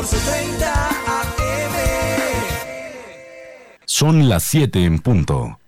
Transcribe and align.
1430 0.00 0.88
AM. 0.88 1.74
Son 3.84 4.30
las 4.30 4.44
7 4.44 4.82
en 4.82 4.98
punto. 4.98 5.58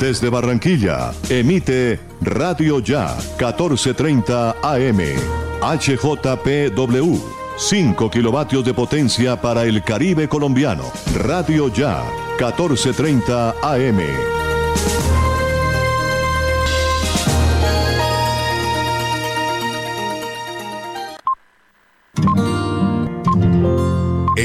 Desde 0.00 0.28
Barranquilla, 0.30 1.12
emite 1.28 1.98
Radio 2.20 2.78
Ya 2.78 3.16
1430 3.40 4.50
AM. 4.62 5.00
HJPW. 5.60 7.18
5 7.56 8.10
kilovatios 8.10 8.64
de 8.64 8.72
potencia 8.72 9.40
para 9.40 9.64
el 9.64 9.82
Caribe 9.82 10.28
colombiano. 10.28 10.84
Radio 11.16 11.72
Ya 11.72 12.04
1430 12.38 13.50
AM. 13.62 14.39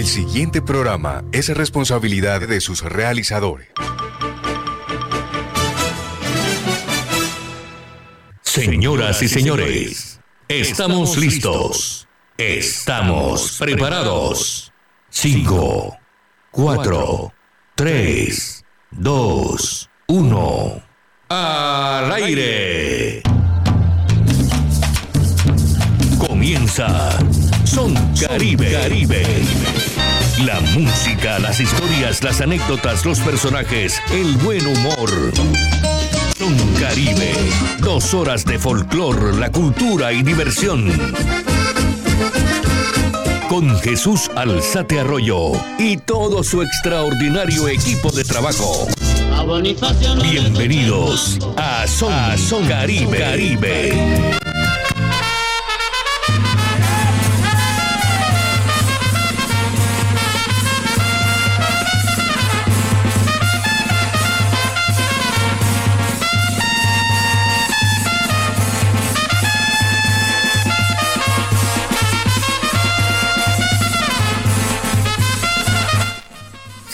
El 0.06 0.12
siguiente 0.12 0.62
programa 0.62 1.24
es 1.32 1.50
responsabilidad 1.50 2.48
de 2.48 2.62
sus 2.62 2.84
realizadores. 2.84 3.70
Señoras 8.44 9.24
y 9.24 9.28
señores, 9.28 10.20
estamos 10.48 11.18
listos. 11.18 12.08
Estamos 12.38 13.58
preparados. 13.58 14.72
5, 15.10 15.98
4, 16.52 17.34
3, 17.74 18.64
2, 18.92 19.90
1. 20.06 20.84
Al 21.30 22.12
aire. 22.14 23.24
Comienza 26.20 27.10
Son 27.66 27.96
Caribe. 28.14 28.72
Caribe. 28.72 29.95
La 30.44 30.60
música, 30.60 31.40
las 31.40 31.62
historias, 31.62 32.22
las 32.22 32.42
anécdotas, 32.42 33.06
los 33.06 33.20
personajes, 33.22 34.02
el 34.12 34.34
buen 34.38 34.68
humor. 34.68 35.10
Son 36.38 36.58
Caribe. 36.78 37.32
Dos 37.80 38.14
horas 38.14 38.44
de 38.44 38.60
folclor, 38.60 39.36
la 39.36 39.50
cultura 39.50 40.12
y 40.12 40.24
diversión. 40.24 40.92
Con 43.48 43.80
Jesús 43.80 44.30
Alzate 44.36 45.00
Arroyo 45.00 45.54
y 45.80 45.96
todo 45.98 46.44
su 46.44 46.62
extraordinario 46.62 47.70
equipo 47.70 48.12
de 48.12 48.26
trabajo. 48.26 48.88
Bienvenidos 50.22 51.40
a 51.56 51.88
Son, 51.88 52.12
a 52.12 52.38
Son 52.38 52.68
Caribe. 52.68 54.45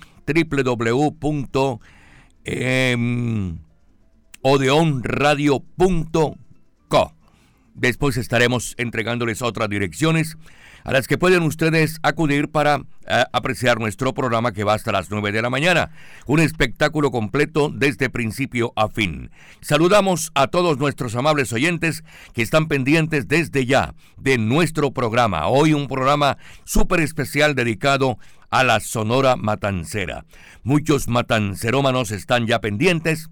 www.odeonradio.co. 4.42 7.14
Después 7.74 8.18
estaremos 8.18 8.76
entregándoles 8.78 9.42
otras 9.42 9.70
direcciones 9.70 10.38
a 10.84 10.92
las 10.92 11.08
que 11.08 11.18
pueden 11.18 11.44
ustedes 11.44 12.00
acudir 12.04 12.50
para 12.50 12.82
eh, 13.08 13.24
apreciar 13.34 13.80
nuestro 13.80 14.14
programa 14.14 14.52
que 14.52 14.64
va 14.64 14.74
hasta 14.74 14.92
las 14.92 15.10
9 15.10 15.32
de 15.32 15.42
la 15.42 15.50
mañana. 15.50 15.92
Un 16.26 16.40
espectáculo 16.40 17.12
completo 17.12 17.70
desde 17.70 18.10
principio 18.10 18.74
a 18.76 18.88
fin. 18.88 19.32
Saludamos 19.62 20.32
a 20.36 20.48
todos 20.48 20.78
nuestros 20.78 21.16
amables 21.16 21.52
oyentes 21.54 22.04
que 22.34 22.42
están 22.42 22.68
pendientes 22.68 23.28
desde 23.28 23.66
ya 23.66 23.94
de 24.18 24.38
nuestro 24.38 24.92
programa. 24.92 25.48
Hoy 25.48 25.74
un 25.74 25.88
programa 25.88 26.38
súper 26.64 27.00
especial 27.00 27.56
dedicado 27.56 28.18
a 28.52 28.64
la 28.64 28.80
Sonora 28.82 29.38
Matancera. 29.38 30.26
Muchos 30.64 31.08
matancerómanos 31.08 32.12
están 32.12 32.46
ya 32.46 32.60
pendientes 32.60 33.30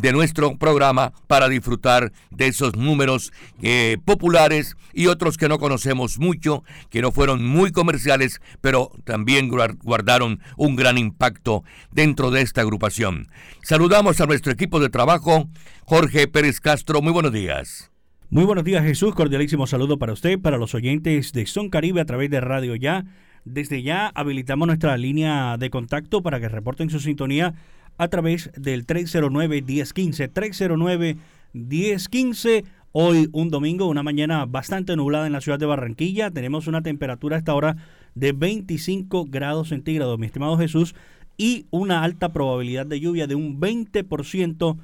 de 0.00 0.12
nuestro 0.12 0.56
programa 0.56 1.12
para 1.26 1.48
disfrutar 1.48 2.12
de 2.30 2.46
esos 2.46 2.76
números 2.76 3.32
eh, 3.62 3.98
populares 4.04 4.76
y 4.94 5.06
otros 5.06 5.36
que 5.36 5.48
no 5.48 5.58
conocemos 5.58 6.18
mucho, 6.18 6.64
que 6.90 7.02
no 7.02 7.12
fueron 7.12 7.44
muy 7.46 7.72
comerciales, 7.72 8.40
pero 8.60 8.90
también 9.04 9.48
guardaron 9.48 10.40
un 10.56 10.76
gran 10.76 10.98
impacto 10.98 11.64
dentro 11.90 12.30
de 12.30 12.42
esta 12.42 12.60
agrupación. 12.62 13.28
Saludamos 13.62 14.20
a 14.20 14.26
nuestro 14.26 14.52
equipo 14.52 14.80
de 14.80 14.88
trabajo, 14.88 15.48
Jorge 15.84 16.28
Pérez 16.28 16.60
Castro, 16.60 17.02
muy 17.02 17.12
buenos 17.12 17.32
días. 17.32 17.90
Muy 18.30 18.44
buenos 18.44 18.64
días 18.64 18.82
Jesús, 18.82 19.14
cordialísimo 19.14 19.66
saludo 19.66 19.98
para 19.98 20.14
usted, 20.14 20.40
para 20.40 20.56
los 20.56 20.74
oyentes 20.74 21.32
de 21.32 21.44
Son 21.46 21.68
Caribe 21.68 22.00
a 22.00 22.06
través 22.06 22.30
de 22.30 22.40
Radio 22.40 22.74
Ya. 22.76 23.04
Desde 23.44 23.82
ya 23.82 24.06
habilitamos 24.14 24.68
nuestra 24.68 24.96
línea 24.96 25.56
de 25.58 25.68
contacto 25.68 26.22
para 26.22 26.38
que 26.38 26.48
reporten 26.48 26.90
su 26.90 27.00
sintonía 27.00 27.54
a 28.02 28.08
través 28.08 28.50
del 28.56 28.86
309-1015. 28.86 31.16
309-1015. 31.54 32.64
Hoy 32.90 33.28
un 33.32 33.48
domingo, 33.48 33.86
una 33.86 34.02
mañana 34.02 34.44
bastante 34.44 34.96
nublada 34.96 35.26
en 35.26 35.32
la 35.32 35.40
ciudad 35.40 35.60
de 35.60 35.66
Barranquilla. 35.66 36.32
Tenemos 36.32 36.66
una 36.66 36.82
temperatura 36.82 37.36
a 37.36 37.38
esta 37.38 37.54
hora 37.54 37.76
de 38.16 38.32
25 38.32 39.26
grados 39.26 39.68
centígrados, 39.68 40.18
mi 40.18 40.26
estimado 40.26 40.58
Jesús, 40.58 40.96
y 41.38 41.66
una 41.70 42.02
alta 42.02 42.32
probabilidad 42.32 42.86
de 42.86 42.98
lluvia 42.98 43.28
de 43.28 43.36
un 43.36 43.60
20% 43.60 44.76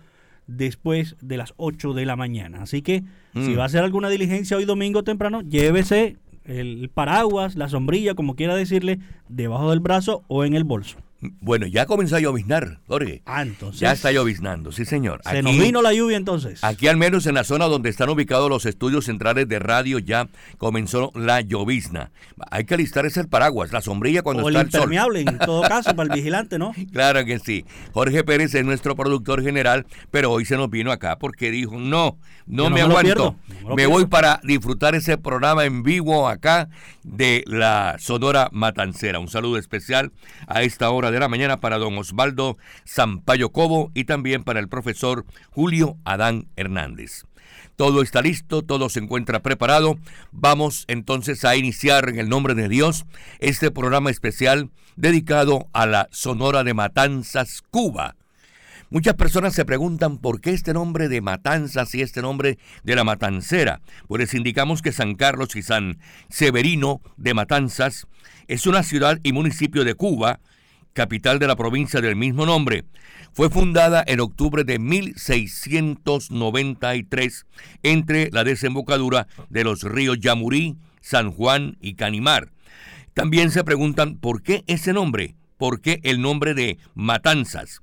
después 0.46 1.16
de 1.20 1.36
las 1.36 1.54
8 1.56 1.94
de 1.94 2.06
la 2.06 2.14
mañana. 2.14 2.62
Así 2.62 2.82
que 2.82 3.02
si 3.34 3.50
mm. 3.50 3.58
va 3.58 3.64
a 3.64 3.66
hacer 3.66 3.82
alguna 3.82 4.08
diligencia 4.08 4.56
hoy 4.56 4.64
domingo 4.64 5.02
temprano, 5.02 5.42
llévese 5.42 6.18
el 6.44 6.88
paraguas, 6.88 7.56
la 7.56 7.68
sombrilla, 7.68 8.14
como 8.14 8.36
quiera 8.36 8.54
decirle, 8.54 9.00
debajo 9.28 9.70
del 9.70 9.80
brazo 9.80 10.22
o 10.28 10.44
en 10.44 10.54
el 10.54 10.62
bolso. 10.62 10.98
Bueno, 11.20 11.66
ya 11.66 11.86
comenzó 11.86 12.14
a 12.14 12.20
lloviznar, 12.20 12.78
Jorge. 12.86 13.22
Ah, 13.26 13.42
entonces. 13.42 13.80
Ya 13.80 13.90
está 13.90 14.12
lloviznando, 14.12 14.70
sí, 14.70 14.84
señor. 14.84 15.20
Se 15.28 15.42
nos 15.42 15.58
vino 15.58 15.82
la 15.82 15.92
lluvia 15.92 16.16
entonces. 16.16 16.62
Aquí, 16.62 16.86
al 16.86 16.96
menos 16.96 17.26
en 17.26 17.34
la 17.34 17.42
zona 17.42 17.64
donde 17.64 17.90
están 17.90 18.08
ubicados 18.08 18.48
los 18.48 18.66
estudios 18.66 19.06
centrales 19.06 19.48
de 19.48 19.58
radio, 19.58 19.98
ya 19.98 20.28
comenzó 20.58 21.10
la 21.16 21.40
llovizna. 21.40 22.12
Hay 22.52 22.64
que 22.64 22.74
alistar 22.74 23.04
ese 23.04 23.24
paraguas, 23.24 23.72
la 23.72 23.80
sombrilla 23.80 24.22
cuando 24.22 24.48
está 24.48 24.60
el, 24.60 24.66
impermeable, 24.66 25.20
en 25.22 25.38
todo 25.38 25.62
caso, 25.68 25.96
para 25.96 26.14
el 26.14 26.20
vigilante, 26.20 26.56
¿no? 26.56 26.72
Claro 26.92 27.24
que 27.24 27.40
sí. 27.40 27.64
Jorge 27.92 28.22
Pérez 28.22 28.54
es 28.54 28.64
nuestro 28.64 28.94
productor 28.94 29.42
general, 29.42 29.86
pero 30.12 30.30
hoy 30.30 30.44
se 30.44 30.56
nos 30.56 30.70
vino 30.70 30.92
acá 30.92 31.18
porque 31.18 31.50
dijo: 31.50 31.76
No, 31.78 32.16
no 32.46 32.70
me, 32.70 32.82
aguanto. 32.82 33.36
me 33.76 33.86
voy 33.86 34.06
para 34.06 34.40
disfrutar 34.44 34.94
ese 34.94 35.18
programa 35.18 35.64
en 35.64 35.82
vivo 35.82 36.28
acá 36.28 36.68
de 37.02 37.42
la 37.46 37.96
Sonora 37.98 38.48
Matancera. 38.52 39.18
Un 39.18 39.28
saludo 39.28 39.58
especial 39.58 40.12
a 40.46 40.62
esta 40.62 40.90
hora 40.90 41.07
de 41.10 41.20
la 41.20 41.28
mañana 41.28 41.60
para 41.60 41.78
don 41.78 41.96
Osvaldo 41.98 42.58
Sampaio 42.84 43.50
Cobo 43.50 43.90
y 43.94 44.04
también 44.04 44.44
para 44.44 44.60
el 44.60 44.68
profesor 44.68 45.24
Julio 45.50 45.96
Adán 46.04 46.48
Hernández. 46.56 47.24
Todo 47.76 48.02
está 48.02 48.22
listo, 48.22 48.62
todo 48.62 48.88
se 48.88 48.98
encuentra 48.98 49.40
preparado. 49.40 49.98
Vamos 50.32 50.84
entonces 50.88 51.44
a 51.44 51.54
iniciar 51.54 52.08
en 52.08 52.18
el 52.18 52.28
nombre 52.28 52.54
de 52.54 52.68
Dios 52.68 53.06
este 53.38 53.70
programa 53.70 54.10
especial 54.10 54.70
dedicado 54.96 55.68
a 55.72 55.86
la 55.86 56.08
Sonora 56.10 56.64
de 56.64 56.74
Matanzas, 56.74 57.62
Cuba. 57.70 58.16
Muchas 58.90 59.14
personas 59.14 59.54
se 59.54 59.66
preguntan 59.66 60.16
por 60.16 60.40
qué 60.40 60.50
este 60.50 60.72
nombre 60.72 61.08
de 61.08 61.20
Matanzas 61.20 61.94
y 61.94 62.00
este 62.00 62.22
nombre 62.22 62.58
de 62.84 62.96
la 62.96 63.04
Matancera. 63.04 63.80
Pues 64.08 64.32
indicamos 64.32 64.80
que 64.80 64.92
San 64.92 65.14
Carlos 65.14 65.54
y 65.56 65.62
San 65.62 65.98
Severino 66.30 67.02
de 67.16 67.34
Matanzas 67.34 68.06
es 68.48 68.66
una 68.66 68.82
ciudad 68.82 69.20
y 69.22 69.32
municipio 69.32 69.84
de 69.84 69.94
Cuba 69.94 70.40
capital 70.98 71.38
de 71.38 71.46
la 71.46 71.54
provincia 71.54 72.00
del 72.00 72.16
mismo 72.16 72.44
nombre. 72.44 72.84
Fue 73.32 73.48
fundada 73.50 74.02
en 74.04 74.18
octubre 74.18 74.64
de 74.64 74.80
1693 74.80 77.46
entre 77.84 78.32
la 78.32 78.42
desembocadura 78.42 79.28
de 79.48 79.62
los 79.62 79.84
ríos 79.84 80.18
Yamurí, 80.18 80.76
San 81.00 81.30
Juan 81.30 81.76
y 81.80 81.94
Canimar. 81.94 82.50
También 83.14 83.52
se 83.52 83.62
preguntan 83.62 84.18
por 84.18 84.42
qué 84.42 84.64
ese 84.66 84.92
nombre, 84.92 85.36
por 85.56 85.80
qué 85.80 86.00
el 86.02 86.20
nombre 86.20 86.54
de 86.54 86.78
Matanzas. 86.96 87.80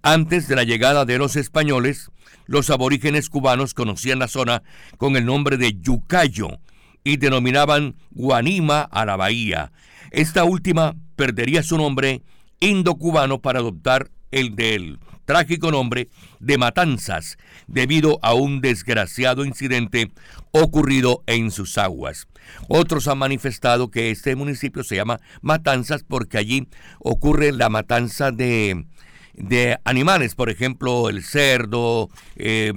Antes 0.00 0.48
de 0.48 0.56
la 0.56 0.64
llegada 0.64 1.04
de 1.04 1.18
los 1.18 1.36
españoles, 1.36 2.10
los 2.46 2.70
aborígenes 2.70 3.28
cubanos 3.28 3.74
conocían 3.74 4.18
la 4.18 4.28
zona 4.28 4.62
con 4.96 5.16
el 5.16 5.26
nombre 5.26 5.58
de 5.58 5.78
Yucayo 5.78 6.58
y 7.04 7.18
denominaban 7.18 7.96
Guanima 8.12 8.80
a 8.80 9.04
la 9.04 9.16
bahía. 9.16 9.72
Esta 10.10 10.44
última 10.44 10.94
perdería 11.16 11.62
su 11.62 11.76
nombre 11.76 12.22
indo-cubano 12.60 13.40
para 13.40 13.60
adoptar 13.60 14.10
el 14.30 14.56
del 14.56 14.98
trágico 15.24 15.70
nombre 15.70 16.08
de 16.40 16.56
Matanzas 16.56 17.36
debido 17.66 18.18
a 18.22 18.34
un 18.34 18.60
desgraciado 18.60 19.44
incidente 19.44 20.12
ocurrido 20.52 21.22
en 21.26 21.50
sus 21.50 21.76
aguas. 21.78 22.28
Otros 22.68 23.08
han 23.08 23.18
manifestado 23.18 23.90
que 23.90 24.10
este 24.10 24.36
municipio 24.36 24.84
se 24.84 24.96
llama 24.96 25.20
Matanzas 25.42 26.04
porque 26.04 26.38
allí 26.38 26.68
ocurre 27.00 27.52
la 27.52 27.68
matanza 27.68 28.30
de, 28.30 28.86
de 29.34 29.78
animales, 29.84 30.34
por 30.34 30.48
ejemplo, 30.48 31.08
el 31.08 31.24
cerdo, 31.24 32.08
eh, 32.36 32.72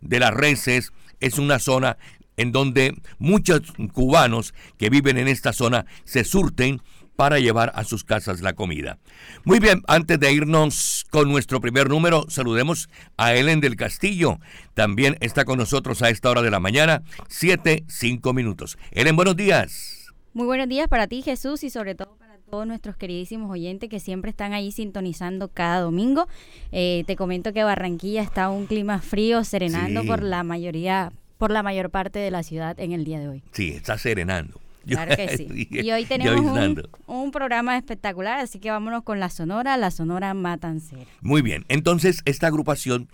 de 0.00 0.20
las 0.20 0.34
reses. 0.34 0.92
Es 1.20 1.38
una 1.38 1.58
zona 1.58 1.96
en 2.36 2.52
donde 2.52 2.94
muchos 3.18 3.62
cubanos 3.92 4.54
que 4.76 4.90
viven 4.90 5.16
en 5.16 5.28
esta 5.28 5.52
zona 5.52 5.86
se 6.04 6.24
surten 6.24 6.82
para 7.16 7.38
llevar 7.38 7.72
a 7.74 7.84
sus 7.84 8.04
casas 8.04 8.40
la 8.40 8.54
comida. 8.54 8.98
Muy 9.44 9.60
bien, 9.60 9.82
antes 9.86 10.18
de 10.18 10.32
irnos 10.32 11.06
con 11.10 11.30
nuestro 11.30 11.60
primer 11.60 11.88
número, 11.88 12.24
saludemos 12.28 12.88
a 13.16 13.34
Ellen 13.34 13.60
del 13.60 13.76
Castillo. 13.76 14.38
También 14.74 15.16
está 15.20 15.44
con 15.44 15.58
nosotros 15.58 16.02
a 16.02 16.10
esta 16.10 16.30
hora 16.30 16.42
de 16.42 16.50
la 16.50 16.60
mañana, 16.60 17.02
7, 17.28 17.84
5 17.88 18.32
minutos. 18.32 18.78
Ellen, 18.90 19.16
buenos 19.16 19.36
días. 19.36 20.12
Muy 20.32 20.46
buenos 20.46 20.68
días 20.68 20.88
para 20.88 21.06
ti, 21.06 21.22
Jesús, 21.22 21.62
y 21.62 21.70
sobre 21.70 21.94
todo 21.94 22.16
para 22.16 22.38
todos 22.50 22.66
nuestros 22.66 22.96
queridísimos 22.96 23.50
oyentes 23.50 23.88
que 23.88 24.00
siempre 24.00 24.30
están 24.30 24.52
ahí 24.52 24.72
sintonizando 24.72 25.48
cada 25.48 25.80
domingo. 25.80 26.26
Eh, 26.72 27.04
te 27.06 27.14
comento 27.14 27.52
que 27.52 27.62
Barranquilla 27.62 28.22
está 28.22 28.48
un 28.50 28.66
clima 28.66 29.00
frío, 29.00 29.44
serenando 29.44 30.02
Sí. 30.02 30.08
por 30.08 30.22
la 30.24 30.42
mayoría, 30.42 31.12
por 31.38 31.52
la 31.52 31.62
mayor 31.62 31.90
parte 31.90 32.18
de 32.18 32.32
la 32.32 32.42
ciudad 32.42 32.78
en 32.80 32.90
el 32.92 33.04
día 33.04 33.20
de 33.20 33.28
hoy. 33.28 33.42
Sí, 33.52 33.70
está 33.70 33.96
serenando. 33.98 34.60
Claro 34.94 35.16
que 35.16 35.36
sí. 35.36 35.68
Y 35.70 35.90
hoy 35.90 36.04
tenemos 36.04 36.40
un, 36.40 36.82
un 37.06 37.30
programa 37.30 37.76
espectacular, 37.76 38.38
así 38.38 38.58
que 38.58 38.70
vámonos 38.70 39.02
con 39.02 39.20
la 39.20 39.30
Sonora, 39.30 39.76
la 39.76 39.90
Sonora 39.90 40.34
Matancera. 40.34 41.04
Muy 41.20 41.42
bien, 41.42 41.64
entonces 41.68 42.22
esta 42.24 42.46
agrupación 42.46 43.08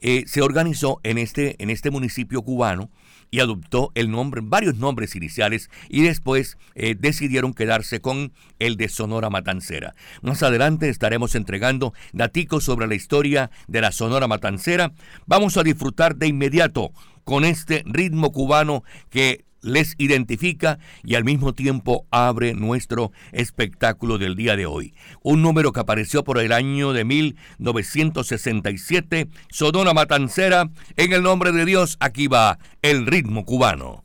eh, 0.00 0.24
se 0.26 0.42
organizó 0.42 1.00
en 1.02 1.18
este, 1.18 1.56
en 1.62 1.70
este 1.70 1.90
municipio 1.90 2.42
cubano 2.42 2.90
y 3.30 3.40
adoptó 3.40 3.90
el 3.94 4.10
nombre, 4.10 4.42
varios 4.44 4.76
nombres 4.76 5.16
iniciales 5.16 5.70
y 5.88 6.02
después 6.02 6.56
eh, 6.74 6.94
decidieron 6.96 7.54
quedarse 7.54 8.00
con 8.00 8.32
el 8.58 8.76
de 8.76 8.88
Sonora 8.88 9.30
Matancera. 9.30 9.94
Más 10.22 10.42
adelante 10.42 10.88
estaremos 10.88 11.34
entregando 11.34 11.94
daticos 12.12 12.64
sobre 12.64 12.86
la 12.86 12.94
historia 12.94 13.50
de 13.66 13.80
la 13.80 13.92
Sonora 13.92 14.28
Matancera. 14.28 14.92
Vamos 15.26 15.56
a 15.56 15.62
disfrutar 15.62 16.16
de 16.16 16.28
inmediato 16.28 16.92
con 17.24 17.44
este 17.44 17.82
ritmo 17.86 18.30
cubano 18.30 18.84
que 19.10 19.44
les 19.64 19.96
identifica 19.98 20.78
y 21.02 21.16
al 21.16 21.24
mismo 21.24 21.54
tiempo 21.54 22.06
abre 22.10 22.54
nuestro 22.54 23.10
espectáculo 23.32 24.18
del 24.18 24.36
día 24.36 24.54
de 24.56 24.66
hoy. 24.66 24.94
Un 25.22 25.40
número 25.42 25.72
que 25.72 25.80
apareció 25.80 26.22
por 26.22 26.38
el 26.38 26.52
año 26.52 26.92
de 26.92 27.04
1967, 27.04 29.28
Sonora 29.50 29.94
Matancera, 29.94 30.70
en 30.96 31.12
el 31.12 31.22
nombre 31.22 31.50
de 31.52 31.64
Dios, 31.64 31.96
aquí 32.00 32.26
va 32.28 32.58
el 32.82 33.06
ritmo 33.06 33.44
cubano. 33.44 34.03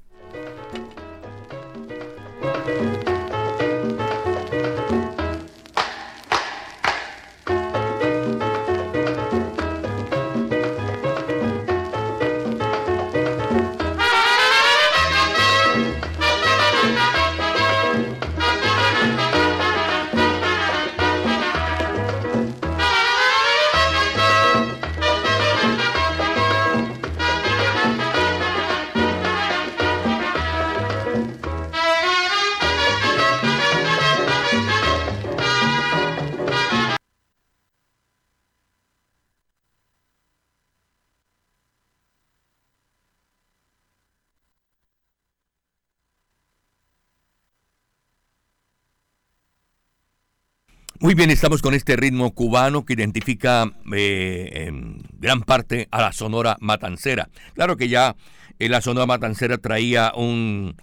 Muy 51.01 51.16
bien, 51.16 51.30
estamos 51.30 51.62
con 51.62 51.74
este 51.74 51.96
ritmo 51.96 52.34
cubano 52.34 52.84
que 52.84 52.92
identifica 52.92 53.72
eh, 53.96 54.66
en 54.68 55.01
gran 55.18 55.44
parte 55.44 55.88
a 55.92 56.01
la 56.01 56.12
Sonora 56.12 56.57
Matancera. 56.60 57.30
Claro 57.54 57.78
que 57.78 57.88
ya 57.88 58.18
eh, 58.60 58.68
la 58.68 58.81
Sonora 58.81 59.06
Matancera 59.06 59.60
traía 59.60 60.12
un, 60.13 60.75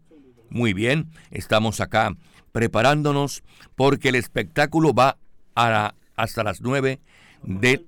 Muy 0.49 0.73
bien, 0.73 1.13
estamos 1.31 1.81
acá 1.81 2.17
preparándonos 2.51 3.45
porque 3.77 4.09
el 4.09 4.17
espectáculo 4.17 4.93
va 4.93 5.19
a 5.55 5.95
hasta 6.17 6.45
las 6.45 6.61
9 6.61 7.01
de 7.43 7.85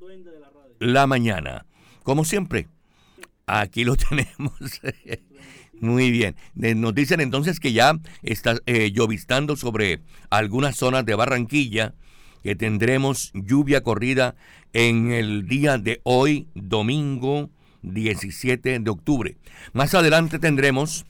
la 0.78 1.06
mañana. 1.06 1.66
Como 2.02 2.24
siempre, 2.24 2.68
aquí 3.46 3.84
lo 3.84 3.96
tenemos. 4.08 4.54
Muy 5.80 6.10
bien. 6.10 6.36
Nos 6.54 6.94
dicen 6.94 7.20
entonces 7.20 7.58
que 7.58 7.72
ya 7.72 7.98
está 8.22 8.56
eh, 8.66 8.92
sobre 9.56 10.00
algunas 10.30 10.76
zonas 10.76 11.04
de 11.04 11.14
Barranquilla, 11.14 11.94
que 12.42 12.54
tendremos 12.56 13.30
lluvia 13.34 13.82
corrida 13.82 14.34
en 14.72 15.12
el 15.12 15.46
día 15.46 15.78
de 15.78 16.00
hoy, 16.04 16.48
domingo 16.54 17.50
17 17.82 18.78
de 18.78 18.90
octubre. 18.90 19.36
Más 19.72 19.94
adelante 19.94 20.38
tendremos 20.38 21.04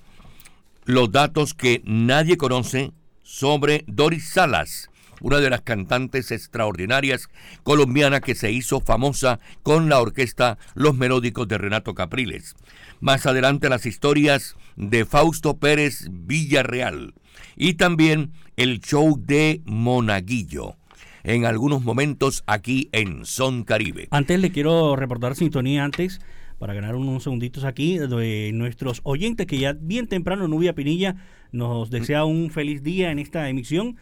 los 0.85 1.13
datos 1.13 1.55
que 1.55 1.83
nadie 1.85 2.37
conoce 2.37 2.93
sobre 3.23 3.85
Doris 3.87 4.29
Salas, 4.29 4.91
una 5.23 5.39
de 5.39 5.51
las 5.51 5.63
cantantes 5.63 6.31
extraordinarias 6.31 7.29
colombiana 7.63 8.21
que 8.21 8.35
se 8.35 8.53
hizo 8.53 8.81
famosa 8.81 9.41
con 9.63 9.89
la 9.89 10.01
orquesta 10.01 10.59
Los 10.75 10.95
Melódicos 10.95 11.49
de 11.49 11.59
Renato 11.59 11.95
Capriles. 11.95 12.55
Más 13.01 13.27
adelante 13.27 13.69
las 13.69 13.87
historias 13.87 14.57
de 14.77 15.05
Fausto 15.05 15.59
Pérez 15.59 16.09
Villarreal 16.11 17.15
y 17.57 17.75
también 17.75 18.33
el 18.57 18.81
show 18.81 19.17
de 19.19 19.63
Monaguillo. 19.65 20.77
En 21.25 21.47
algunos 21.47 21.83
momentos 21.83 22.43
aquí 22.47 22.89
en 22.91 23.25
Son 23.25 23.63
Caribe. 23.63 24.09
Antes 24.11 24.41
le 24.41 24.51
quiero 24.51 24.97
reportar 24.97 25.37
sintonía 25.37 25.85
antes 25.85 26.21
para 26.59 26.75
ganar 26.75 26.95
unos 26.95 27.25
segunditos 27.25 27.65
aquí 27.65 27.99
de 27.99 28.51
nuestros 28.55 29.01
oyentes 29.03 29.47
que 29.47 29.59
ya 29.59 29.73
bien 29.73 30.07
temprano 30.07 30.47
Nubia 30.47 30.75
Pinilla 30.75 31.17
nos 31.51 31.91
desea 31.91 32.25
un 32.25 32.51
feliz 32.51 32.83
día 32.83 33.11
en 33.11 33.19
esta 33.19 33.49
emisión. 33.49 33.97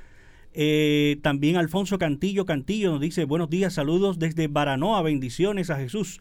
Eh, 0.52 1.19
también 1.23 1.57
Alfonso 1.57 1.99
Cantillo 1.99 2.45
Cantillo 2.45 2.90
nos 2.90 3.00
dice 3.00 3.25
buenos 3.25 3.50
días, 3.50 3.75
saludos 3.75 4.19
desde 4.19 4.49
Baranoa, 4.49 5.02
bendiciones 5.02 5.71
a 5.71 5.76
Jesús. 5.76 6.21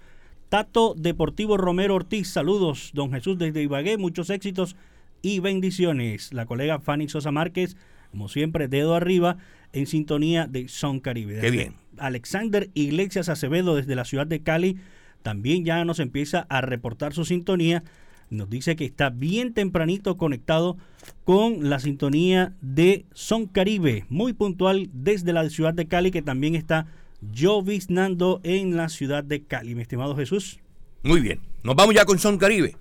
Tato 0.50 0.96
Deportivo 0.98 1.58
Romero 1.58 1.96
Ortiz, 1.96 2.30
saludos, 2.30 2.92
don 2.94 3.12
Jesús 3.12 3.38
desde 3.38 3.64
Ibagué, 3.64 3.98
muchos 3.98 4.30
éxitos 4.30 4.76
y 5.22 5.40
bendiciones. 5.40 6.34
La 6.34 6.46
colega 6.46 6.80
Fanny 6.80 7.08
Sosa 7.08 7.32
Márquez, 7.32 7.76
como 8.12 8.30
siempre, 8.30 8.68
dedo 8.68 8.96
arriba 8.96 9.38
en 9.74 9.86
sintonía 9.86 10.48
de 10.48 10.68
Son 10.68 11.00
Caribe. 11.00 11.40
Qué 11.40 11.52
bien. 11.52 11.76
Alexander 11.98 12.70
Iglesias 12.74 13.30
Acevedo 13.30 13.76
desde 13.76 13.96
la 13.96 14.06
ciudad 14.06 14.26
de 14.26 14.42
Cali 14.42 14.78
también 15.22 15.66
ya 15.66 15.84
nos 15.86 16.00
empieza 16.00 16.46
a 16.50 16.62
reportar 16.62 17.14
su 17.14 17.26
sintonía. 17.26 17.84
Nos 18.30 18.50
dice 18.50 18.76
que 18.76 18.86
está 18.86 19.10
bien 19.10 19.54
tempranito 19.54 20.18
conectado 20.18 20.78
con 21.24 21.70
la 21.70 21.80
sintonía 21.80 22.54
de 22.62 23.06
Son 23.14 23.48
Caribe, 23.48 24.06
muy 24.10 24.34
puntual 24.34 24.90
desde 24.94 25.34
la 25.34 25.50
ciudad 25.50 25.74
de 25.74 25.88
Cali, 25.88 26.12
que 26.12 26.22
también 26.22 26.56
está 26.56 26.88
lloviznando 27.22 28.40
en 28.44 28.78
la 28.78 28.90
ciudad 28.90 29.24
de 29.24 29.44
Cali, 29.44 29.76
mi 29.76 29.82
estimado 29.82 30.16
Jesús. 30.16 30.60
Muy 31.04 31.22
bien, 31.22 31.40
nos 31.64 31.76
vamos 31.76 31.96
ya 31.96 32.06
con 32.06 32.20
Son 32.20 32.38
Caribe 32.38 32.76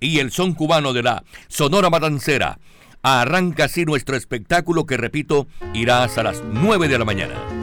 y 0.00 0.18
el 0.18 0.30
son 0.30 0.54
cubano 0.54 0.92
de 0.92 1.02
la 1.02 1.24
Sonora 1.48 1.90
Matancera. 1.90 2.58
Arranca 3.02 3.64
así 3.64 3.84
nuestro 3.84 4.16
espectáculo 4.16 4.86
que, 4.86 4.96
repito, 4.96 5.46
irá 5.74 6.04
hasta 6.04 6.22
las 6.22 6.42
9 6.52 6.88
de 6.88 6.98
la 6.98 7.04
mañana. 7.04 7.57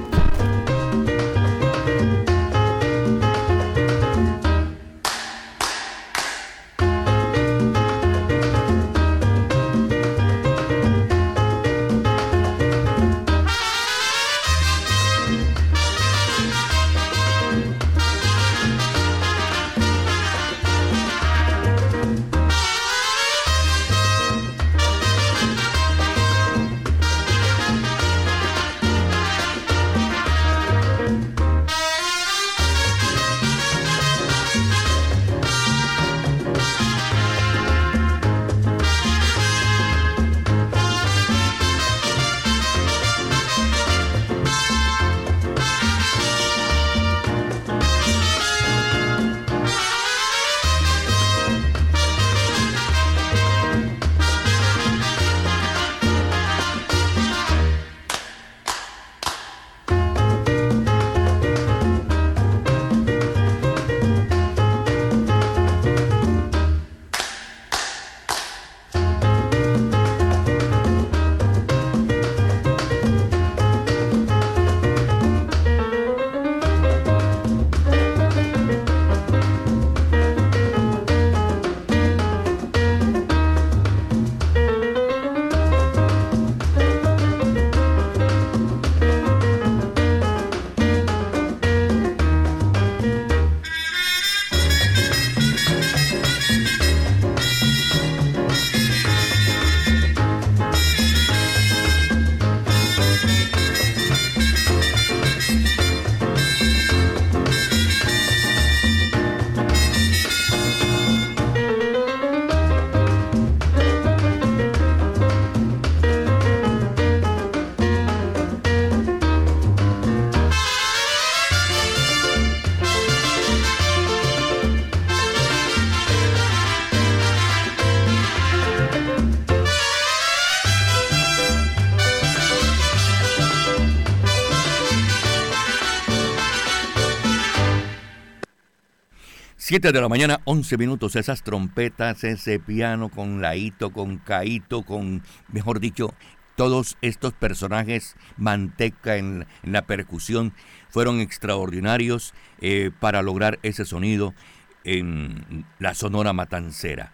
Siete 139.68 139.92
de 139.92 140.00
la 140.00 140.08
mañana, 140.08 140.42
11 140.44 140.78
minutos. 140.78 141.16
Esas 141.16 141.42
trompetas, 141.42 142.24
ese 142.24 142.60
piano 142.60 143.10
con 143.10 143.42
laito, 143.42 143.92
con 143.92 144.20
caíto, 144.20 144.84
con, 144.84 145.24
mejor 145.52 145.80
dicho, 145.80 146.14
todos 146.56 147.00
estos 147.02 147.34
personajes, 147.34 148.16
manteca 148.38 149.18
en, 149.18 149.48
en 149.64 149.72
la 149.72 149.88
percusión, 149.88 150.54
fueron 150.92 151.20
extraordinarios 151.20 152.36
eh, 152.62 152.92
para 153.00 153.24
lograr 153.24 153.58
ese 153.64 153.86
sonido 153.86 154.36
en 154.84 155.66
la 155.80 155.96
Sonora 155.96 156.32
Matancera. 156.32 157.12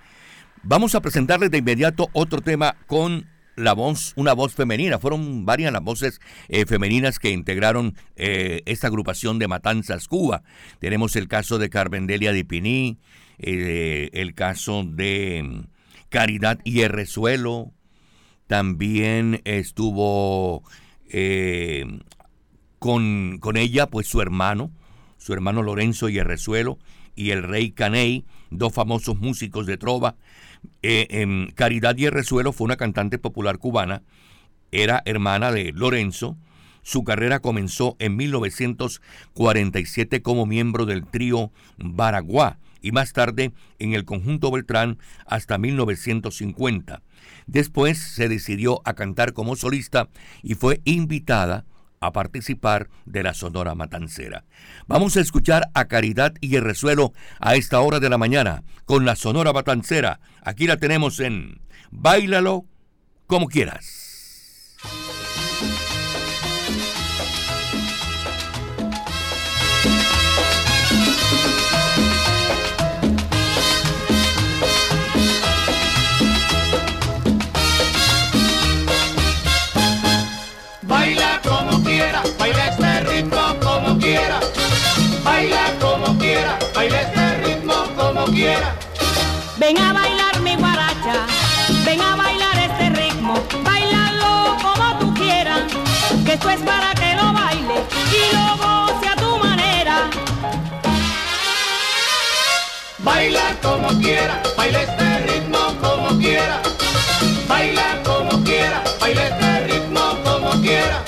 Vamos 0.61 0.93
a 0.93 0.99
presentarles 0.99 1.51
de 1.51 1.59
inmediato 1.59 2.09
otro 2.11 2.41
tema 2.41 2.75
con 2.85 3.30
la 3.55 3.73
voz, 3.73 4.13
una 4.15 4.33
voz 4.33 4.53
femenina. 4.53 4.99
Fueron 4.99 5.45
varias 5.45 5.71
las 5.71 5.83
voces 5.83 6.19
eh, 6.47 6.65
femeninas 6.65 7.19
que 7.19 7.31
integraron 7.31 7.95
eh, 8.15 8.61
esta 8.65 8.87
agrupación 8.87 9.39
de 9.39 9.47
Matanzas 9.47 10.07
Cuba. 10.07 10.43
Tenemos 10.79 11.15
el 11.15 11.27
caso 11.27 11.57
de 11.57 11.69
Carmendelia 11.69 12.31
Di 12.31 12.43
Piní, 12.43 12.99
eh, 13.39 14.09
el 14.13 14.33
caso 14.33 14.83
de 14.85 15.43
mm, 15.43 15.61
Caridad 16.09 16.59
Hierrezuelo. 16.63 17.71
También 18.47 19.41
estuvo 19.45 20.63
con, 22.79 23.37
con, 23.39 23.57
ella, 23.57 23.87
pues 23.87 24.07
su 24.07 24.21
hermano, 24.21 24.71
su 25.17 25.33
hermano 25.33 25.61
Lorenzo 25.61 26.09
Hierrezuelo 26.09 26.77
y 27.15 27.31
el 27.31 27.43
rey 27.43 27.71
Caney, 27.71 28.25
dos 28.49 28.73
famosos 28.73 29.17
músicos 29.17 29.65
de 29.67 29.77
trova 29.77 30.15
eh, 30.81 31.47
Caridad 31.55 31.95
Hierrezuelo 31.95 32.53
fue 32.53 32.65
una 32.65 32.77
cantante 32.77 33.19
popular 33.19 33.57
cubana, 33.57 34.03
era 34.71 35.01
hermana 35.05 35.51
de 35.51 35.71
Lorenzo. 35.73 36.37
Su 36.81 37.03
carrera 37.03 37.39
comenzó 37.39 37.95
en 37.99 38.15
1947 38.15 40.21
como 40.21 40.45
miembro 40.45 40.85
del 40.85 41.05
trío 41.05 41.51
Baraguá 41.77 42.57
y 42.81 42.91
más 42.91 43.13
tarde 43.13 43.51
en 43.79 43.93
el 43.93 44.05
conjunto 44.05 44.51
Beltrán 44.51 44.97
hasta 45.27 45.57
1950. 45.57 47.01
Después 47.45 47.99
se 47.99 48.29
decidió 48.29 48.81
a 48.85 48.93
cantar 48.93 49.33
como 49.33 49.55
solista 49.55 50.09
y 50.41 50.55
fue 50.55 50.81
invitada 50.85 51.65
a 52.01 52.11
participar 52.11 52.89
de 53.05 53.23
la 53.23 53.33
Sonora 53.33 53.75
Matancera. 53.75 54.43
Vamos 54.87 55.15
a 55.15 55.21
escuchar 55.21 55.69
a 55.73 55.85
Caridad 55.85 56.33
y 56.41 56.55
el 56.55 56.63
Resuelo 56.63 57.13
a 57.39 57.55
esta 57.55 57.79
hora 57.79 57.99
de 57.99 58.09
la 58.09 58.17
mañana 58.17 58.63
con 58.85 59.05
la 59.05 59.15
Sonora 59.15 59.53
Matancera. 59.53 60.19
Aquí 60.43 60.65
la 60.67 60.77
tenemos 60.77 61.19
en 61.19 61.61
Bailalo 61.91 62.65
como 63.27 63.47
quieras. 63.47 64.00
Ven 88.31 89.77
a 89.77 89.91
bailar 89.91 90.39
mi 90.39 90.55
guaracha, 90.55 91.25
ven 91.83 91.99
a 91.99 92.15
bailar 92.15 92.57
este 92.59 92.89
ritmo, 92.91 93.33
bailalo 93.61 94.55
como 94.61 94.99
tú 94.99 95.13
quieras, 95.15 95.63
que 96.25 96.33
esto 96.33 96.49
es 96.49 96.61
para 96.61 96.93
que 96.93 97.13
lo 97.15 97.33
bailes 97.33 97.83
y 98.09 98.33
lo 98.33 98.55
goce 98.55 99.09
a 99.09 99.15
tu 99.17 99.37
manera. 99.37 100.09
Baila 102.99 103.53
como 103.61 103.89
quiera, 103.99 104.41
baila 104.55 104.81
este 104.81 105.19
ritmo 105.27 105.59
como 105.81 106.17
quiera, 106.17 106.61
baila 107.49 108.01
como 108.05 108.43
quiera, 108.45 108.81
baila 109.01 109.27
este 109.27 109.67
ritmo 109.67 110.17
como 110.23 110.51
quiera. 110.61 111.03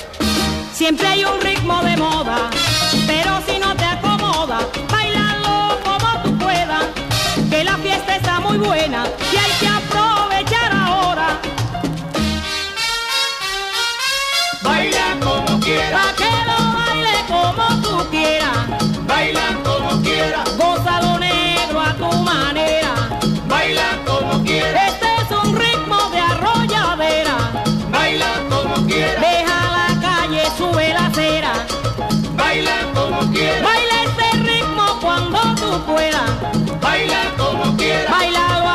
Siempre 0.74 1.06
hay 1.06 1.24
un 1.24 1.40
ritmo 1.40 1.82
de 1.84 1.96
moda, 1.96 2.50
baila 19.24 19.58
como 19.64 20.02
quiera, 20.02 20.44
goza 20.58 21.00
lo 21.00 21.18
negro 21.18 21.80
a 21.80 21.94
tu 21.94 22.10
manera. 22.18 22.92
baila 23.48 23.88
como 24.06 24.42
quiera, 24.44 24.86
Este 24.88 25.06
es 25.22 25.30
un 25.30 25.56
ritmo 25.56 25.96
de 26.10 26.20
arrolladera. 26.20 27.36
baila 27.90 28.26
como 28.50 28.86
quiera, 28.86 29.20
Deja 29.20 29.60
la 29.78 30.00
calle, 30.06 30.42
sube 30.58 30.92
la 30.92 31.06
acera. 31.06 31.52
baila 32.36 32.76
como 32.94 33.32
quiera, 33.32 33.62
Baila 33.66 33.96
este 34.04 34.38
ritmo 34.42 34.84
cuando 35.00 35.38
tú 35.56 35.70
puedas. 35.86 36.30
baila 36.82 37.22
como 37.38 37.76
quiera, 37.78 38.10
Bailalo 38.10 38.68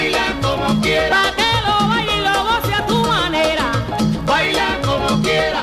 baila 0.00 0.40
como 0.40 0.80
quiera, 0.80 1.10
Pa' 1.10 1.34
que 1.36 1.50
lo 1.66 1.88
baile 1.88 2.16
y 2.16 2.20
lo 2.20 2.44
goce 2.44 2.74
a 2.74 2.86
tu 2.86 2.98
manera. 3.04 3.72
baila 4.24 4.78
como 4.82 5.22
quiera. 5.22 5.62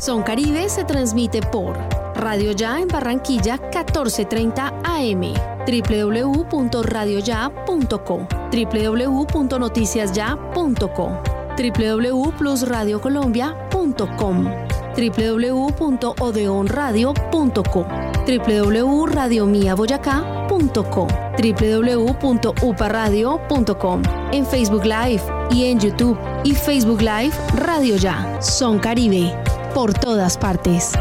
Son 0.00 0.22
Caribe 0.22 0.68
se 0.70 0.84
transmite 0.84 1.42
por 1.42 1.76
Radio 2.14 2.52
Ya 2.52 2.80
en 2.80 2.88
Barranquilla 2.88 3.58
1430 3.58 4.72
AM, 4.84 5.34
www.radioya.com, 5.66 8.26
www.noticiasya.com, 8.50 11.12
www.plusradiocolombia.com, 11.56 14.48
www.odeonradio.com, 14.96 17.86
www.radiomiaboyacá.com, 18.26 21.08
www.uparadio.com, 21.40 24.02
en 24.32 24.44
Facebook 24.46 24.84
Live 24.84 25.22
y 25.50 25.64
en 25.66 25.78
YouTube 25.80 26.18
y 26.44 26.54
Facebook 26.54 27.00
Live 27.00 27.32
Radio 27.56 27.96
Ya. 27.96 28.40
Son 28.40 28.78
Caribe, 28.78 29.34
por 29.74 29.92
todas 29.92 30.38
partes. 30.38 30.92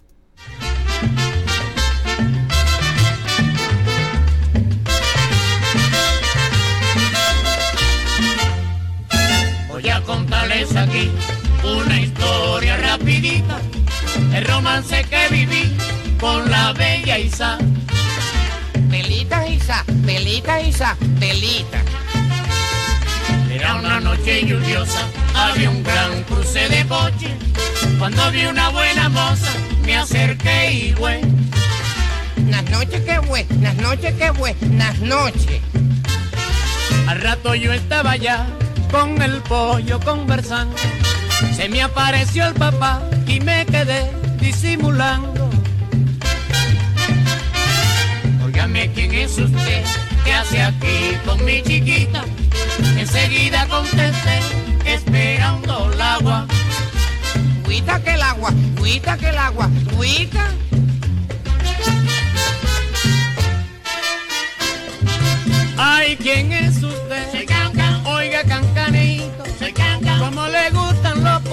Contarles 10.55 10.75
aquí 10.75 11.11
una 11.63 11.99
historia 11.99 12.77
rapidita, 12.77 13.59
el 14.33 14.45
romance 14.45 15.03
que 15.03 15.27
viví 15.29 15.75
con 16.19 16.49
la 16.49 16.73
bella 16.73 17.17
Isa. 17.17 17.57
Pelita 18.89 19.47
Isa, 19.47 19.83
pelita 20.05 20.61
Isa, 20.61 20.95
pelita. 21.19 21.81
Era 23.51 23.75
una 23.75 23.99
noche 23.99 24.45
lluviosa, 24.45 25.01
había 25.33 25.69
un 25.69 25.83
gran 25.83 26.23
cruce 26.23 26.69
de 26.69 26.85
coche. 26.85 27.35
Cuando 27.97 28.31
vi 28.31 28.45
una 28.45 28.69
buena 28.69 29.09
moza, 29.09 29.51
me 29.83 29.97
acerqué 29.97 30.71
y 30.71 30.93
güey. 30.93 31.21
Las 32.49 32.63
noches 32.69 33.01
que 33.01 33.19
buenas 33.19 33.75
noches 33.75 34.13
que 34.13 34.29
buenas 34.31 34.99
noches. 34.99 35.61
Al 37.07 37.21
rato 37.21 37.55
yo 37.55 37.73
estaba 37.73 38.11
allá 38.11 38.45
con 38.95 39.21
el 39.21 39.41
pollo 39.41 39.99
conversando. 39.99 40.75
Se 41.53 41.67
me 41.67 41.81
apareció 41.81 42.47
el 42.47 42.53
papá 42.53 43.01
y 43.27 43.41
me 43.41 43.65
quedé 43.65 44.09
disimulando. 44.39 45.49
Óigame 48.45 48.89
quién 48.93 49.13
es 49.13 49.37
usted, 49.37 49.83
qué 50.23 50.33
hace 50.33 50.61
aquí 50.61 51.17
con 51.25 51.43
mi 51.43 51.61
chiquita. 51.61 52.23
Enseguida 52.97 53.67
contesté, 53.67 54.39
esperando 54.85 55.91
el 55.91 56.01
agua. 56.01 56.47
Cuita 57.65 58.01
que 58.01 58.13
el 58.13 58.21
agua, 58.21 58.51
cuita 58.77 59.17
que 59.17 59.29
el 59.29 59.37
agua, 59.37 59.69
cuita. 59.97 60.45
Ay, 65.77 66.15
¿quién 66.15 66.53
es 66.53 66.81
usted? 66.81 67.45
Oiga, 68.07 68.43
cancanito. 68.43 68.74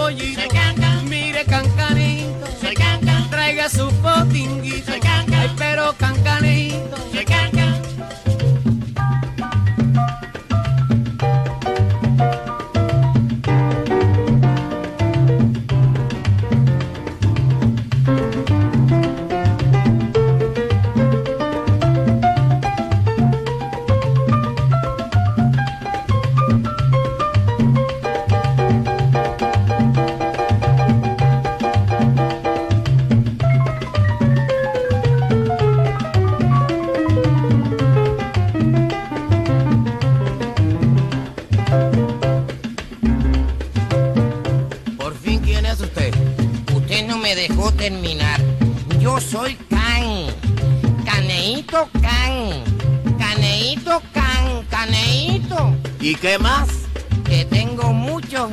Pollitos? 0.02 0.44
Soy 0.44 0.48
Cancan. 0.48 1.08
Mire, 1.08 1.44
cancanito. 1.44 2.46
Soy 2.60 2.74
Cancan. 2.74 3.30
Traiga 3.30 3.68
su 3.68 3.88
potinguito. 4.02 4.90
Soy 4.92 5.00
Cancan. 5.00 5.40
Ay, 5.40 5.50
pero 5.56 5.94
cancanito. 5.96 6.96
Soy 7.12 7.24
Cancan. 7.24 7.62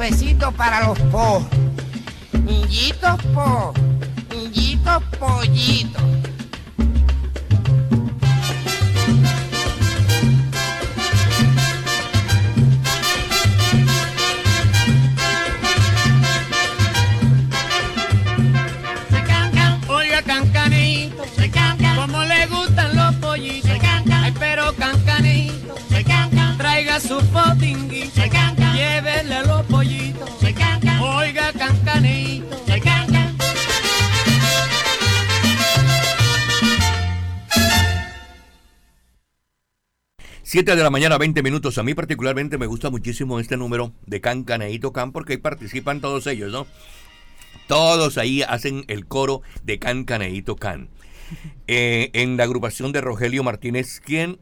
Besitos 0.09 0.53
para 0.55 0.87
los 0.87 0.99
po. 1.11 1.45
Yitos 2.67 3.21
po. 3.33 3.78
7 40.59 40.75
de 40.75 40.83
la 40.83 40.89
mañana, 40.89 41.17
20 41.17 41.41
minutos. 41.41 41.77
A 41.77 41.83
mí 41.83 41.93
particularmente 41.93 42.57
me 42.57 42.65
gusta 42.65 42.89
muchísimo 42.89 43.39
este 43.39 43.55
número 43.55 43.93
de 44.05 44.19
Can 44.19 44.43
Caneito 44.43 44.91
Can 44.91 45.13
porque 45.13 45.37
participan 45.37 46.01
todos 46.01 46.27
ellos, 46.27 46.51
¿no? 46.51 46.67
Todos 47.67 48.17
ahí 48.17 48.41
hacen 48.41 48.83
el 48.89 49.05
coro 49.05 49.41
de 49.63 49.79
Can 49.79 50.03
Caneito 50.03 50.57
Can. 50.57 50.89
Eh, 51.67 52.09
en 52.11 52.35
la 52.35 52.43
agrupación 52.43 52.91
de 52.91 52.99
Rogelio 52.99 53.41
Martínez, 53.41 54.01
quien 54.01 54.37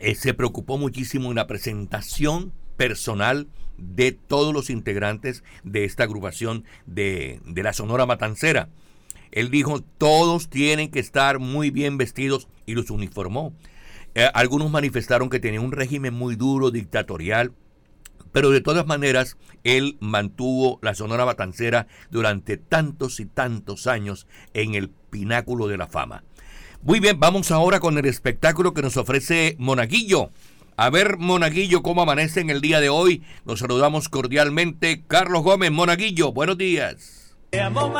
eh, 0.00 0.14
se 0.14 0.34
preocupó 0.34 0.76
muchísimo 0.76 1.30
en 1.30 1.36
la 1.36 1.46
presentación 1.46 2.52
personal 2.76 3.48
de 3.78 4.12
todos 4.12 4.52
los 4.52 4.68
integrantes 4.68 5.44
de 5.64 5.86
esta 5.86 6.02
agrupación 6.02 6.64
de, 6.84 7.40
de 7.46 7.62
la 7.62 7.72
Sonora 7.72 8.04
Matancera. 8.04 8.68
Él 9.30 9.50
dijo, 9.50 9.80
todos 9.80 10.50
tienen 10.50 10.90
que 10.90 10.98
estar 10.98 11.38
muy 11.38 11.70
bien 11.70 11.96
vestidos 11.96 12.48
y 12.66 12.74
los 12.74 12.90
uniformó. 12.90 13.54
Eh, 14.14 14.28
algunos 14.34 14.70
manifestaron 14.70 15.30
que 15.30 15.40
tenía 15.40 15.60
un 15.60 15.72
régimen 15.72 16.14
muy 16.14 16.36
duro, 16.36 16.70
dictatorial, 16.70 17.52
pero 18.32 18.50
de 18.50 18.60
todas 18.60 18.86
maneras, 18.86 19.36
él 19.64 19.96
mantuvo 20.00 20.78
la 20.82 20.94
Sonora 20.94 21.24
Matancera 21.24 21.86
durante 22.10 22.56
tantos 22.56 23.20
y 23.20 23.26
tantos 23.26 23.86
años 23.86 24.26
en 24.54 24.74
el 24.74 24.90
pináculo 24.90 25.68
de 25.68 25.78
la 25.78 25.86
fama. 25.86 26.24
Muy 26.82 27.00
bien, 27.00 27.18
vamos 27.18 27.50
ahora 27.50 27.80
con 27.80 27.98
el 27.98 28.06
espectáculo 28.06 28.74
que 28.74 28.82
nos 28.82 28.96
ofrece 28.96 29.56
Monaguillo. 29.58 30.30
A 30.76 30.90
ver, 30.90 31.18
Monaguillo, 31.18 31.82
cómo 31.82 32.02
amanece 32.02 32.40
en 32.40 32.50
el 32.50 32.60
día 32.60 32.78
de 32.78 32.88
hoy. 32.88 33.24
Nos 33.44 33.58
saludamos 33.58 34.08
cordialmente. 34.08 35.02
Carlos 35.08 35.42
Gómez, 35.42 35.72
Monaguillo, 35.72 36.32
buenos 36.32 36.56
días. 36.56 37.36
Amo 37.52 37.92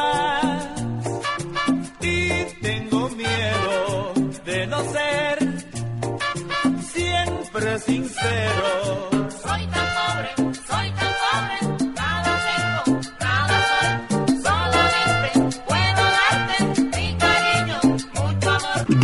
sincero. 7.77 9.18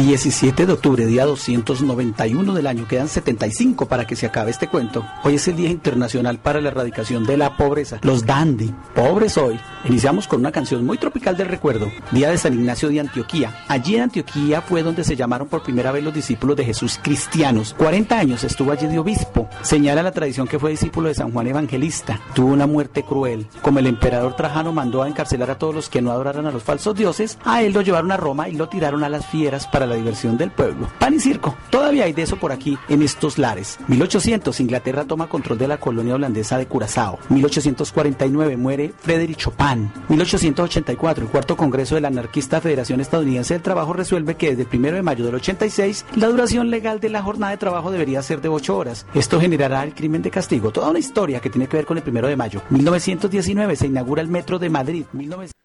17 0.07 0.67
de 0.67 0.73
octubre, 0.75 1.07
día 1.07 1.25
291 1.25 2.53
del 2.53 2.67
año, 2.67 2.87
quedan 2.87 3.09
75 3.09 3.87
para 3.87 4.07
que 4.07 4.17
se 4.17 4.27
acabe 4.27 4.51
este 4.51 4.69
cuento. 4.69 5.03
Hoy 5.23 5.37
es 5.37 5.49
el 5.49 5.57
Día 5.57 5.71
Internacional 5.71 6.39
para 6.39 6.61
la 6.61 6.69
Erradicación 6.69 7.25
de 7.25 7.39
la 7.39 7.57
Pobreza. 7.57 8.01
Los 8.03 8.27
dandy, 8.27 8.75
pobres 8.95 9.39
hoy. 9.39 9.59
Iniciamos 9.87 10.29
con 10.29 10.41
una 10.41 10.53
canción 10.53 10.85
muy 10.85 10.99
tropical 10.99 11.39
del 11.39 11.49
recuerdo, 11.49 11.91
Día 12.11 12.31
de 12.31 12.37
San 12.37 12.53
Ignacio 12.53 12.91
de 12.91 13.01
Antioquía. 13.01 13.65
Allí 13.67 13.97
en 13.97 14.03
Antioquía 14.03 14.61
fue 14.61 14.83
donde 14.83 15.05
se 15.05 15.17
llamaron 15.17 15.49
por 15.49 15.63
primera 15.63 15.91
vez 15.91 16.05
los 16.05 16.13
discípulos 16.13 16.57
de 16.57 16.67
Jesús 16.67 17.01
cristianos. 17.03 17.75
40 17.79 18.19
años 18.19 18.45
estuvo 18.45 18.73
allí 18.73 18.87
de 18.87 18.99
obispo. 18.99 19.49
Señala 19.63 20.03
la 20.03 20.13
tradición 20.13 20.47
que 20.47 20.59
fue 20.59 20.71
discípulo 20.71 21.09
de 21.09 21.15
San 21.15 21.33
Juan 21.33 21.47
Evangelista. 21.47 22.21
Tuvo 22.35 22.53
una 22.53 22.67
muerte 22.67 23.05
cruel. 23.05 23.47
Como 23.63 23.79
el 23.79 23.87
emperador 23.87 24.37
Trajano 24.37 24.71
mandó 24.73 25.03
a 25.03 25.09
encarcelar 25.09 25.51
a 25.51 25.59
todos 25.59 25.75
los 25.75 25.89
que 25.89 26.03
no 26.03 26.13
adoraran 26.13 26.47
a 26.47 26.53
los 26.53 26.63
falsos 26.63 26.95
dioses, 26.95 27.39
a 27.45 27.63
él 27.63 27.73
lo 27.73 27.81
llevaron 27.81 28.13
a 28.13 28.19
Roma 28.19 28.51
y 28.51 28.53
lo 28.53 28.69
tiraron 28.69 29.03
a 29.03 29.09
las 29.09 29.25
fieras 29.27 29.67
para 29.67 29.87
la 29.87 29.94
diversión 29.95 30.37
del 30.37 30.51
pueblo. 30.51 30.89
Pan 30.99 31.15
y 31.15 31.21
circo. 31.21 31.57
Todavía 31.71 32.05
hay 32.05 32.13
de 32.13 32.23
eso 32.23 32.37
por 32.37 32.53
aquí 32.53 32.79
en 32.89 33.03
estos 33.03 33.39
lares. 33.39 33.79
1800 33.89 34.61
Inglaterra 34.61 35.05
toma 35.05 35.29
control 35.29 35.59
de 35.59 35.69
la 35.69 35.79
colonia 35.79 36.15
holandesa 36.15 36.59
de 36.59 36.67
Curazao. 36.67 37.19
1849 37.29 38.57
muere 38.57 38.93
Frederick 38.99 39.39
Chopin. 39.39 39.91
1884 40.09 41.25
el 41.25 41.31
cuarto 41.31 41.57
congreso 41.57 41.95
de 41.95 42.01
la 42.01 42.09
anarquista 42.09 42.61
Federación 42.61 43.01
Estadounidense 43.01 43.55
del 43.55 43.63
Trabajo 43.63 43.93
resuelve 43.93 44.37
que 44.37 44.55
desde 44.55 44.71
el 44.71 44.79
1 44.79 44.93
de 44.93 45.03
mayo 45.03 45.25
del 45.25 45.37
86 45.37 46.07
la 46.17 46.29
duración 46.29 46.71
legal 46.71 47.01
de 47.01 47.09
la 47.09 47.23
jornada 47.23 47.53
de 47.53 47.59
trabajo 47.59 47.91
debería 47.91 48.23
ser 48.23 48.41
de 48.41 48.49
8 48.49 48.77
horas. 48.77 49.07
Esto 49.15 49.41
generará 49.41 49.83
el 49.85 49.95
crimen 49.95 50.23
de 50.23 50.31
castigo. 50.31 50.71
Toda 50.71 50.91
una 50.91 50.99
historia 50.99 51.41
que 51.41 51.51
tiene 51.51 51.67
que 51.67 51.77
ver 51.77 51.87
con 51.87 51.99
el 51.99 52.05
1 52.07 52.29
de 52.29 52.37
mayo. 52.37 52.63
1919 52.71 53.77
se 53.77 53.87
inaugura 53.87 54.23
el 54.23 54.29
metro 54.29 54.59
de 54.59 54.71
Madrid. 54.71 55.05
1900 55.13 55.64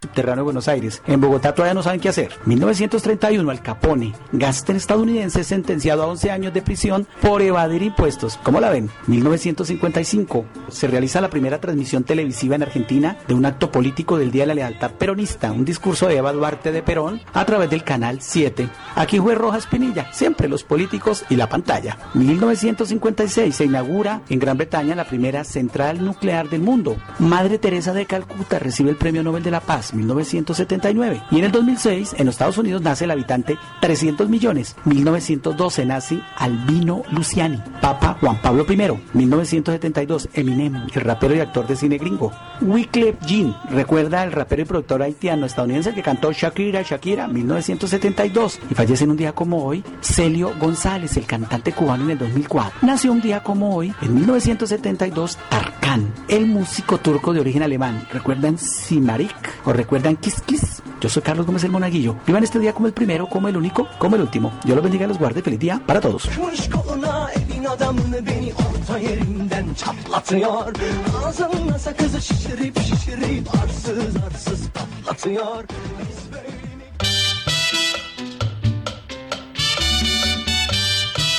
subterráneo 0.00 0.42
de 0.42 0.44
Buenos 0.44 0.68
Aires. 0.68 1.02
En 1.08 1.20
Bogotá 1.20 1.54
todavía 1.54 1.74
no 1.74 1.82
saben 1.82 1.98
qué 1.98 2.08
hacer. 2.08 2.30
1931, 2.44 3.50
Al 3.50 3.62
Capone, 3.62 4.14
gángster 4.30 4.76
estadounidense 4.76 5.42
sentenciado 5.42 6.04
a 6.04 6.06
11 6.06 6.30
años 6.30 6.54
de 6.54 6.62
prisión 6.62 7.08
por 7.20 7.42
evadir 7.42 7.82
impuestos. 7.82 8.38
¿Cómo 8.44 8.60
la 8.60 8.70
ven? 8.70 8.90
1955, 9.08 10.44
se 10.68 10.86
realiza 10.86 11.20
la 11.20 11.30
primera 11.30 11.60
transmisión 11.60 12.04
televisiva 12.04 12.54
en 12.54 12.62
Argentina 12.62 13.16
de 13.26 13.34
un 13.34 13.44
acto 13.44 13.72
político 13.72 14.18
del 14.18 14.30
Día 14.30 14.44
de 14.44 14.48
la 14.48 14.54
Lealtad 14.54 14.92
Peronista, 14.92 15.50
un 15.50 15.64
discurso 15.64 16.06
de 16.06 16.18
Eva 16.18 16.32
Duarte 16.32 16.70
de 16.70 16.82
Perón 16.82 17.20
a 17.32 17.44
través 17.44 17.68
del 17.68 17.82
Canal 17.82 18.22
7. 18.22 18.68
Aquí 18.94 19.18
fue 19.18 19.34
Rojas 19.34 19.66
Pinilla, 19.66 20.12
siempre 20.12 20.48
los 20.48 20.62
políticos 20.62 21.24
y 21.28 21.34
la 21.34 21.48
pantalla. 21.48 21.98
1956 22.14 23.54
se 23.54 23.64
inaugura 23.64 24.22
en 24.28 24.38
Gran 24.38 24.58
Bretaña 24.58 24.94
la 24.94 25.08
primera 25.08 25.42
central 25.42 26.04
nuclear 26.04 26.48
del 26.48 26.60
mundo. 26.60 26.96
Madre 27.18 27.58
Teresa 27.58 27.92
de 27.92 28.06
Calcuta 28.06 28.60
recibe 28.60 28.90
el 28.90 28.96
Premio 28.96 29.24
Nobel 29.24 29.42
de 29.42 29.50
la 29.50 29.60
Paz 29.60 29.87
1979. 29.94 31.22
Y 31.30 31.38
en 31.38 31.44
el 31.44 31.52
2006, 31.52 32.14
en 32.18 32.26
los 32.26 32.34
Estados 32.34 32.58
Unidos 32.58 32.82
nace 32.82 33.04
el 33.04 33.10
habitante 33.10 33.58
300 33.80 34.28
millones. 34.28 34.76
1912 34.84 35.86
nace 35.86 36.20
Albino 36.36 37.02
Luciani. 37.10 37.62
Papa 37.80 38.16
Juan 38.20 38.40
Pablo 38.40 38.64
I. 38.68 38.78
1972, 39.12 40.28
Eminem, 40.34 40.86
el 40.94 41.00
rapero 41.00 41.34
y 41.34 41.40
actor 41.40 41.66
de 41.66 41.76
cine 41.76 41.98
gringo. 41.98 42.32
Wyclef 42.60 43.16
Jean, 43.26 43.56
recuerda 43.70 44.22
al 44.22 44.32
rapero 44.32 44.62
y 44.62 44.64
productor 44.64 45.02
haitiano 45.02 45.46
estadounidense 45.46 45.94
que 45.94 46.02
cantó 46.02 46.32
Shakira, 46.32 46.82
Shakira, 46.82 47.28
1972. 47.28 48.60
Y 48.70 48.74
fallece 48.74 49.04
en 49.04 49.10
un 49.10 49.16
día 49.16 49.32
como 49.32 49.64
hoy, 49.64 49.84
Celio 50.00 50.52
González, 50.58 51.16
el 51.16 51.26
cantante 51.26 51.72
cubano 51.72 52.04
en 52.04 52.10
el 52.10 52.18
2004. 52.18 52.78
Nació 52.82 53.12
un 53.12 53.20
día 53.20 53.42
como 53.42 53.74
hoy, 53.74 53.92
en 54.02 54.14
1972, 54.14 55.38
Tarkan, 55.48 56.12
el 56.28 56.46
músico 56.46 56.98
turco 56.98 57.32
de 57.32 57.40
origen 57.40 57.62
alemán. 57.62 58.06
¿Recuerdan 58.12 58.58
Simarik? 58.58 59.34
¿O 59.78 59.80
recuerdan 59.80 60.16
Kiss 60.16 60.40
Kiss? 60.40 60.82
Yo 61.00 61.08
soy 61.08 61.22
Carlos 61.22 61.46
Gómez 61.46 61.62
el 61.62 61.70
Monaguillo. 61.70 62.16
Vivan 62.26 62.42
este 62.42 62.58
día 62.58 62.72
como 62.72 62.88
el 62.88 62.92
primero, 62.92 63.28
como 63.28 63.46
el 63.46 63.56
único, 63.56 63.86
como 64.00 64.16
el 64.16 64.22
último. 64.22 64.50
Dios 64.64 64.74
los 64.74 64.82
bendiga 64.82 65.06
los 65.06 65.20
guarde. 65.20 65.40
Feliz 65.40 65.60
día 65.60 65.80
para 65.86 66.00
todos. 66.00 66.28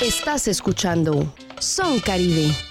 Estás 0.01 0.47
escuchando 0.47 1.33
Son 1.59 1.99
Caribe. 1.99 2.68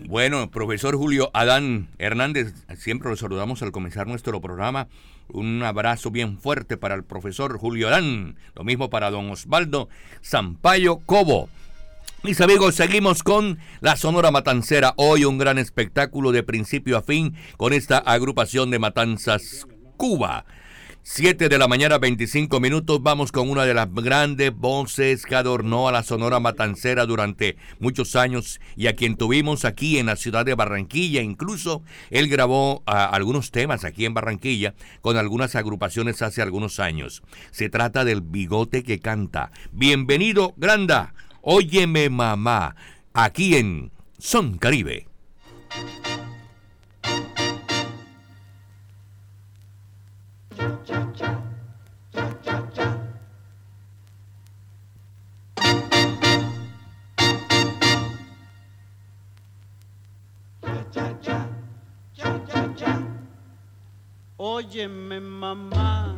Bueno, 0.08 0.50
profesor 0.50 0.96
Julio 0.96 1.30
Adán 1.34 1.90
Hernández, 1.98 2.54
siempre 2.78 3.10
lo 3.10 3.16
saludamos 3.16 3.62
al 3.62 3.72
comenzar 3.72 4.08
nuestro 4.08 4.42
programa. 4.42 4.88
Un 5.32 5.62
abrazo 5.62 6.10
bien 6.10 6.40
fuerte 6.40 6.76
para 6.76 6.96
el 6.96 7.04
profesor 7.04 7.58
Julio 7.60 7.88
Adán, 7.88 8.36
lo 8.56 8.64
mismo 8.64 8.90
para 8.90 9.12
don 9.12 9.30
Osvaldo 9.30 9.88
Sampaio 10.22 10.98
Cobo. 11.06 11.50
Mis 12.24 12.42
amigos, 12.42 12.76
seguimos 12.76 13.22
con 13.22 13.60
la 13.80 13.96
Sonora 13.96 14.32
Matancera. 14.32 14.94
Hoy 14.98 15.26
un 15.26 15.38
gran 15.38 15.58
espectáculo 15.58 16.32
de 16.32 16.44
principio 16.44 16.98
a 16.98 17.04
fin 17.04 17.36
con 17.58 17.74
esta 17.74 18.00
agrupación 18.00 18.72
de 18.72 18.80
Matanzas 18.80 19.68
Cuba. 19.98 20.46
7 21.04 21.50
de 21.50 21.58
la 21.58 21.68
mañana, 21.68 21.98
25 21.98 22.60
minutos. 22.60 23.02
Vamos 23.02 23.32
con 23.32 23.50
una 23.50 23.64
de 23.64 23.74
las 23.74 23.92
grandes 23.92 24.54
voces 24.54 25.26
que 25.26 25.36
adornó 25.36 25.88
a 25.88 25.92
la 25.92 26.04
Sonora 26.04 26.40
Matancera 26.40 27.06
durante 27.06 27.58
muchos 27.80 28.16
años 28.16 28.60
y 28.76 28.88
a 28.88 28.96
quien 28.96 29.16
tuvimos 29.16 29.66
aquí 29.66 29.98
en 29.98 30.08
la 30.08 30.18
ciudad 30.18 30.46
de 30.46 30.56
Barranquilla. 30.56 31.22
Incluso 31.22 31.84
él 32.12 32.28
grabó 32.28 32.84
ah, 32.86 33.06
algunos 33.06 33.52
temas 33.52 33.86
aquí 33.86 34.06
en 34.06 34.14
Barranquilla 34.14 34.76
con 35.02 35.18
algunas 35.18 35.56
agrupaciones 35.56 36.22
hace 36.22 36.42
algunos 36.42 36.80
años. 36.80 37.24
Se 37.52 37.70
trata 37.70 38.06
del 38.06 38.22
bigote 38.22 38.84
que 38.84 39.00
canta. 39.00 39.52
Bienvenido, 39.72 40.54
Granda. 40.58 41.14
Óyeme, 41.42 42.10
mamá. 42.10 42.76
Aquí 43.14 43.56
en 43.56 43.92
Son 44.18 44.58
Caribe. 44.58 45.09
Óyeme 64.42 65.20
mamá, 65.20 66.09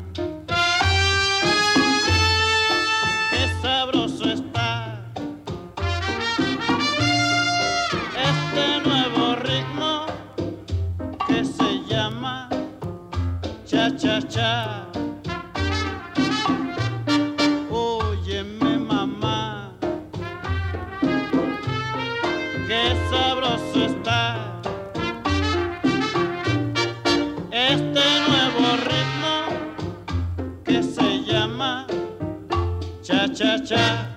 cha 33.42 33.58
cha 33.58 33.66
cha. 33.66 34.08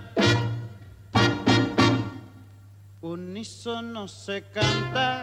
Unísono 3.00 4.08
se 4.08 4.42
canta, 4.52 5.22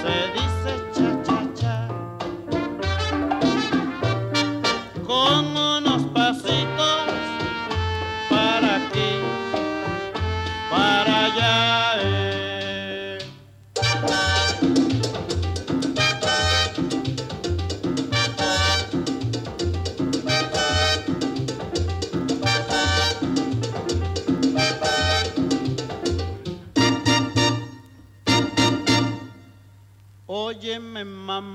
se 0.00 0.16
dice 0.34 0.87
Óyeme 30.68 31.02
mamá, 31.02 31.47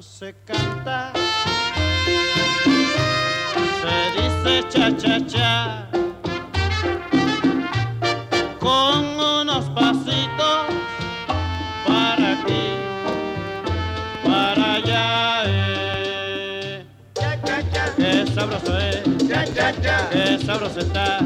Se 0.00 0.34
canta, 0.46 1.12
se 3.82 3.96
dice 4.16 4.68
cha 4.70 4.96
cha 4.96 5.26
cha. 5.26 5.88
Con 8.58 9.04
unos 9.04 9.68
pasitos 9.70 10.66
para 11.86 12.32
aquí, 12.32 12.64
para 14.24 14.74
allá. 14.74 15.42
eh. 15.46 16.86
Qué 17.96 18.26
sabroso 18.34 18.78
es, 18.78 19.02
qué 20.12 20.38
sabroso 20.46 20.80
está. 20.80 21.20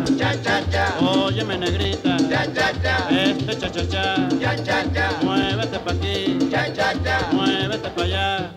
Óyeme 1.01 1.59
negrita, 1.59 2.17
este 3.11 3.57
cha 3.59 3.71
cha 3.71 3.87
cha. 3.89 4.29
Muévete 5.23 5.79
pa' 5.79 5.93
aquí, 5.93 6.39
muévete 7.33 7.91
pa' 7.91 8.03
allá. 8.03 8.51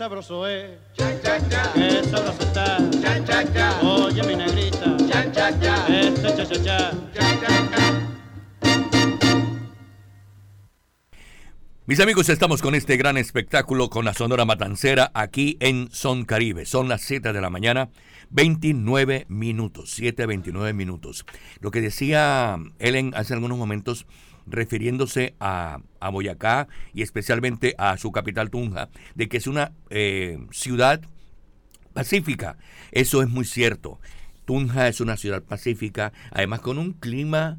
Sabroso 0.00 0.48
es, 0.48 0.78
qué 0.96 2.02
sabroso 2.10 2.40
está. 2.40 2.78
Oye 3.82 4.22
mi 4.22 4.34
negrita, 4.34 4.96
este 4.96 5.30
cha 5.30 6.46
cha 6.46 6.64
cha. 6.64 6.90
Mis 11.84 12.00
amigos, 12.00 12.30
estamos 12.30 12.62
con 12.62 12.74
este 12.74 12.96
gran 12.96 13.18
espectáculo 13.18 13.90
con 13.90 14.06
la 14.06 14.14
Sonora 14.14 14.46
Matancera 14.46 15.10
aquí 15.12 15.58
en 15.60 15.90
Son 15.92 16.24
Caribe. 16.24 16.64
Son 16.64 16.88
las 16.88 17.02
7 17.02 17.34
de 17.34 17.40
la 17.42 17.50
mañana, 17.50 17.90
29 18.30 19.26
minutos, 19.28 19.90
7, 19.96 20.24
29 20.24 20.72
minutos. 20.72 21.26
Lo 21.60 21.70
que 21.70 21.82
decía 21.82 22.56
Ellen 22.78 23.12
hace 23.16 23.34
algunos 23.34 23.58
momentos 23.58 24.06
refiriéndose 24.50 25.34
a, 25.40 25.80
a 26.00 26.08
Boyacá 26.10 26.68
y 26.92 27.02
especialmente 27.02 27.74
a 27.78 27.96
su 27.96 28.12
capital 28.12 28.50
Tunja, 28.50 28.88
de 29.14 29.28
que 29.28 29.36
es 29.36 29.46
una 29.46 29.72
eh, 29.90 30.38
ciudad 30.50 31.00
pacífica. 31.92 32.56
Eso 32.92 33.22
es 33.22 33.28
muy 33.28 33.44
cierto. 33.44 34.00
Tunja 34.44 34.88
es 34.88 35.00
una 35.00 35.16
ciudad 35.16 35.42
pacífica, 35.42 36.12
además 36.32 36.60
con 36.60 36.78
un 36.78 36.92
clima 36.92 37.58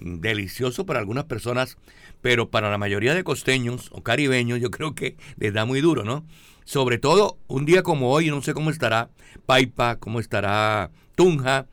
delicioso 0.00 0.84
para 0.84 0.98
algunas 0.98 1.24
personas, 1.24 1.78
pero 2.20 2.50
para 2.50 2.70
la 2.70 2.78
mayoría 2.78 3.14
de 3.14 3.24
costeños 3.24 3.88
o 3.92 4.02
caribeños 4.02 4.60
yo 4.60 4.70
creo 4.70 4.94
que 4.94 5.16
les 5.36 5.52
da 5.54 5.64
muy 5.64 5.80
duro, 5.80 6.04
¿no? 6.04 6.26
Sobre 6.64 6.98
todo 6.98 7.38
un 7.46 7.64
día 7.64 7.82
como 7.82 8.10
hoy, 8.10 8.28
no 8.28 8.42
sé 8.42 8.52
cómo 8.52 8.70
estará 8.70 9.10
Paipa, 9.46 9.96
cómo 9.96 10.20
estará 10.20 10.90
Tunja, 11.14 11.66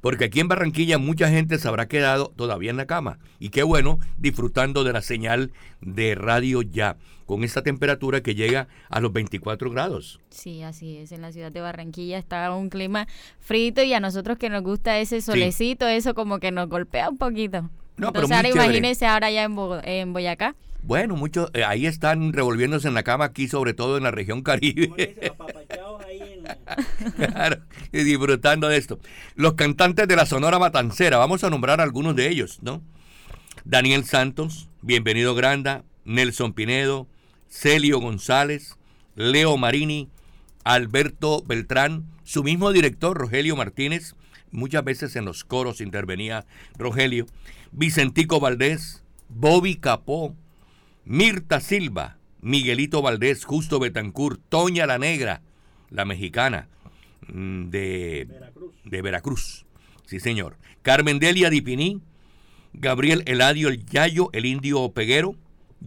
porque 0.00 0.26
aquí 0.26 0.40
en 0.40 0.48
Barranquilla 0.48 0.98
mucha 0.98 1.28
gente 1.28 1.58
se 1.58 1.66
habrá 1.68 1.86
quedado 1.88 2.32
todavía 2.36 2.70
en 2.70 2.76
la 2.76 2.86
cama. 2.86 3.18
Y 3.38 3.48
qué 3.50 3.62
bueno, 3.62 3.98
disfrutando 4.18 4.84
de 4.84 4.92
la 4.92 5.02
señal 5.02 5.52
de 5.80 6.14
radio 6.14 6.62
ya, 6.62 6.96
con 7.26 7.42
esta 7.42 7.62
temperatura 7.62 8.20
que 8.22 8.34
llega 8.34 8.68
a 8.88 9.00
los 9.00 9.12
24 9.12 9.70
grados. 9.70 10.20
Sí, 10.30 10.62
así 10.62 10.96
es. 10.98 11.10
En 11.12 11.22
la 11.22 11.32
ciudad 11.32 11.50
de 11.50 11.60
Barranquilla 11.60 12.18
está 12.18 12.54
un 12.54 12.68
clima 12.70 13.08
frito 13.40 13.82
y 13.82 13.92
a 13.94 14.00
nosotros 14.00 14.38
que 14.38 14.48
nos 14.48 14.62
gusta 14.62 14.98
ese 15.00 15.20
solecito, 15.20 15.88
eso 15.88 16.14
como 16.14 16.38
que 16.38 16.52
nos 16.52 16.68
golpea 16.68 17.10
un 17.10 17.18
poquito. 17.18 17.62
No, 17.96 18.12
pero 18.12 18.26
Entonces 18.26 18.28
muy 18.28 18.36
ahora 18.36 18.48
imagínense 18.66 19.06
ahora 19.06 19.30
ya 19.30 19.42
en, 19.44 19.56
Bo- 19.56 19.80
en 19.82 20.12
Boyacá. 20.12 20.54
Bueno, 20.82 21.16
muchos 21.16 21.50
eh, 21.54 21.64
ahí 21.64 21.86
están 21.86 22.32
revolviéndose 22.32 22.86
en 22.86 22.94
la 22.94 23.02
cama 23.02 23.24
aquí, 23.24 23.48
sobre 23.48 23.74
todo 23.74 23.96
en 23.96 24.04
la 24.04 24.12
región 24.12 24.42
Caribe. 24.42 25.16
Claro, 27.16 27.62
y 27.92 28.02
disfrutando 28.02 28.68
de 28.68 28.76
esto. 28.76 28.98
Los 29.34 29.54
cantantes 29.54 30.08
de 30.08 30.16
la 30.16 30.26
Sonora 30.26 30.58
Matancera, 30.58 31.18
vamos 31.18 31.44
a 31.44 31.50
nombrar 31.50 31.80
algunos 31.80 32.16
de 32.16 32.28
ellos, 32.28 32.58
¿no? 32.62 32.82
Daniel 33.64 34.04
Santos, 34.04 34.68
Bienvenido 34.82 35.34
Granda, 35.34 35.84
Nelson 36.04 36.52
Pinedo, 36.52 37.08
Celio 37.48 37.98
González, 38.00 38.76
Leo 39.14 39.56
Marini, 39.56 40.08
Alberto 40.64 41.42
Beltrán, 41.46 42.04
su 42.24 42.42
mismo 42.42 42.72
director, 42.72 43.16
Rogelio 43.16 43.56
Martínez, 43.56 44.14
muchas 44.50 44.84
veces 44.84 45.16
en 45.16 45.24
los 45.24 45.44
coros 45.44 45.80
intervenía 45.80 46.46
Rogelio, 46.76 47.26
Vicentico 47.72 48.40
Valdés, 48.40 49.02
Bobby 49.28 49.76
Capó, 49.76 50.34
Mirta 51.04 51.60
Silva, 51.60 52.18
Miguelito 52.40 53.02
Valdés, 53.02 53.44
Justo 53.44 53.78
Betancourt, 53.78 54.40
Toña 54.48 54.86
la 54.86 54.98
Negra, 54.98 55.42
la 55.90 56.04
mexicana 56.04 56.68
mm, 57.28 57.68
de 57.70 58.28
de 58.84 59.02
Veracruz. 59.02 59.66
Sí, 60.06 60.20
señor. 60.20 60.56
Carmen 60.82 61.18
Delia 61.18 61.50
Dipiní, 61.50 62.00
Gabriel 62.72 63.22
Eladio 63.26 63.68
el 63.68 63.84
Yayo, 63.84 64.30
el 64.32 64.46
Indio 64.46 64.92
Peguero, 64.92 65.34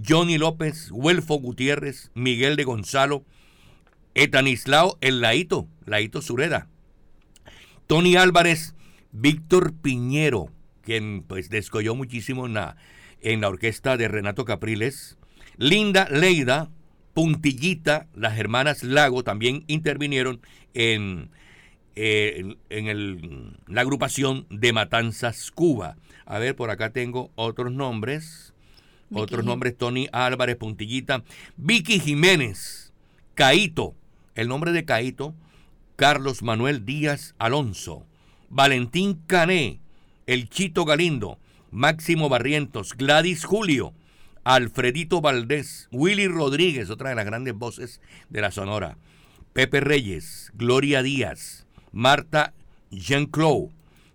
Johnny 0.08 0.38
López, 0.38 0.90
Huelfo 0.92 1.36
Gutiérrez, 1.36 2.12
Miguel 2.14 2.56
de 2.56 2.66
Gonzalo, 2.66 3.24
Etanislao 4.14 4.98
el 5.02 5.22
Laito, 5.22 5.68
Laito 5.86 6.22
Sureda, 6.22 6.68
Tony 7.88 8.18
Álvarez, 8.18 8.76
Víctor 9.12 9.74
Piñero, 9.74 10.50
quien 10.84 11.24
pues 11.26 11.50
descolló 11.50 11.96
muchísimo 11.96 12.46
en 12.46 12.56
la, 12.56 12.76
en 13.22 13.42
la 13.42 13.50
orquesta 13.50 13.98
de 13.98 14.08
Renato 14.08 14.46
Capriles, 14.46 15.18
Linda 15.58 16.08
Leida, 16.10 16.70
Puntillita, 17.24 18.08
las 18.16 18.38
hermanas 18.40 18.82
Lago 18.82 19.26
también 19.26 19.66
intervinieron 19.68 20.40
en, 20.74 21.30
eh, 21.98 22.36
en, 22.38 22.58
en 22.70 22.88
el- 22.88 23.58
la 23.68 23.82
agrupación 23.82 24.48
de 24.50 24.72
Matanzas 24.72 25.52
Cuba. 25.52 25.98
A 26.26 26.40
ver, 26.40 26.56
por 26.56 26.70
acá 26.70 26.92
tengo 26.92 27.30
otros 27.36 27.74
nombres. 27.74 28.54
Otros 29.12 29.44
nombres, 29.44 29.76
Tony 29.78 30.08
Álvarez, 30.14 30.56
Puntillita, 30.56 31.24
Vicky 31.58 32.00
Jiménez, 32.00 32.94
Caito, 33.36 33.96
el 34.36 34.48
nombre 34.48 34.72
de 34.72 34.86
Caito, 34.86 35.36
Carlos 35.98 36.42
Manuel 36.42 36.86
Díaz 36.86 37.36
Alonso, 37.38 38.06
Valentín 38.50 39.20
Cané, 39.28 39.82
El 40.26 40.48
Chito 40.48 40.86
Galindo, 40.86 41.38
Máximo 41.70 42.30
Barrientos, 42.30 42.94
Gladys 42.96 43.44
Julio, 43.44 43.92
Alfredito 44.44 45.22
Valdés, 45.22 45.88
Willy 45.92 46.28
Rodríguez, 46.28 46.90
otra 46.90 47.10
de 47.10 47.16
las 47.16 47.26
grandes 47.26 47.54
voces 47.54 48.02
de 48.30 48.42
la 48.42 48.52
Sonora, 48.52 48.98
Pepe 49.54 49.80
Reyes, 49.80 50.52
Gloria 50.56 51.04
Díaz, 51.04 51.66
Marta 51.92 52.54
Jean-Claude, 52.92 53.72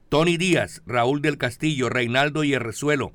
Tony 0.09 0.37
Díaz, 0.37 0.83
Raúl 0.87 1.23
del 1.23 1.39
Castillo, 1.39 1.89
Reinaldo 1.89 2.45
Yerrezuelo, 2.45 3.13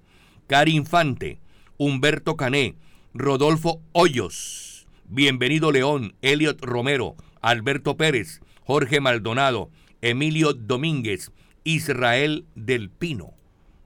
Cari 0.47 0.75
Infante, 0.75 1.39
Humberto 1.77 2.35
Cané, 2.35 2.75
Rodolfo 3.13 3.81
Hoyos, 3.91 4.87
Bienvenido 5.07 5.71
León, 5.71 6.13
Elliot 6.21 6.63
Romero, 6.63 7.15
Alberto 7.41 7.97
Pérez, 7.97 8.41
Jorge 8.63 8.99
Maldonado, 8.99 9.71
Emilio 10.01 10.53
Domínguez, 10.53 11.31
Israel 11.63 12.45
del 12.55 12.89
Pino. 12.89 13.33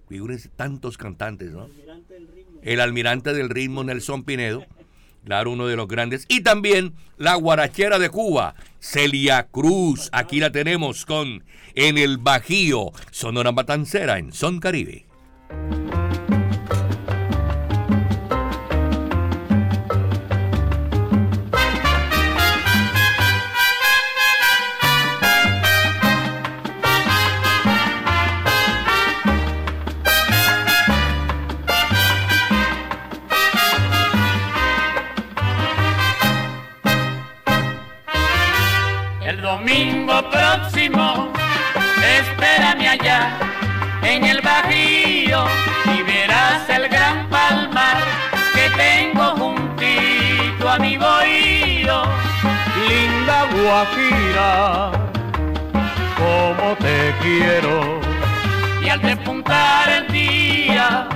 Figúrense 0.09 0.49
tantos 0.49 0.97
cantantes, 0.97 1.51
¿no? 1.51 1.69
El 2.63 2.79
almirante 2.79 3.33
del 3.33 3.49
ritmo 3.49 3.83
Nelson 3.83 4.23
Pinedo, 4.23 4.65
claro, 5.25 5.51
uno 5.51 5.67
de 5.67 5.75
los 5.75 5.87
grandes. 5.87 6.25
Y 6.27 6.41
también 6.41 6.93
la 7.17 7.35
guarachera 7.35 7.99
de 7.99 8.09
Cuba, 8.09 8.55
Celia 8.79 9.47
Cruz. 9.51 10.09
Aquí 10.11 10.39
la 10.39 10.51
tenemos 10.51 11.05
con 11.05 11.43
En 11.75 11.97
el 11.97 12.17
Bajío, 12.17 12.91
Sonora 13.11 13.51
Matancera 13.51 14.17
en 14.17 14.31
Son 14.31 14.59
Caribe. 14.59 15.05
Quiero. 57.23 58.01
Y 58.83 58.89
al 58.89 59.01
despuntar 59.01 59.89
el 59.89 60.07
día, 60.11 61.07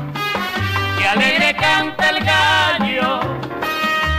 que 0.98 1.08
alegre 1.08 1.54
canta 1.56 2.10
el 2.10 2.24
gallo, 2.24 3.20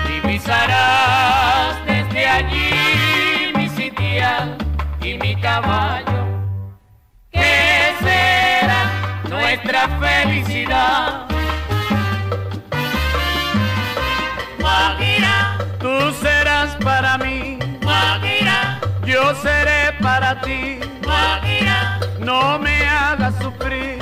divisarás 0.06 1.84
desde 1.86 2.28
allí 2.28 3.52
mi 3.56 3.68
sitial 3.70 4.58
y 5.00 5.14
mi 5.14 5.34
caballo. 5.40 6.20
¿Qué 7.30 7.94
será 8.02 8.82
nuestra 9.28 9.88
felicidad? 9.98 11.26
Guajira, 14.58 15.58
Tú 15.80 16.12
serás 16.20 16.76
para 16.84 17.16
mí, 17.18 17.58
Guajira, 17.82 18.80
yo 19.06 19.34
seré 19.36 19.92
para 20.02 20.40
ti. 20.42 20.80
No 22.28 22.58
me 22.58 22.86
hagas 22.86 23.34
sufrir. 23.42 23.97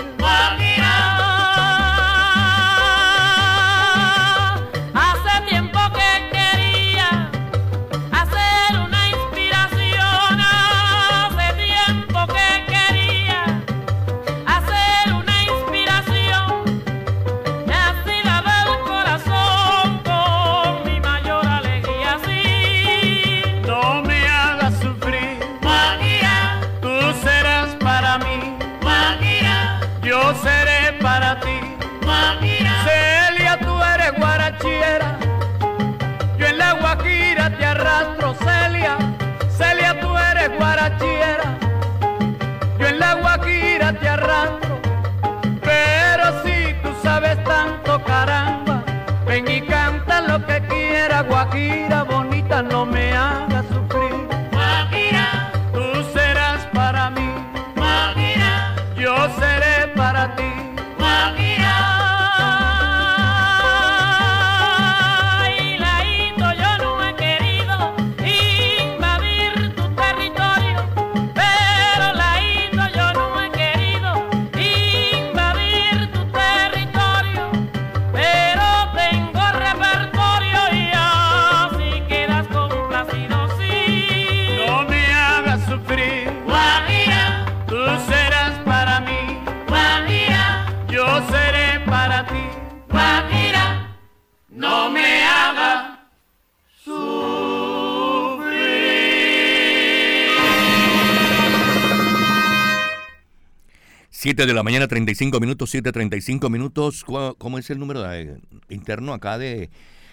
7 104.37 104.49
de 104.49 104.53
la 104.55 104.63
mañana, 104.63 104.87
35 104.87 105.41
minutos, 105.41 105.75
7.35 105.75 106.51
minutos. 106.51 107.05
¿Cu- 107.05 107.35
¿Cómo 107.39 107.57
es 107.57 107.71
el 107.71 107.79
número 107.79 108.03
de- 108.03 108.39
interno 108.69 109.15
acá 109.15 109.39
de 109.39 109.71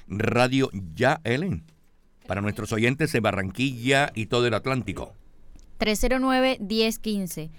Radio 0.08 0.70
Ya, 0.96 1.20
Ellen? 1.26 1.66
Para 2.26 2.40
nuestros 2.40 2.72
oyentes 2.72 3.12
de 3.12 3.20
Barranquilla 3.20 4.14
y 4.16 4.28
todo 4.28 4.48
el 4.48 4.54
Atlántico. 4.54 5.14
309-1015. 5.80 7.50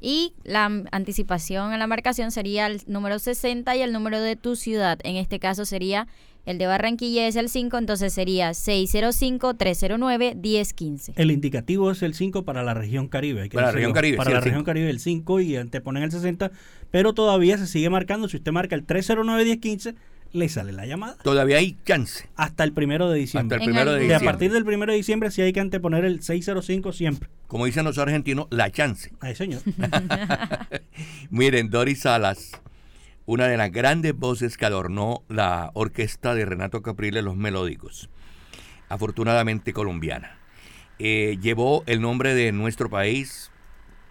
Y 0.00 0.32
la 0.44 0.64
anticipación 0.92 1.72
a 1.72 1.78
la 1.78 1.86
marcación 1.86 2.30
sería 2.30 2.66
el 2.66 2.80
número 2.86 3.18
60 3.18 3.76
y 3.76 3.82
el 3.82 3.92
número 3.92 4.20
de 4.20 4.36
tu 4.36 4.56
ciudad. 4.56 4.98
En 5.04 5.16
este 5.16 5.38
caso 5.38 5.66
sería 5.66 6.06
el 6.46 6.56
de 6.58 6.66
Barranquilla 6.66 7.26
es 7.26 7.36
el 7.36 7.50
5, 7.50 7.76
entonces 7.76 8.14
sería 8.14 8.50
605-309-1015. 8.50 11.12
El 11.16 11.30
indicativo 11.30 11.90
es 11.90 12.02
el 12.02 12.14
5 12.14 12.44
para 12.44 12.62
la 12.62 12.72
región 12.72 13.08
Caribe. 13.08 13.42
hay 13.42 13.48
que 13.50 13.56
Para 13.56 13.66
la 13.68 13.72
región 13.72 13.92
Caribe, 13.92 14.16
Para 14.16 14.30
sí, 14.30 14.34
la 14.34 14.40
región 14.40 14.60
5. 14.60 14.66
Caribe 14.66 14.88
el 14.90 15.00
5 15.00 15.40
y 15.40 15.56
anteponen 15.56 16.02
el 16.02 16.10
60, 16.10 16.50
pero 16.90 17.12
todavía 17.12 17.58
se 17.58 17.66
sigue 17.66 17.90
marcando. 17.90 18.26
Si 18.28 18.38
usted 18.38 18.52
marca 18.52 18.74
el 18.74 18.86
309-1015, 18.86 19.94
le 20.32 20.48
sale 20.48 20.72
la 20.72 20.86
llamada. 20.86 21.16
Todavía 21.22 21.58
hay 21.58 21.76
chance. 21.84 22.28
Hasta 22.36 22.64
el 22.64 22.72
primero 22.72 23.10
de 23.10 23.18
diciembre. 23.18 23.56
Hasta 23.56 23.64
el 23.64 23.70
primero 23.70 23.92
de 23.92 24.00
diciembre. 24.00 24.28
a 24.28 24.30
partir 24.30 24.52
del 24.52 24.64
primero 24.64 24.92
de 24.92 24.96
diciembre 24.96 25.30
sí 25.30 25.42
hay 25.42 25.52
que 25.52 25.60
anteponer 25.60 26.04
el 26.04 26.22
605 26.22 26.92
siempre. 26.92 27.28
Como 27.46 27.66
dicen 27.66 27.84
los 27.84 27.98
argentinos, 27.98 28.46
la 28.50 28.70
chance. 28.70 29.12
Ay, 29.20 29.34
señor. 29.34 29.62
Miren, 31.30 31.70
Doris 31.70 32.00
Salas, 32.02 32.52
una 33.26 33.46
de 33.48 33.56
las 33.56 33.72
grandes 33.72 34.16
voces 34.16 34.56
que 34.56 34.66
adornó 34.66 35.24
la 35.28 35.70
orquesta 35.74 36.34
de 36.34 36.44
Renato 36.44 36.82
Capriles, 36.82 37.24
Los 37.24 37.36
Melódicos, 37.36 38.08
afortunadamente 38.88 39.72
colombiana. 39.72 40.38
Eh, 40.98 41.38
llevó 41.40 41.82
el 41.86 42.00
nombre 42.02 42.34
de 42.34 42.52
nuestro 42.52 42.90
país 42.90 43.50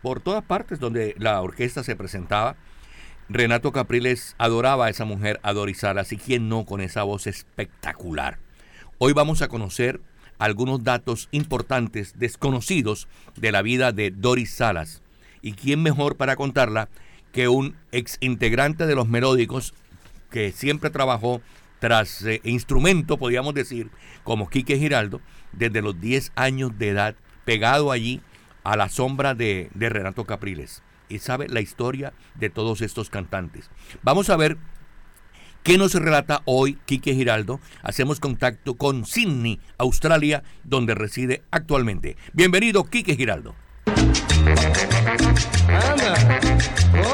por 0.02 0.22
todas 0.22 0.44
partes 0.44 0.80
donde 0.80 1.16
la 1.18 1.42
orquesta 1.42 1.84
se 1.84 1.96
presentaba. 1.96 2.56
Renato 3.32 3.72
Capriles 3.72 4.34
adoraba 4.40 4.88
a 4.88 4.90
esa 4.90 5.06
mujer, 5.06 5.40
a 5.44 5.54
Doris 5.54 5.78
Salas, 5.78 6.12
y 6.12 6.18
quién 6.18 6.50
no 6.50 6.66
con 6.66 6.82
esa 6.82 7.04
voz 7.04 7.28
espectacular. 7.28 8.40
Hoy 8.98 9.14
vamos 9.14 9.44
a 9.44 9.50
conocer 9.50 10.02
algunos 10.40 10.84
datos 10.84 11.30
importantes, 11.30 12.18
desconocidos, 12.18 13.08
de 13.36 13.52
la 13.52 13.62
vida 13.62 13.92
de 13.92 14.10
Doris 14.10 14.52
Salas. 14.52 15.04
¿Y 15.44 15.54
quién 15.54 15.84
mejor 15.84 16.18
para 16.18 16.36
contarla 16.36 16.90
que 17.32 17.48
un 17.50 17.76
ex 17.92 18.18
integrante 18.20 18.88
de 18.88 18.96
los 18.96 19.08
melódicos 19.08 19.76
que 20.32 20.52
siempre 20.52 20.90
trabajó 20.90 21.40
tras 21.78 22.24
eh, 22.26 22.42
instrumento, 22.44 23.18
podríamos 23.18 23.54
decir, 23.54 23.92
como 24.24 24.50
Quique 24.50 24.80
Giraldo, 24.80 25.22
desde 25.52 25.84
los 25.84 26.02
10 26.02 26.32
años 26.36 26.80
de 26.80 26.90
edad, 26.90 27.16
pegado 27.46 27.92
allí 27.92 28.22
a 28.64 28.76
la 28.76 28.90
sombra 28.90 29.36
de, 29.36 29.70
de 29.76 29.90
Renato 29.90 30.26
Capriles. 30.26 30.82
Y 31.10 31.20
sabe 31.20 31.50
la 31.50 31.62
historia 31.62 32.14
de 32.36 32.50
todos 32.50 32.82
estos 32.82 33.10
cantantes. 33.10 33.70
Vamos 34.04 34.30
a 34.30 34.38
ver 34.38 34.58
¿Qué 35.64 35.78
nos 35.78 35.94
relata 35.94 36.42
hoy 36.46 36.78
Quique 36.86 37.14
Giraldo? 37.14 37.60
Hacemos 37.84 38.22
contacto 38.22 38.76
con 38.76 39.06
Sydney, 39.06 39.60
Australia, 39.78 40.42
donde 40.64 40.96
reside 40.96 41.44
actualmente. 41.52 42.16
Bienvenido, 42.32 42.86
Quique 42.86 43.18
Giraldo. 43.18 43.56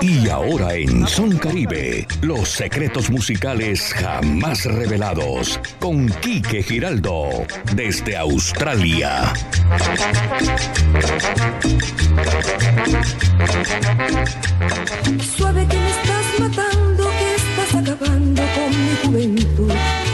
Y 0.01 0.30
ahora 0.30 0.76
en 0.76 1.07
Son 1.07 1.38
Caribe, 1.38 2.07
los 2.21 2.49
secretos 2.49 3.09
musicales 3.09 3.93
jamás 3.93 4.65
revelados 4.65 5.59
con 5.80 6.07
Quique 6.21 6.61
Giraldo 6.61 7.45
desde 7.73 8.15
Australia. 8.17 9.34
Suave 15.36 15.65
me 15.65 15.89
estás 15.89 16.35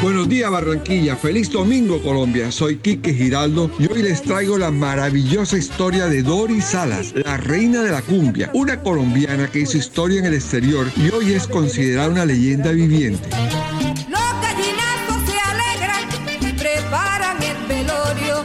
Buenos 0.02 0.28
días 0.28 0.50
Barranquilla, 0.50 1.16
feliz 1.16 1.52
domingo 1.52 2.02
Colombia, 2.02 2.52
soy 2.52 2.78
Quique 2.78 3.14
Giraldo 3.14 3.70
y 3.78 3.86
hoy 3.86 4.02
les 4.02 4.24
traigo 4.24 4.58
la 4.58 4.72
maravillosa 4.72 5.60
historia 5.60 6.08
de 6.08 6.24
Doris 6.24 6.66
Salas, 6.66 7.14
la 7.14 7.38
reina 7.38 7.84
de 7.84 7.92
la 7.92 8.02
cumbia, 8.02 8.50
una 8.56 8.82
colombiana 8.82 9.48
que 9.52 9.60
hizo 9.60 9.78
historia 9.78 10.18
en 10.18 10.26
el 10.26 10.34
exterior 10.34 10.88
y 10.96 11.12
hoy 11.12 11.34
es 11.34 11.46
considerada 11.46 12.10
una 12.10 12.26
leyenda 12.26 12.72
viviente. 12.72 13.30
Los 14.10 14.22
se 15.30 15.40
alegran 15.40 16.10
preparan 16.58 17.38
el 17.44 17.68
velorio 17.68 18.44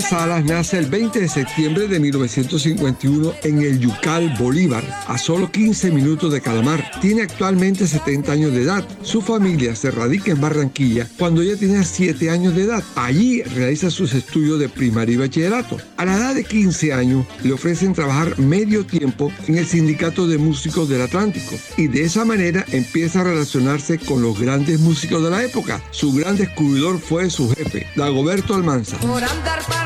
Salas 0.00 0.44
nace 0.44 0.78
el 0.78 0.86
20 0.86 1.20
de 1.20 1.28
septiembre 1.28 1.88
de 1.88 1.98
1951 1.98 3.32
en 3.42 3.62
el 3.62 3.80
Yucal, 3.80 4.34
Bolívar, 4.38 4.84
a 5.06 5.16
solo 5.16 5.50
15 5.50 5.90
minutos 5.90 6.32
de 6.32 6.40
Calamar. 6.40 6.90
Tiene 7.00 7.22
actualmente 7.22 7.86
70 7.86 8.30
años 8.30 8.52
de 8.52 8.62
edad. 8.62 8.84
Su 9.02 9.22
familia 9.22 9.74
se 9.74 9.90
radica 9.90 10.30
en 10.32 10.40
Barranquilla 10.40 11.08
cuando 11.18 11.40
ella 11.40 11.56
tenía 11.56 11.82
7 11.82 12.30
años 12.30 12.54
de 12.54 12.62
edad. 12.62 12.84
Allí 12.94 13.42
realiza 13.42 13.90
sus 13.90 14.12
estudios 14.12 14.60
de 14.60 14.68
primaria 14.68 15.14
y 15.14 15.16
bachillerato. 15.16 15.78
A 15.96 16.04
la 16.04 16.16
edad 16.16 16.34
de 16.34 16.44
15 16.44 16.92
años 16.92 17.26
le 17.42 17.52
ofrecen 17.52 17.94
trabajar 17.94 18.38
medio 18.38 18.84
tiempo 18.84 19.32
en 19.46 19.56
el 19.56 19.66
Sindicato 19.66 20.26
de 20.26 20.38
Músicos 20.38 20.88
del 20.88 21.02
Atlántico 21.02 21.54
y 21.76 21.88
de 21.88 22.04
esa 22.04 22.24
manera 22.24 22.64
empieza 22.68 23.22
a 23.22 23.24
relacionarse 23.24 23.98
con 23.98 24.20
los 24.20 24.38
grandes 24.38 24.78
músicos 24.80 25.22
de 25.22 25.30
la 25.30 25.42
época. 25.42 25.82
Su 25.90 26.12
gran 26.12 26.36
descubridor 26.36 26.98
fue 27.00 27.30
su 27.30 27.48
jefe, 27.54 27.86
Dagoberto 27.96 28.54
Almanza. 28.54 28.98
Por 28.98 29.24
andar 29.24 29.60
parrandeando 29.66 29.85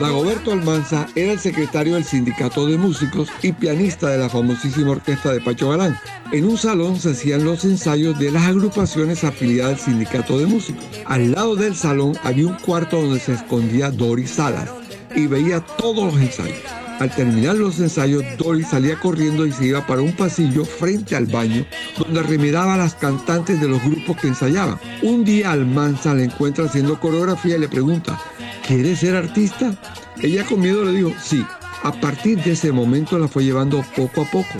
Dagoberto 0.00 0.52
Almanza 0.52 1.06
era 1.14 1.32
el 1.32 1.38
secretario 1.38 1.94
del 1.94 2.04
Sindicato 2.04 2.66
de 2.66 2.78
Músicos 2.78 3.28
y 3.42 3.52
pianista 3.52 4.08
de 4.08 4.16
la 4.16 4.30
famosísima 4.30 4.92
orquesta 4.92 5.30
de 5.30 5.42
Pacho 5.42 5.68
Galán. 5.68 5.98
En 6.32 6.46
un 6.46 6.56
salón 6.56 6.98
se 6.98 7.10
hacían 7.10 7.44
los 7.44 7.66
ensayos 7.66 8.18
de 8.18 8.30
las 8.30 8.46
agrupaciones 8.46 9.24
afiliadas 9.24 9.74
al 9.74 9.78
Sindicato 9.78 10.38
de 10.38 10.46
Músicos. 10.46 10.84
Al 11.04 11.32
lado 11.32 11.54
del 11.54 11.76
salón 11.76 12.16
había 12.24 12.46
un 12.46 12.54
cuarto 12.54 13.02
donde 13.02 13.20
se 13.20 13.34
escondía 13.34 13.90
Doris 13.90 14.30
Salas 14.30 14.70
y 15.14 15.26
veía 15.26 15.60
todos 15.60 16.14
los 16.14 16.22
ensayos. 16.22 16.89
Al 17.00 17.10
terminar 17.10 17.56
los 17.56 17.80
ensayos, 17.80 18.22
Doris 18.36 18.68
salía 18.68 19.00
corriendo 19.00 19.46
y 19.46 19.52
se 19.52 19.64
iba 19.64 19.86
para 19.86 20.02
un 20.02 20.12
pasillo 20.12 20.66
frente 20.66 21.16
al 21.16 21.24
baño, 21.24 21.64
donde 21.98 22.22
remedaba 22.22 22.74
a 22.74 22.76
las 22.76 22.94
cantantes 22.94 23.58
de 23.58 23.68
los 23.68 23.82
grupos 23.82 24.18
que 24.18 24.28
ensayaban. 24.28 24.78
Un 25.00 25.24
día 25.24 25.50
Almanza 25.50 26.12
la 26.12 26.24
encuentra 26.24 26.66
haciendo 26.66 27.00
coreografía 27.00 27.56
y 27.56 27.60
le 27.60 27.68
pregunta, 27.70 28.20
¿quieres 28.66 28.98
ser 28.98 29.16
artista? 29.16 29.74
Ella 30.20 30.44
con 30.44 30.60
miedo 30.60 30.84
le 30.84 30.92
dijo, 30.92 31.14
sí. 31.22 31.42
A 31.82 31.92
partir 31.92 32.38
de 32.42 32.52
ese 32.52 32.70
momento 32.70 33.18
la 33.18 33.28
fue 33.28 33.44
llevando 33.44 33.82
poco 33.96 34.20
a 34.20 34.30
poco. 34.30 34.58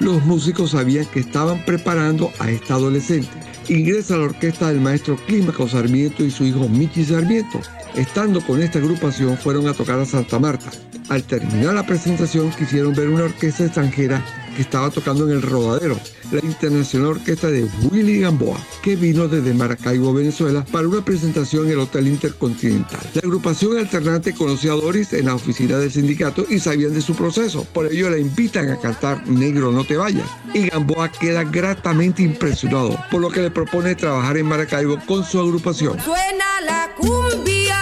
Los 0.00 0.24
músicos 0.24 0.72
sabían 0.72 1.06
que 1.06 1.20
estaban 1.20 1.64
preparando 1.64 2.32
a 2.40 2.50
esta 2.50 2.74
adolescente. 2.74 3.30
Ingresa 3.68 4.14
a 4.14 4.18
la 4.18 4.24
orquesta 4.24 4.68
del 4.68 4.80
maestro 4.80 5.16
Clímaco 5.26 5.68
Sarmiento 5.68 6.24
y 6.24 6.32
su 6.32 6.44
hijo 6.44 6.68
Michi 6.68 7.04
Sarmiento. 7.04 7.60
Estando 7.94 8.40
con 8.40 8.62
esta 8.62 8.78
agrupación 8.78 9.36
fueron 9.38 9.68
a 9.68 9.74
tocar 9.74 9.98
a 10.00 10.04
Santa 10.04 10.38
Marta. 10.38 10.70
Al 11.08 11.22
terminar 11.22 11.74
la 11.74 11.86
presentación 11.86 12.50
quisieron 12.50 12.94
ver 12.94 13.08
una 13.08 13.24
orquesta 13.24 13.64
extranjera 13.64 14.22
que 14.56 14.62
estaba 14.62 14.90
tocando 14.90 15.26
en 15.26 15.32
el 15.32 15.42
rodadero, 15.42 16.00
la 16.32 16.40
Internacional 16.40 17.10
Orquesta 17.10 17.48
de 17.48 17.68
Willy 17.90 18.20
Gamboa, 18.20 18.58
que 18.82 18.96
vino 18.96 19.28
desde 19.28 19.54
Maracaibo, 19.54 20.12
Venezuela, 20.12 20.64
para 20.72 20.88
una 20.88 21.04
presentación 21.04 21.66
en 21.66 21.72
el 21.72 21.78
Hotel 21.80 22.08
Intercontinental. 22.08 23.00
La 23.14 23.20
agrupación 23.20 23.78
alternante 23.78 24.34
conocía 24.34 24.72
a 24.72 24.76
Doris 24.76 25.12
en 25.12 25.26
la 25.26 25.34
oficina 25.34 25.78
del 25.78 25.92
sindicato 25.92 26.46
y 26.48 26.58
sabían 26.58 26.94
de 26.94 27.02
su 27.02 27.14
proceso, 27.14 27.64
por 27.72 27.86
ello 27.86 28.10
la 28.10 28.18
invitan 28.18 28.70
a 28.70 28.80
cantar 28.80 29.26
Negro 29.28 29.70
no 29.70 29.84
te 29.84 29.96
vayas. 29.96 30.28
Y 30.54 30.68
Gamboa 30.68 31.10
queda 31.10 31.44
gratamente 31.44 32.22
impresionado, 32.22 32.98
por 33.10 33.20
lo 33.20 33.30
que 33.30 33.42
le 33.42 33.50
propone 33.50 33.94
trabajar 33.94 34.38
en 34.38 34.46
Maracaibo 34.46 34.98
con 35.06 35.24
su 35.24 35.38
agrupación. 35.38 36.00
Suena 36.00 36.60
la 36.64 36.94
cumbia 36.96 37.76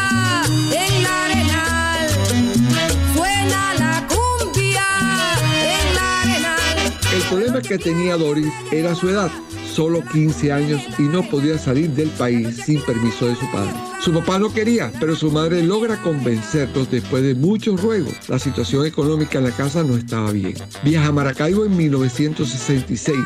problema 7.35 7.61
que 7.61 7.79
tenía 7.79 8.17
Doris 8.17 8.53
era 8.71 8.95
su 8.95 9.09
edad, 9.09 9.29
solo 9.75 10.05
15 10.13 10.53
años 10.53 10.83
y 10.99 11.03
no 11.03 11.29
podía 11.29 11.59
salir 11.59 11.91
del 11.91 12.09
país 12.11 12.63
sin 12.65 12.81
permiso 12.83 13.27
de 13.27 13.35
su 13.35 13.51
padre. 13.51 13.73
Su 14.01 14.13
papá 14.13 14.39
no 14.39 14.53
quería, 14.53 14.93
pero 15.01 15.17
su 15.17 15.33
madre 15.33 15.63
logra 15.63 16.01
convencerlos 16.01 16.91
después 16.91 17.25
de 17.25 17.35
muchos 17.35 17.83
ruegos. 17.83 18.13
La 18.29 18.39
situación 18.39 18.87
económica 18.87 19.39
en 19.39 19.45
la 19.45 19.51
casa 19.51 19.83
no 19.83 19.97
estaba 19.97 20.31
bien. 20.31 20.55
Viaja 20.85 21.09
a 21.09 21.13
Maracaibo 21.13 21.65
en 21.65 21.77
1966 21.77 23.17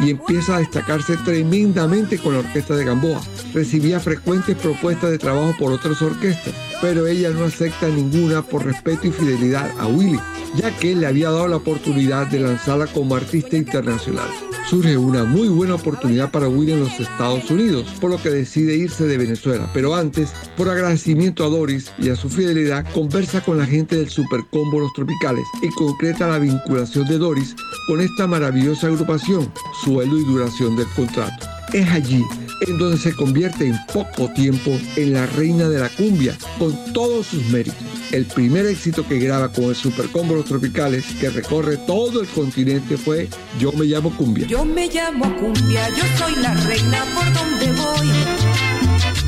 y 0.00 0.10
empieza 0.10 0.56
a 0.56 0.58
destacarse 0.58 1.16
tremendamente 1.18 2.18
con 2.18 2.34
la 2.34 2.40
orquesta 2.40 2.76
de 2.76 2.84
Gamboa. 2.84 3.22
Recibía 3.54 3.98
frecuentes 3.98 4.56
propuestas 4.56 5.10
de 5.10 5.18
trabajo 5.18 5.54
por 5.58 5.72
otras 5.72 6.02
orquestas, 6.02 6.52
pero 6.82 7.06
ella 7.06 7.30
no 7.30 7.44
acepta 7.44 7.88
ninguna 7.88 8.42
por 8.42 8.66
respeto 8.66 9.06
y 9.06 9.12
fidelidad 9.12 9.70
a 9.78 9.86
Willy, 9.86 10.20
ya 10.56 10.76
que 10.76 10.94
le 10.94 11.06
había 11.06 11.30
dado 11.30 11.48
la 11.48 11.56
oportunidad 11.56 12.26
de 12.26 12.40
lanzarla 12.40 12.86
como 12.86 13.16
artista 13.16 13.56
internacional. 13.56 14.28
Surge 14.68 14.96
una 14.96 15.24
muy 15.24 15.48
buena 15.48 15.74
oportunidad 15.74 16.30
para 16.30 16.48
huir 16.48 16.70
en 16.70 16.80
los 16.80 16.98
Estados 16.98 17.50
Unidos, 17.50 17.86
por 18.00 18.10
lo 18.10 18.20
que 18.20 18.30
decide 18.30 18.76
irse 18.76 19.04
de 19.04 19.16
Venezuela. 19.16 19.70
Pero 19.72 19.94
antes, 19.94 20.32
por 20.56 20.68
agradecimiento 20.68 21.44
a 21.44 21.48
Doris 21.48 21.92
y 21.98 22.10
a 22.10 22.16
su 22.16 22.28
fidelidad, 22.28 22.84
conversa 22.92 23.40
con 23.40 23.58
la 23.58 23.66
gente 23.66 23.96
del 23.96 24.08
Supercombo 24.08 24.80
Los 24.80 24.92
Tropicales 24.94 25.44
y 25.62 25.68
concreta 25.70 26.26
la 26.26 26.38
vinculación 26.38 27.06
de 27.06 27.18
Doris 27.18 27.54
con 27.86 28.00
esta 28.00 28.26
maravillosa 28.26 28.88
agrupación, 28.88 29.52
sueldo 29.84 30.18
y 30.18 30.24
duración 30.24 30.76
del 30.76 30.88
contrato. 30.96 31.46
Es 31.72 31.88
allí 31.90 32.24
en 32.66 32.78
donde 32.78 32.98
se 32.98 33.14
convierte 33.14 33.68
en 33.68 33.76
poco 33.92 34.32
tiempo 34.32 34.78
en 34.96 35.12
la 35.12 35.26
reina 35.26 35.68
de 35.68 35.78
la 35.78 35.88
cumbia, 35.90 36.36
con 36.58 36.74
todos 36.92 37.26
sus 37.26 37.44
méritos. 37.46 37.95
El 38.12 38.24
primer 38.26 38.66
éxito 38.66 39.06
que 39.06 39.18
graba 39.18 39.50
con 39.50 39.64
el 39.64 39.74
Supercombo 39.74 40.36
Los 40.36 40.44
Tropicales, 40.44 41.04
que 41.20 41.28
recorre 41.28 41.76
todo 41.76 42.20
el 42.20 42.28
continente, 42.28 42.96
fue 42.96 43.28
Yo 43.58 43.72
me 43.72 43.84
llamo 43.84 44.16
cumbia. 44.16 44.46
Yo 44.46 44.64
me 44.64 44.86
llamo 44.86 45.34
cumbia, 45.36 45.88
yo 45.90 46.04
soy 46.16 46.36
la 46.36 46.54
reina 46.54 47.04
por 47.14 47.24
donde 47.34 47.72
voy. 47.72 48.08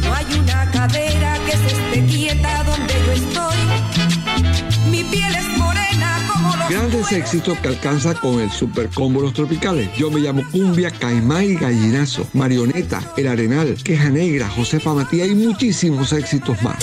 No 0.00 0.14
hay 0.14 0.26
una 0.38 0.70
cadera 0.70 1.38
que 1.44 1.52
se 1.52 1.66
esté 1.66 2.06
quieta 2.06 2.64
donde 2.64 2.94
yo 3.06 3.12
estoy. 3.12 3.56
Mi 4.90 5.02
piel 5.04 5.34
es 5.34 5.58
morena 5.58 6.28
como 6.32 6.56
los 6.56 6.68
Grandes 6.70 7.12
éxitos 7.12 7.58
que 7.58 7.68
alcanza 7.68 8.14
con 8.14 8.40
el 8.40 8.50
Supercombo 8.50 9.20
Los 9.20 9.34
Tropicales. 9.34 9.90
Yo 9.96 10.10
me 10.10 10.20
llamo 10.20 10.42
Cumbia, 10.52 10.90
Caimán 10.90 11.44
y 11.44 11.54
Gallinazo, 11.56 12.28
Marioneta, 12.32 13.02
El 13.16 13.26
Arenal, 13.26 13.74
Queja 13.82 14.08
Negra, 14.08 14.48
Josefa 14.48 14.94
Matías 14.94 15.28
y 15.28 15.34
muchísimos 15.34 16.12
éxitos 16.12 16.62
más. 16.62 16.76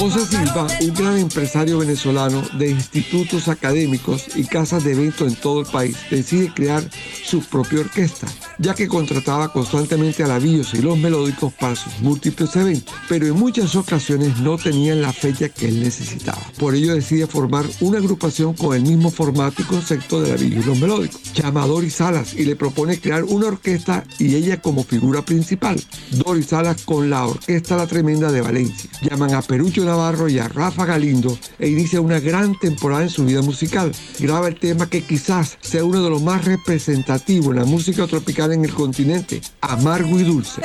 José 0.00 0.24
Silva, 0.24 0.66
un 0.80 0.94
gran 0.94 1.18
empresario 1.18 1.76
venezolano 1.76 2.42
de 2.54 2.70
institutos 2.70 3.48
académicos 3.48 4.34
y 4.34 4.44
casas 4.44 4.82
de 4.82 4.92
eventos 4.92 5.28
en 5.28 5.38
todo 5.38 5.60
el 5.60 5.66
país, 5.66 5.94
decide 6.10 6.50
crear 6.54 6.82
su 7.22 7.42
propia 7.42 7.80
orquesta, 7.80 8.26
ya 8.58 8.74
que 8.74 8.88
contrataba 8.88 9.52
constantemente 9.52 10.22
a 10.22 10.26
lavillos 10.26 10.72
y 10.72 10.80
los 10.80 10.96
melódicos 10.96 11.52
para 11.52 11.76
sus 11.76 12.00
múltiples 12.00 12.56
eventos, 12.56 12.94
pero 13.10 13.26
en 13.26 13.34
muchas 13.34 13.76
ocasiones 13.76 14.38
no 14.38 14.56
tenían 14.56 15.02
la 15.02 15.12
fecha 15.12 15.50
que 15.50 15.68
él 15.68 15.82
necesitaba. 15.82 16.40
Por 16.58 16.74
ello 16.74 16.94
decide 16.94 17.26
formar 17.26 17.66
una 17.80 17.98
agrupación 17.98 18.54
con 18.54 18.74
el 18.74 18.80
mismo 18.80 19.10
formato 19.10 19.60
y 19.60 19.66
concepto 19.66 20.22
de 20.22 20.30
lavillos 20.30 20.64
y 20.64 20.68
los 20.68 20.78
melódicos. 20.78 21.20
Llama 21.34 21.64
a 21.64 21.66
Doris 21.66 21.96
Salas 21.96 22.32
y 22.32 22.46
le 22.46 22.56
propone 22.56 22.98
crear 22.98 23.24
una 23.24 23.48
orquesta 23.48 24.04
y 24.18 24.34
ella 24.34 24.62
como 24.62 24.82
figura 24.82 25.20
principal. 25.26 25.78
Doris 26.12 26.46
Salas 26.46 26.80
con 26.84 27.10
la 27.10 27.26
Orquesta 27.26 27.76
La 27.76 27.86
Tremenda 27.86 28.32
de 28.32 28.40
Valencia. 28.40 28.88
Llaman 29.02 29.34
a 29.34 29.42
Perucho 29.42 29.89
Navarro 29.90 30.28
y 30.28 30.38
a 30.38 30.48
Rafa 30.48 30.86
Galindo 30.86 31.36
e 31.58 31.68
inicia 31.68 32.00
una 32.00 32.20
gran 32.20 32.58
temporada 32.58 33.02
en 33.02 33.10
su 33.10 33.24
vida 33.24 33.42
musical. 33.42 33.92
Graba 34.18 34.48
el 34.48 34.58
tema 34.58 34.88
que 34.88 35.02
quizás 35.02 35.58
sea 35.60 35.84
uno 35.84 36.02
de 36.02 36.10
los 36.10 36.22
más 36.22 36.44
representativos 36.44 37.50
en 37.50 37.56
la 37.56 37.64
música 37.64 38.06
tropical 38.06 38.52
en 38.52 38.64
el 38.64 38.72
continente, 38.72 39.40
Amargo 39.60 40.18
y 40.20 40.24
Dulce. 40.24 40.62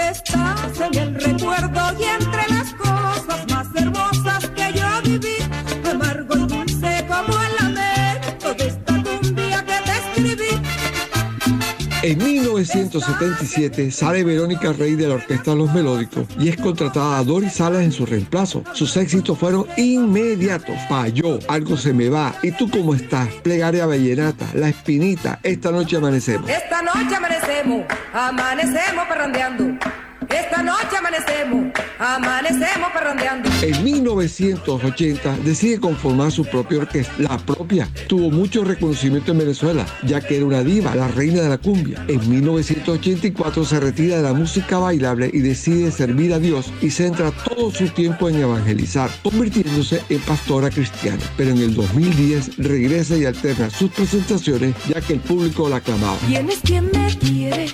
En 12.06 12.20
1977 12.20 13.90
sale 13.90 14.24
Verónica 14.24 14.72
Rey 14.74 14.94
de 14.94 15.08
la 15.08 15.16
Orquesta 15.16 15.56
Los 15.56 15.74
Melódicos 15.74 16.28
y 16.38 16.50
es 16.50 16.58
contratada 16.58 17.18
a 17.18 17.24
Doris 17.24 17.54
Salas 17.54 17.82
en 17.82 17.92
su 17.92 18.06
reemplazo. 18.06 18.64
Sus 18.74 18.96
éxitos 18.96 19.40
fueron 19.40 19.66
inmediatos. 19.76 20.76
Payó, 20.88 21.40
Algo 21.48 21.76
se 21.78 21.94
me 21.94 22.10
va, 22.10 22.36
¿Y 22.44 22.52
tú 22.52 22.70
cómo 22.70 22.94
estás? 22.94 23.30
Plegaria 23.42 23.88
Vallenata, 23.88 24.46
La 24.54 24.70
Espinita, 24.70 25.40
Esta 25.42 25.72
noche 25.72 25.98
amanecemos. 25.98 26.48
Esta 26.48 26.84
noche 26.84 27.16
amanecemos, 27.16 27.86
amanecemos 28.14 29.08
parrandeando. 29.08 30.05
Esta 30.30 30.64
noche 30.64 30.98
amanecemos, 30.98 31.74
amanecemos 32.00 32.92
parrandeando. 32.94 33.50
En 33.62 33.84
1980 33.84 35.38
decide 35.44 35.80
conformar 35.80 36.32
su 36.32 36.46
propia 36.46 36.80
orquesta, 36.80 37.14
la 37.18 37.38
propia. 37.38 37.88
Tuvo 38.08 38.32
mucho 38.32 38.64
reconocimiento 38.64 39.32
en 39.32 39.40
Venezuela, 39.40 39.86
ya 40.04 40.22
que 40.22 40.38
era 40.38 40.46
una 40.46 40.64
diva, 40.64 40.96
la 40.96 41.08
reina 41.10 41.42
de 41.42 41.50
la 41.50 41.58
cumbia. 41.58 42.04
En 42.08 42.30
1984 42.30 43.66
se 43.66 43.80
retira 43.80 44.18
de 44.18 44.24
la 44.24 44.34
música 44.34 44.78
bailable 44.78 45.30
y 45.32 45.40
decide 45.40 45.92
servir 45.92 46.34
a 46.34 46.40
Dios 46.40 46.72
y 46.82 46.90
centra 46.90 47.32
todo 47.32 47.72
su 47.72 47.90
tiempo 47.90 48.30
en 48.30 48.42
evangelizar, 48.42 49.10
convirtiéndose 49.24 50.02
en 50.10 50.20
pastora 50.22 50.70
cristiana. 50.70 51.24
Pero 51.38 51.52
en 51.52 51.58
el 51.58 51.76
2010 51.76 52.58
regresa 52.58 53.18
y 53.18 53.26
alterna 53.26 53.70
sus 53.70 53.92
presentaciones, 53.92 54.76
ya 54.88 55.02
que 55.02 55.14
el 55.14 55.20
público 55.20 55.70
la 55.70 55.78
aclamaba. 55.78 56.18
¿Quién 56.28 56.50
es 56.50 56.60
quien 56.60 56.90
me 56.92 57.16
quiere? 57.18 57.68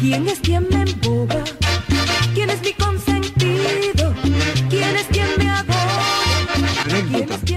¿Quién 0.00 0.28
es 0.28 0.38
quien 0.40 0.66
me 0.70 0.82
emboba? 0.82 1.42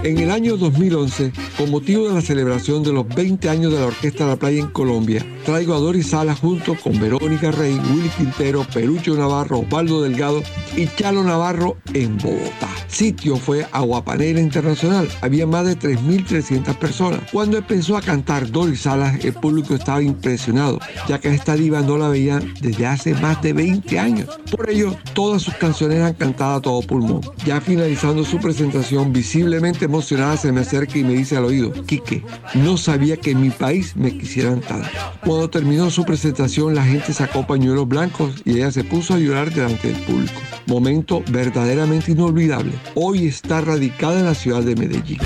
En 0.03 0.17
el 0.17 0.31
año 0.31 0.57
2011, 0.57 1.31
con 1.55 1.69
motivo 1.69 2.07
de 2.07 2.15
la 2.15 2.21
celebración 2.21 2.81
de 2.81 2.91
los 2.91 3.07
20 3.07 3.47
años 3.49 3.71
de 3.71 3.79
la 3.79 3.85
Orquesta 3.85 4.25
La 4.25 4.35
Playa 4.35 4.59
en 4.59 4.69
Colombia, 4.69 5.23
traigo 5.45 5.75
a 5.75 5.79
Doris 5.79 6.07
Salas 6.07 6.39
junto 6.39 6.73
con 6.73 6.99
Verónica 6.99 7.51
Rey, 7.51 7.79
Willy 7.93 8.09
Quintero, 8.09 8.65
Perucho 8.73 9.15
Navarro, 9.15 9.59
Osvaldo 9.59 10.01
Delgado 10.01 10.41
y 10.75 10.87
Chalo 10.87 11.23
Navarro 11.23 11.77
en 11.93 12.17
Bogotá. 12.17 12.67
Sitio 12.87 13.37
fue 13.37 13.65
Aguapanela 13.71 14.39
Internacional. 14.41 15.07
Había 15.21 15.45
más 15.45 15.65
de 15.65 15.77
3.300 15.77 16.75
personas. 16.77 17.21
Cuando 17.31 17.57
empezó 17.57 17.95
a 17.95 18.01
cantar 18.01 18.49
Doris 18.51 18.81
Salas, 18.81 19.23
el 19.23 19.33
público 19.33 19.75
estaba 19.75 20.01
impresionado, 20.01 20.79
ya 21.07 21.19
que 21.19 21.29
esta 21.29 21.55
diva 21.55 21.81
no 21.81 21.97
la 21.97 22.09
veían 22.09 22.53
desde 22.59 22.87
hace 22.87 23.13
más 23.15 23.41
de 23.41 23.53
20 23.53 23.99
años. 23.99 24.27
Por 24.49 24.69
ello, 24.69 24.95
todas 25.13 25.43
sus 25.43 25.53
canciones 25.55 25.97
eran 25.97 26.15
cantadas 26.15 26.57
a 26.57 26.61
todo 26.61 26.81
pulmón. 26.81 27.21
Ya 27.45 27.61
finalizando 27.61 28.25
su 28.25 28.39
presentación, 28.39 29.13
visiblemente 29.13 29.87
emocionada, 29.91 30.37
se 30.37 30.53
me 30.53 30.61
acerca 30.61 30.97
y 30.97 31.03
me 31.03 31.13
dice 31.13 31.35
al 31.35 31.43
oído, 31.43 31.73
Quique, 31.85 32.23
no 32.53 32.77
sabía 32.77 33.17
que 33.17 33.31
en 33.31 33.41
mi 33.41 33.49
país 33.49 33.95
me 33.97 34.17
quisieran 34.17 34.61
tanto. 34.61 34.87
Cuando 35.25 35.49
terminó 35.49 35.89
su 35.89 36.05
presentación, 36.05 36.75
la 36.75 36.85
gente 36.85 37.11
sacó 37.11 37.45
pañuelos 37.45 37.89
blancos 37.89 38.41
y 38.45 38.53
ella 38.53 38.71
se 38.71 38.85
puso 38.85 39.15
a 39.15 39.19
llorar 39.19 39.53
delante 39.53 39.89
del 39.89 40.01
público. 40.03 40.39
Momento 40.65 41.21
verdaderamente 41.29 42.13
inolvidable. 42.13 42.71
Hoy 42.95 43.27
está 43.27 43.59
radicada 43.59 44.19
en 44.19 44.25
la 44.25 44.35
ciudad 44.35 44.61
de 44.61 44.75
Medellín. 44.77 45.19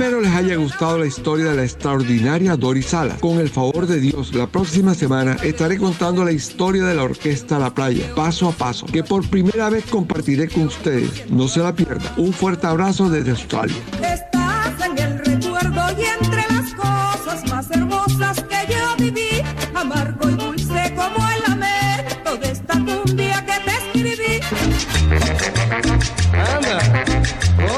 Espero 0.00 0.22
les 0.22 0.32
haya 0.32 0.56
gustado 0.56 0.96
la 0.96 1.04
historia 1.04 1.50
de 1.50 1.56
la 1.56 1.62
extraordinaria 1.62 2.56
Doris 2.56 2.86
Salas. 2.86 3.18
Con 3.20 3.38
el 3.38 3.50
favor 3.50 3.86
de 3.86 4.00
Dios, 4.00 4.34
la 4.34 4.46
próxima 4.46 4.94
semana 4.94 5.36
estaré 5.42 5.76
contando 5.76 6.24
la 6.24 6.32
historia 6.32 6.84
de 6.84 6.94
la 6.94 7.02
Orquesta 7.02 7.58
La 7.58 7.74
Playa, 7.74 8.14
paso 8.14 8.48
a 8.48 8.52
paso, 8.52 8.86
que 8.86 9.04
por 9.04 9.28
primera 9.28 9.68
vez 9.68 9.84
compartiré 9.84 10.48
con 10.48 10.62
ustedes. 10.62 11.30
No 11.30 11.48
se 11.48 11.60
la 11.60 11.74
pierda. 11.74 12.14
Un 12.16 12.32
fuerte 12.32 12.66
abrazo 12.66 13.10
desde 13.10 13.32
Australia. 13.32 13.76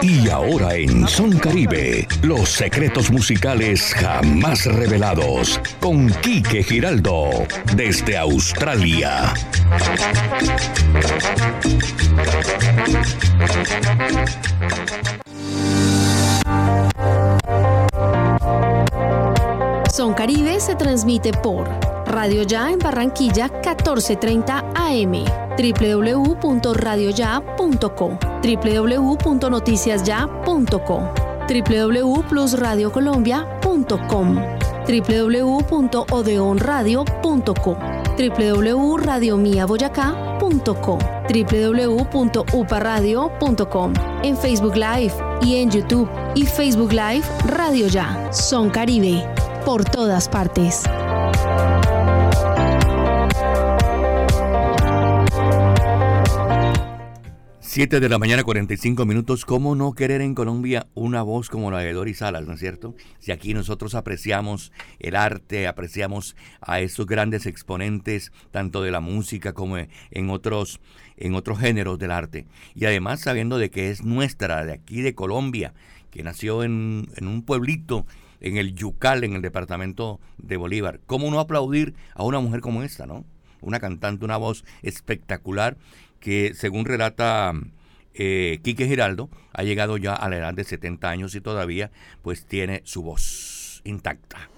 Y 0.03 0.29
ahora 0.29 0.75
en 0.75 1.07
Son 1.07 1.39
Caribe, 1.39 2.09
los 2.23 2.49
secretos 2.49 3.13
musicales 3.13 3.95
jamás 3.95 4.67
revelados 4.67 5.61
con 5.79 6.09
Quique 6.15 6.65
Giraldo 6.65 7.31
desde 7.77 8.19
Australia. 8.19 9.33
Son 19.89 20.15
Caribe 20.15 20.59
se 20.59 20.75
transmite 20.75 21.33
por 21.33 21.69
Radio 22.13 22.45
Ya 22.45 22.71
en 22.71 22.79
Barranquilla 22.79 23.49
1430 23.49 24.65
AM, 24.75 25.25
www.radioya.com, 25.57 28.19
www.noticiasya.com, 28.43 31.05
www.plusradiocolombia.com, 31.49 34.37
www.odeonradio.com, 34.87 37.77
www.radiomiaboyacá.com, 38.19 40.99
www.uparadio.com, 41.33 43.95
en 44.23 44.37
Facebook 44.37 44.77
Live 44.77 45.15
y 45.41 45.57
en 45.57 45.71
YouTube 45.71 46.11
y 46.35 46.45
Facebook 46.45 46.93
Live 46.93 47.25
Radio 47.47 47.89
Ya. 47.89 48.31
Son 48.33 48.69
Caribe, 48.69 49.27
por 49.65 49.83
todas 49.85 50.29
partes. 50.29 50.83
7 57.75 58.01
de 58.01 58.09
la 58.11 58.19
mañana, 58.19 58.45
45 58.45 59.07
minutos. 59.07 59.47
¿Cómo 59.47 59.75
no 59.75 59.95
querer 59.95 60.21
en 60.21 60.35
Colombia 60.35 60.89
una 60.93 61.23
voz 61.23 61.49
como 61.49 61.71
la 61.71 61.79
de 61.79 61.95
Doris 61.95 62.19
Salas, 62.19 62.47
no 62.47 62.53
es 62.53 62.61
cierto? 62.61 62.95
Si 63.19 63.33
aquí 63.33 63.55
nosotros 63.55 63.95
apreciamos 63.95 64.73
el 64.99 65.17
arte, 65.17 65.67
apreciamos 65.67 66.37
a 66.61 66.81
esos 66.81 67.07
grandes 67.07 67.47
exponentes, 67.47 68.31
tanto 68.51 68.83
de 68.83 68.91
la 68.91 69.01
música 69.01 69.55
como 69.55 69.79
en 69.79 70.29
otros, 70.29 70.81
en 71.17 71.35
otros 71.35 71.61
géneros 71.61 71.99
del 71.99 72.11
arte. 72.11 72.45
Y 72.75 72.85
además 72.85 73.21
sabiendo 73.21 73.57
de 73.57 73.71
que 73.71 73.89
es 73.89 74.05
nuestra, 74.05 74.67
de 74.67 74.75
aquí 74.75 75.01
de 75.01 75.15
Colombia, 75.15 75.73
que 76.11 76.23
nació 76.23 76.65
en, 76.65 77.09
en 77.17 77.27
un 77.27 77.41
pueblito 77.41 78.05
en 78.41 78.59
el 78.59 78.75
Yucal, 78.75 79.25
en 79.25 79.33
el 79.33 79.41
departamento 79.41 80.21
de 80.37 80.59
Bolívar. 80.59 81.01
¿Cómo 81.07 81.31
no 81.31 81.41
aplaudir 81.41 81.95
a 82.15 82.23
una 82.23 82.39
mujer 82.39 82.61
como 82.61 82.83
esta, 82.83 83.07
no? 83.07 83.25
Una 83.63 83.81
cantante, 83.81 84.27
una 84.27 84.37
voz 84.37 84.63
espectacular 84.83 85.79
que 86.23 86.55
según 86.55 86.87
relata 86.87 87.53
eh, 88.15 88.61
Quique 88.63 88.87
Giraldo, 88.87 89.29
ha 89.53 89.63
llegado 89.65 89.99
ya 89.99 90.15
a 90.15 90.31
la 90.31 90.39
edad 90.39 90.55
de 90.55 90.65
70 90.65 91.11
años 91.11 91.35
y 91.35 91.43
todavía 91.43 91.91
pues 92.23 92.47
tiene 92.47 92.81
su 92.85 93.03
voz 93.03 93.83
intacta. 93.85 94.49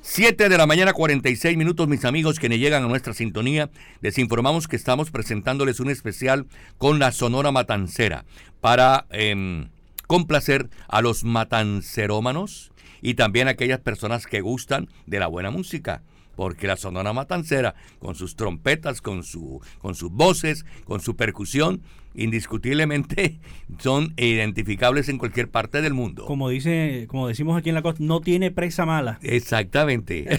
7 0.00 0.48
de 0.48 0.58
la 0.58 0.66
mañana 0.66 0.92
46 0.92 1.56
minutos 1.56 1.86
mis 1.86 2.04
amigos 2.04 2.38
que 2.38 2.48
llegan 2.48 2.84
a 2.84 2.88
nuestra 2.88 3.14
sintonía, 3.14 3.70
les 4.00 4.18
informamos 4.18 4.66
que 4.66 4.76
estamos 4.76 5.10
presentándoles 5.10 5.78
un 5.80 5.90
especial 5.90 6.46
con 6.78 6.98
la 6.98 7.12
Sonora 7.12 7.52
Matancera 7.52 8.24
para 8.60 9.06
em, 9.10 9.68
complacer 10.06 10.70
a 10.88 11.02
los 11.02 11.24
matancerómanos 11.24 12.72
y 13.00 13.14
también 13.14 13.48
a 13.48 13.52
aquellas 13.52 13.80
personas 13.80 14.26
que 14.26 14.40
gustan 14.40 14.88
de 15.06 15.20
la 15.20 15.28
buena 15.28 15.50
música 15.50 16.02
porque 16.36 16.66
la 16.66 16.76
Sonora 16.76 17.12
Matancera, 17.12 17.74
con 17.98 18.14
sus 18.14 18.36
trompetas, 18.36 19.00
con, 19.00 19.22
su, 19.22 19.60
con 19.78 19.94
sus 19.94 20.10
voces, 20.10 20.64
con 20.84 21.00
su 21.00 21.16
percusión, 21.16 21.82
indiscutiblemente 22.14 23.40
son 23.78 24.14
identificables 24.16 25.08
en 25.08 25.18
cualquier 25.18 25.50
parte 25.50 25.82
del 25.82 25.94
mundo. 25.94 26.24
Como 26.26 26.48
dice, 26.48 27.06
como 27.08 27.28
decimos 27.28 27.56
aquí 27.56 27.68
en 27.68 27.74
la 27.74 27.82
costa, 27.82 28.02
no 28.04 28.20
tiene 28.20 28.50
presa 28.50 28.86
mala. 28.86 29.18
Exactamente. 29.22 30.38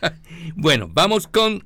bueno, 0.56 0.90
vamos 0.92 1.26
con 1.26 1.64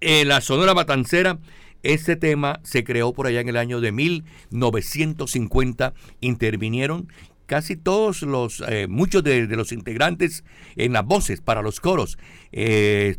eh, 0.00 0.24
la 0.24 0.40
Sonora 0.40 0.74
Matancera. 0.74 1.38
Este 1.82 2.14
tema 2.14 2.60
se 2.62 2.84
creó 2.84 3.14
por 3.14 3.26
allá 3.26 3.40
en 3.40 3.48
el 3.48 3.56
año 3.56 3.80
de 3.80 3.90
1950. 3.90 5.94
Intervinieron 6.20 7.08
casi 7.50 7.74
todos 7.74 8.22
los, 8.22 8.62
eh, 8.68 8.86
muchos 8.86 9.24
de, 9.24 9.44
los 9.48 9.72
integrantes 9.72 10.44
en 10.76 10.92
las 10.92 11.04
voces 11.04 11.40
para 11.40 11.62
los 11.62 11.80
coros. 11.80 12.16
Eh, 12.52 13.16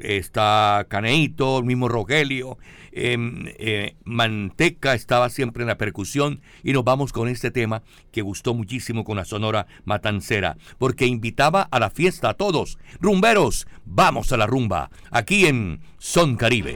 está 0.00 0.84
Caneito, 0.88 1.60
el 1.60 1.64
mismo 1.64 1.88
Rogelio, 1.88 2.58
em, 2.90 3.44
eh, 3.46 3.94
Manteca 4.04 4.94
estaba 4.94 5.28
siempre 5.28 5.62
en 5.62 5.68
la 5.68 5.78
percusión 5.78 6.40
y 6.64 6.72
nos 6.72 6.82
vamos 6.82 7.12
con 7.12 7.28
este 7.28 7.52
tema 7.52 7.84
que 8.10 8.22
gustó 8.22 8.52
muchísimo 8.52 9.04
con 9.04 9.16
la 9.16 9.24
Sonora 9.24 9.68
Matancera, 9.84 10.56
porque 10.78 11.06
invitaba 11.06 11.62
a 11.62 11.78
la 11.78 11.90
fiesta 11.90 12.30
a 12.30 12.34
todos. 12.34 12.78
Rumberos, 13.00 13.68
vamos 13.84 14.32
a 14.32 14.36
la 14.38 14.48
rumba, 14.48 14.90
aquí 15.12 15.46
en 15.46 15.82
Son 15.98 16.34
Caribe. 16.34 16.74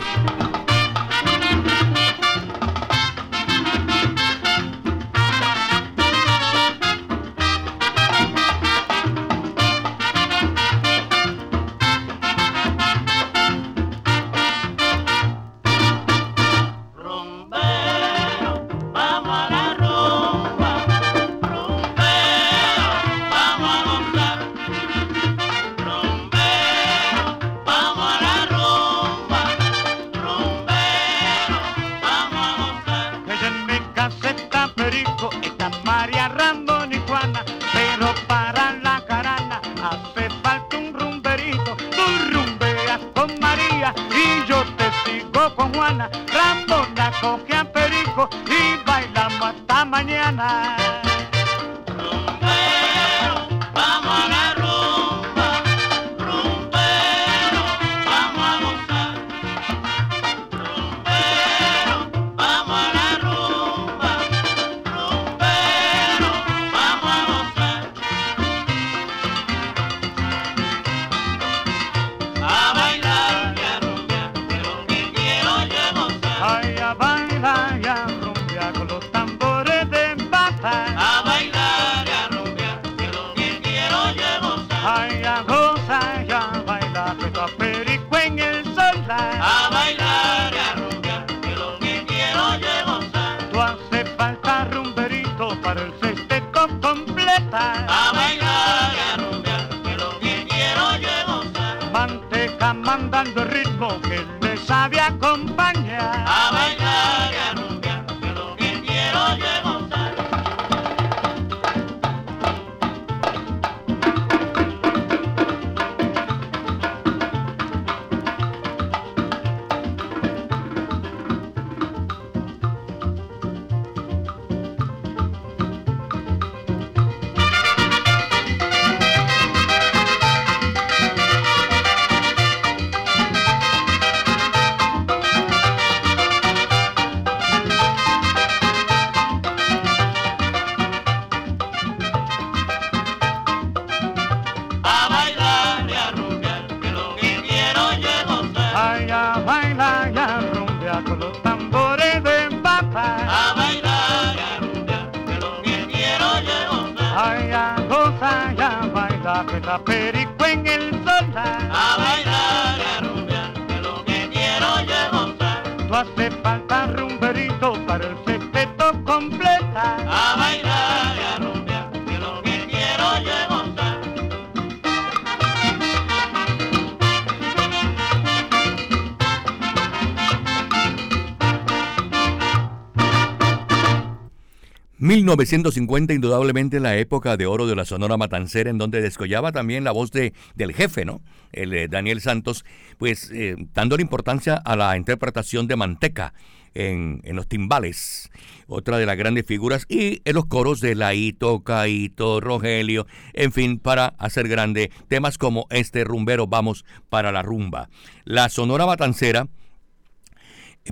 1950 185.37 186.13
indudablemente 186.13 186.79
la 186.79 186.97
época 186.97 187.37
de 187.37 187.47
oro 187.47 187.67
de 187.67 187.75
la 187.75 187.85
Sonora 187.85 188.17
Matancera 188.17 188.71
en 188.71 188.79
donde 188.79 189.01
descollaba 189.01 189.51
también 189.51 189.83
la 189.83 189.91
voz 189.91 190.11
de, 190.11 190.35
del 190.55 190.75
jefe, 190.75 191.05
¿no? 191.05 191.23
El 191.53 191.73
eh, 191.75 191.89
Daniel 191.89 192.21
Santos, 192.21 192.65
pues 192.99 193.31
eh, 193.33 193.57
dando 193.73 193.97
la 193.97 194.03
importancia 194.03 194.57
a 194.57 194.77
la 194.77 194.97
interpretación 194.97 195.67
de 195.67 195.77
Manteca 195.77 196.35
en, 196.75 197.21
en, 197.25 197.37
los 197.37 197.49
timbales, 197.49 198.31
otra 198.67 198.99
de 198.99 199.07
las 199.07 199.17
grandes 199.17 199.47
figuras, 199.47 199.87
y 199.89 200.21
en 200.25 200.35
los 200.35 200.47
coros 200.47 200.81
de 200.81 200.95
Laito, 200.95 201.61
Caito, 201.61 202.41
Rogelio, 202.41 203.07
en 203.33 203.53
fin, 203.53 203.79
para 203.79 204.09
hacer 204.19 204.49
grandes 204.49 204.89
temas 205.09 205.39
como 205.39 205.67
este 205.71 206.05
rumbero 206.05 206.47
Vamos 206.47 206.85
para 207.09 207.33
la 207.33 207.43
rumba. 207.43 207.89
La 208.25 208.49
Sonora 208.49 208.87
Matancera 208.87 209.49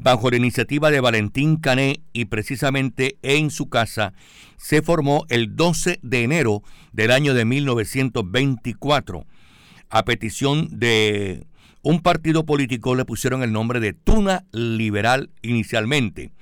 bajo 0.01 0.31
la 0.31 0.37
iniciativa 0.37 0.91
de 0.91 1.01
Valentín 1.01 1.57
Cané 1.57 2.01
y 2.13 2.27
precisamente 2.27 3.19
en 3.23 3.51
su 3.51 3.69
casa, 3.69 4.13
se 4.57 4.83
formó 4.83 5.25
el 5.29 5.57
12 5.57 5.99
de 6.03 6.23
enero 6.23 6.63
del 6.93 7.11
año 7.11 7.35
de 7.35 7.45
1924. 7.45 9.27
A 9.89 10.05
petición 10.05 10.69
de 10.79 11.47
un 11.83 12.01
partido 12.01 12.45
político 12.45 12.95
le 12.95 13.05
pusieron 13.05 13.43
el 13.43 13.53
nombre 13.53 13.81
de 13.81 13.93
Tuna 13.93 14.45
Liberal 14.53 15.31
inicialmente. 15.43 16.33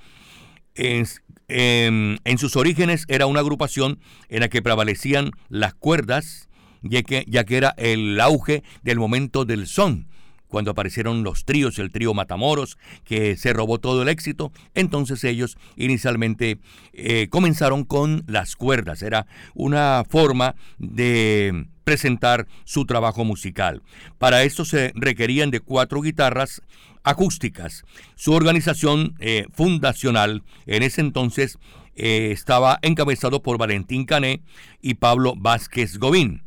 En, 0.75 2.37
sus 2.37 2.55
orígenes 2.55 3.05
era 3.07 3.25
una 3.25 3.39
agrupación 3.39 3.99
en 4.29 4.41
la 4.41 4.49
que 4.49 4.61
prevalecían 4.61 5.31
las 5.49 5.73
cuerdas, 5.73 6.47
ya 6.81 7.01
que, 7.01 7.25
ya 7.27 7.43
que 7.43 7.57
era 7.57 7.73
el 7.77 8.19
auge 8.21 8.63
del 8.83 8.99
momento 8.99 9.45
del 9.45 9.67
son 9.67 10.07
cuando 10.49 10.71
aparecieron 10.71 11.23
los 11.23 11.45
tríos, 11.45 11.79
el 11.79 11.91
trío 11.91 12.13
Matamoros, 12.13 12.77
que 13.05 13.37
se 13.37 13.53
robó 13.53 13.79
todo 13.79 14.01
el 14.01 14.09
éxito, 14.09 14.51
entonces 14.73 15.23
ellos 15.23 15.57
inicialmente 15.77 16.59
eh, 16.93 17.27
comenzaron 17.29 17.85
con 17.85 18.23
las 18.27 18.55
cuerdas, 18.55 19.01
era 19.01 19.27
una 19.53 20.03
forma 20.09 20.55
de 20.77 21.67
presentar 21.83 22.47
su 22.65 22.85
trabajo 22.85 23.23
musical. 23.23 23.81
Para 24.17 24.43
esto 24.43 24.65
se 24.65 24.91
requerían 24.95 25.49
de 25.51 25.59
cuatro 25.59 26.01
guitarras 26.01 26.61
acústicas. 27.03 27.83
Su 28.15 28.33
organización 28.33 29.15
eh, 29.19 29.45
fundacional 29.53 30.43
en 30.67 30.83
ese 30.83 31.01
entonces 31.01 31.57
eh, 31.95 32.29
estaba 32.31 32.79
encabezado 32.81 33.41
por 33.41 33.57
Valentín 33.57 34.05
Cané 34.05 34.41
y 34.81 34.95
Pablo 34.95 35.33
Vázquez 35.35 35.97
Govín. 35.97 36.43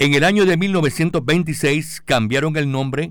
En 0.00 0.14
el 0.14 0.22
año 0.22 0.46
de 0.46 0.56
1926 0.56 2.02
cambiaron 2.04 2.56
el 2.56 2.70
nombre 2.70 3.10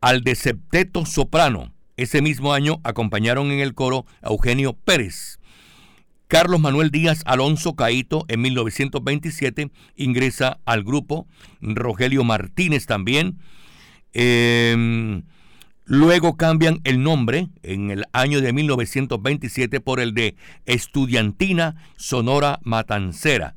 al 0.00 0.22
de 0.22 0.34
Septeto 0.34 1.04
Soprano. 1.04 1.74
Ese 1.98 2.22
mismo 2.22 2.54
año 2.54 2.80
acompañaron 2.84 3.50
en 3.50 3.60
el 3.60 3.74
coro 3.74 4.06
a 4.22 4.30
Eugenio 4.30 4.72
Pérez. 4.72 5.38
Carlos 6.26 6.58
Manuel 6.58 6.90
Díaz 6.90 7.20
Alonso 7.26 7.76
Caíto 7.76 8.24
en 8.28 8.40
1927 8.40 9.70
ingresa 9.96 10.58
al 10.64 10.84
grupo. 10.84 11.26
Rogelio 11.60 12.24
Martínez 12.24 12.86
también. 12.86 13.38
Eh, 14.14 15.22
luego 15.84 16.38
cambian 16.38 16.80
el 16.84 17.02
nombre 17.02 17.48
en 17.62 17.90
el 17.90 18.06
año 18.14 18.40
de 18.40 18.54
1927 18.54 19.80
por 19.80 20.00
el 20.00 20.14
de 20.14 20.34
Estudiantina 20.64 21.76
Sonora 21.98 22.58
Matancera. 22.62 23.54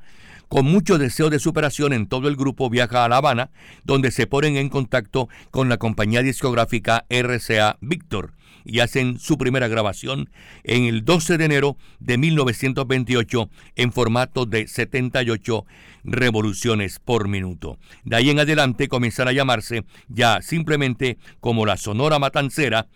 Con 0.48 0.66
mucho 0.66 0.98
deseo 0.98 1.30
de 1.30 1.40
superación 1.40 1.92
en 1.92 2.08
todo 2.08 2.30
el 2.30 2.38
grupo 2.38 2.70
viaja 2.70 3.04
a 3.04 3.10
La 3.10 3.18
Habana, 3.18 3.52
donde 3.84 4.12
se 4.12 4.28
ponen 4.28 4.56
en 4.56 4.70
contacto 4.70 5.28
con 5.52 5.68
la 5.68 5.78
compañía 5.78 6.22
discográfica 6.22 7.06
RCA 7.10 7.78
Víctor 7.82 8.34
y 8.64 8.80
hacen 8.80 9.20
su 9.20 9.38
primera 9.38 9.68
grabación 9.68 10.30
en 10.64 10.84
el 10.84 11.06
12 11.06 11.38
de 11.38 11.46
enero 11.46 11.78
de 12.00 12.18
1928 12.18 13.50
en 13.76 13.92
formato 13.92 14.46
de 14.46 14.68
78 14.68 15.66
revoluciones 16.04 17.00
por 17.00 17.28
minuto. 17.28 17.78
De 18.04 18.16
ahí 18.16 18.30
en 18.30 18.40
adelante 18.40 18.88
comenzará 18.88 19.32
a 19.32 19.34
llamarse 19.34 19.84
ya 20.08 20.42
simplemente 20.42 21.18
como 21.40 21.66
la 21.66 21.78
Sonora 21.78 22.20
Matancera 22.20 22.88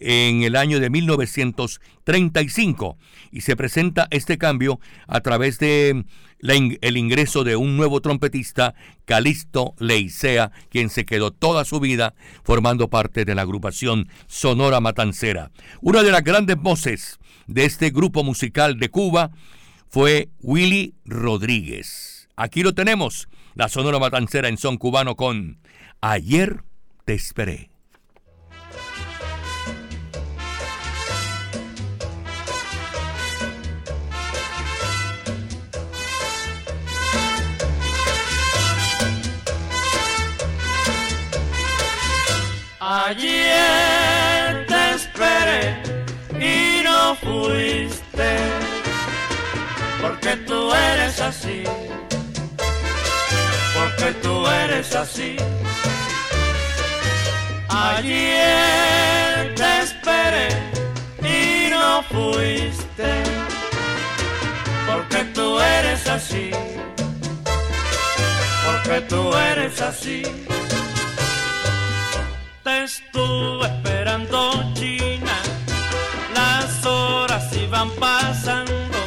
en 0.00 0.42
el 0.42 0.56
año 0.56 0.80
de 0.80 0.90
1935 0.90 2.98
y 3.30 3.42
se 3.42 3.56
presenta 3.56 4.08
este 4.10 4.38
cambio 4.38 4.80
a 5.06 5.20
través 5.20 5.58
de 5.58 6.04
el 6.40 6.96
ingreso 6.96 7.42
de 7.42 7.56
un 7.56 7.76
nuevo 7.76 8.00
trompetista, 8.00 8.76
Calisto 9.04 9.74
Leicea, 9.78 10.52
quien 10.70 10.88
se 10.88 11.04
quedó 11.04 11.32
toda 11.32 11.64
su 11.64 11.80
vida 11.80 12.14
formando 12.44 12.88
parte 12.88 13.24
de 13.24 13.34
la 13.34 13.42
agrupación 13.42 14.08
Sonora 14.28 14.80
Matancera. 14.80 15.50
Una 15.80 16.04
de 16.04 16.12
las 16.12 16.22
grandes 16.22 16.56
voces 16.56 17.18
de 17.48 17.64
este 17.64 17.90
grupo 17.90 18.22
musical 18.22 18.78
de 18.78 18.88
Cuba 18.88 19.32
fue 19.88 20.28
Willy 20.40 20.94
Rodríguez. 21.04 22.28
Aquí 22.36 22.62
lo 22.62 22.74
tenemos, 22.74 23.28
la 23.54 23.68
Sonora 23.68 23.98
Matancera 23.98 24.48
en 24.48 24.58
son 24.58 24.76
cubano 24.76 25.16
con 25.16 25.58
Ayer 26.00 26.62
te 27.04 27.14
esperé. 27.14 27.70
Ayer 42.90 44.64
te 44.66 44.94
esperé 44.94 45.76
y 46.40 46.82
no 46.82 47.14
fuiste, 47.16 48.38
porque 50.00 50.36
tú 50.46 50.72
eres 50.72 51.20
así, 51.20 51.64
porque 53.74 54.14
tú 54.22 54.46
eres 54.46 54.94
así. 54.94 55.36
Ayer 57.68 59.54
te 59.54 59.80
esperé 59.82 60.48
y 61.20 61.68
no 61.68 62.02
fuiste, 62.04 63.22
porque 64.90 65.24
tú 65.34 65.60
eres 65.60 66.08
así, 66.08 66.52
porque 68.64 69.00
tú 69.02 69.36
eres 69.36 69.78
así 69.82 70.22
estuve 72.68 73.66
esperando 73.66 74.52
China, 74.74 75.36
las 76.34 76.84
horas 76.84 77.44
iban 77.56 77.90
pasando, 77.92 78.98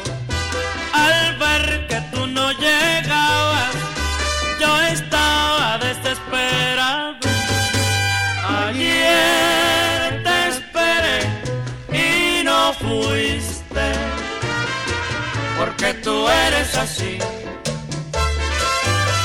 al 0.94 1.38
ver 1.38 1.88
que 1.88 2.02
tú 2.12 2.26
no 2.28 2.52
llegabas, 2.54 3.74
yo 4.60 4.82
estaba 4.82 5.78
desesperado. 5.78 7.18
Ayer 8.68 10.24
te 10.24 10.48
esperé 10.50 11.20
y 11.94 12.44
no 12.44 12.74
fuiste, 12.74 13.94
porque 15.60 15.94
tú 15.96 16.28
eres 16.28 16.76
así, 16.78 17.20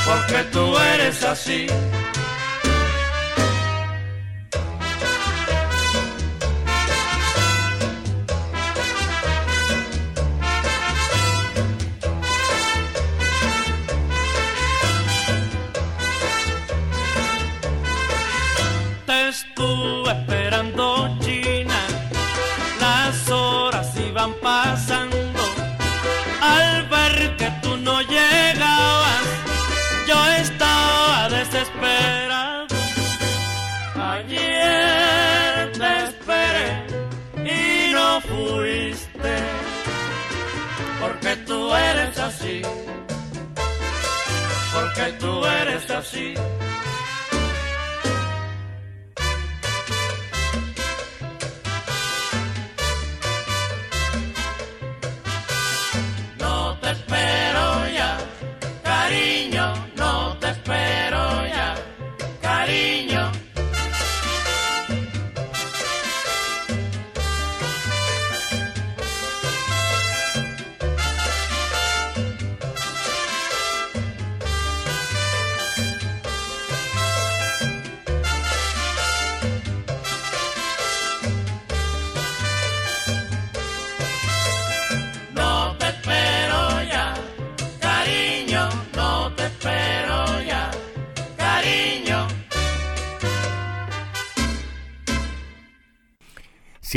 porque 0.05 0.43
tú 0.51 0.77
eres 0.77 1.23
así. 1.23 1.67
Eres 45.97 46.76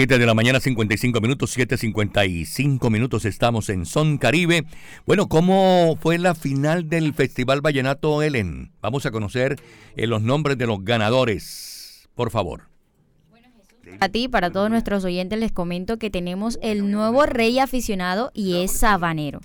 7 0.00 0.18
de 0.18 0.24
la 0.24 0.32
mañana, 0.32 0.60
55 0.60 1.20
minutos, 1.20 1.58
7.55 1.58 2.90
minutos, 2.90 3.26
estamos 3.26 3.68
en 3.68 3.84
Son 3.84 4.16
Caribe. 4.16 4.64
Bueno, 5.04 5.28
¿cómo 5.28 5.98
fue 6.00 6.16
la 6.16 6.34
final 6.34 6.88
del 6.88 7.12
Festival 7.12 7.60
Vallenato 7.60 8.22
Ellen? 8.22 8.72
Vamos 8.80 9.04
a 9.04 9.10
conocer 9.10 9.60
eh, 9.96 10.06
los 10.06 10.22
nombres 10.22 10.56
de 10.56 10.66
los 10.66 10.82
ganadores, 10.82 12.08
por 12.14 12.30
favor. 12.30 12.70
A 14.00 14.08
ti, 14.08 14.26
para 14.26 14.50
todos 14.50 14.70
nuestros 14.70 15.04
oyentes, 15.04 15.38
les 15.38 15.52
comento 15.52 15.98
que 15.98 16.08
tenemos 16.08 16.58
el 16.62 16.90
nuevo 16.90 17.26
rey 17.26 17.58
aficionado 17.58 18.30
y 18.32 18.62
es 18.62 18.72
sabanero. 18.72 19.40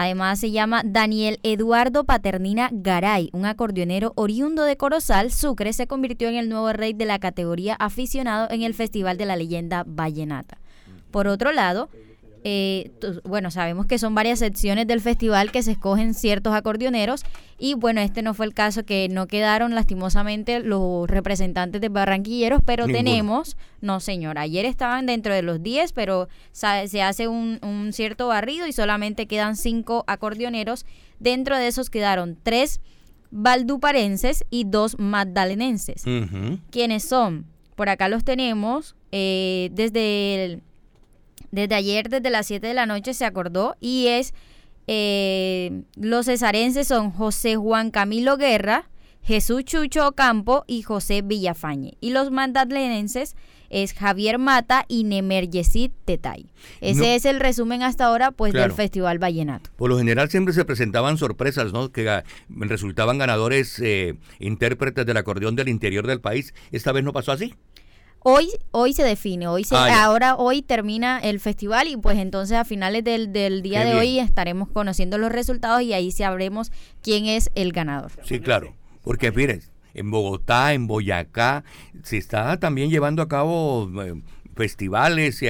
Además 0.00 0.38
se 0.38 0.52
llama 0.52 0.82
Daniel 0.84 1.40
Eduardo 1.42 2.04
Paternina 2.04 2.68
Garay, 2.70 3.30
un 3.32 3.46
acordeonero 3.46 4.12
oriundo 4.14 4.62
de 4.62 4.76
Corozal, 4.76 5.32
Sucre, 5.32 5.72
se 5.72 5.88
convirtió 5.88 6.28
en 6.28 6.36
el 6.36 6.48
nuevo 6.48 6.72
rey 6.72 6.92
de 6.92 7.04
la 7.04 7.18
categoría 7.18 7.74
aficionado 7.74 8.46
en 8.48 8.62
el 8.62 8.74
Festival 8.74 9.18
de 9.18 9.26
la 9.26 9.34
Leyenda 9.34 9.82
Vallenata. 9.84 10.58
Por 11.10 11.26
otro 11.26 11.50
lado, 11.50 11.88
eh, 12.44 12.90
bueno, 13.24 13.50
sabemos 13.50 13.86
que 13.86 13.98
son 13.98 14.14
varias 14.14 14.38
secciones 14.38 14.86
del 14.86 15.00
festival 15.00 15.50
que 15.50 15.62
se 15.62 15.72
escogen 15.72 16.14
ciertos 16.14 16.54
acordeoneros 16.54 17.24
y 17.58 17.74
bueno, 17.74 18.00
este 18.00 18.22
no 18.22 18.34
fue 18.34 18.46
el 18.46 18.54
caso 18.54 18.84
que 18.84 19.08
no 19.10 19.26
quedaron 19.26 19.74
lastimosamente 19.74 20.60
los 20.60 21.08
representantes 21.08 21.80
de 21.80 21.88
Barranquilleros, 21.88 22.60
pero 22.64 22.86
tenemos, 22.86 23.56
no 23.80 24.00
señor, 24.00 24.38
ayer 24.38 24.64
estaban 24.64 25.06
dentro 25.06 25.34
de 25.34 25.42
los 25.42 25.62
10, 25.62 25.92
pero 25.92 26.28
se 26.52 27.02
hace 27.02 27.28
un, 27.28 27.58
un 27.62 27.92
cierto 27.92 28.28
barrido 28.28 28.66
y 28.66 28.72
solamente 28.72 29.26
quedan 29.26 29.56
cinco 29.56 30.04
acordeoneros. 30.06 30.86
Dentro 31.18 31.56
de 31.56 31.66
esos 31.66 31.90
quedaron 31.90 32.38
tres 32.42 32.80
valduparenses 33.30 34.44
y 34.50 34.64
dos 34.64 34.98
magdalenenses. 34.98 36.04
¿Quiénes 36.70 37.04
son? 37.04 37.46
Por 37.74 37.88
acá 37.88 38.08
los 38.08 38.24
tenemos 38.24 38.96
eh, 39.12 39.70
desde 39.72 40.44
el 40.44 40.62
desde 41.50 41.74
ayer, 41.74 42.08
desde 42.08 42.30
las 42.30 42.46
7 42.46 42.66
de 42.66 42.74
la 42.74 42.86
noche, 42.86 43.14
se 43.14 43.24
acordó 43.24 43.76
y 43.80 44.08
es, 44.08 44.34
eh, 44.86 45.82
los 45.96 46.26
cesarenses 46.26 46.88
son 46.88 47.10
José 47.10 47.56
Juan 47.56 47.90
Camilo 47.90 48.36
Guerra, 48.36 48.88
Jesús 49.22 49.64
Chucho 49.64 50.08
Ocampo 50.08 50.64
y 50.66 50.82
José 50.82 51.22
Villafañe. 51.22 51.98
Y 52.00 52.10
los 52.10 52.30
mandadlenenses 52.30 53.36
es 53.70 53.92
Javier 53.92 54.38
Mata 54.38 54.84
y 54.88 55.04
Nemer 55.04 55.50
Yesid 55.50 55.90
Tetay. 56.04 56.46
Ese 56.80 57.14
es 57.14 57.24
el 57.24 57.40
resumen 57.40 57.82
hasta 57.82 58.06
ahora 58.06 58.30
pues 58.30 58.52
del 58.52 58.72
Festival 58.72 59.18
Vallenato. 59.18 59.70
Por 59.76 59.90
lo 59.90 59.98
general 59.98 60.30
siempre 60.30 60.54
se 60.54 60.64
presentaban 60.64 61.18
sorpresas, 61.18 61.72
¿no? 61.72 61.92
Que 61.92 62.22
resultaban 62.48 63.18
ganadores 63.18 63.78
eh, 63.80 64.14
intérpretes 64.38 65.04
del 65.04 65.16
acordeón 65.16 65.56
del 65.56 65.68
interior 65.68 66.06
del 66.06 66.20
país. 66.20 66.54
Esta 66.72 66.92
vez 66.92 67.04
no 67.04 67.12
pasó 67.12 67.32
así. 67.32 67.54
Hoy, 68.30 68.50
hoy 68.72 68.92
se 68.92 69.04
define, 69.04 69.48
hoy 69.48 69.64
se, 69.64 69.74
ah, 69.74 70.04
ahora 70.04 70.36
hoy 70.36 70.60
termina 70.60 71.18
el 71.18 71.40
festival 71.40 71.88
y 71.88 71.96
pues 71.96 72.18
entonces 72.18 72.58
a 72.58 72.66
finales 72.66 73.02
del, 73.02 73.32
día 73.62 73.86
de 73.86 73.94
hoy 73.94 74.18
estaremos 74.18 74.68
conociendo 74.68 75.16
los 75.16 75.32
resultados 75.32 75.80
y 75.80 75.94
ahí 75.94 76.12
sabremos 76.12 76.70
quién 77.00 77.24
es 77.24 77.50
el 77.54 77.72
ganador. 77.72 78.12
Sí, 78.24 78.40
claro, 78.40 78.74
porque 79.02 79.32
miren, 79.32 79.62
en 79.94 80.10
Bogotá, 80.10 80.74
en 80.74 80.86
Boyacá, 80.86 81.64
se 82.02 82.18
está 82.18 82.60
también 82.60 82.90
llevando 82.90 83.22
a 83.22 83.28
cabo 83.28 83.90
eh, 84.02 84.20
festivales 84.54 85.40
y 85.42 85.46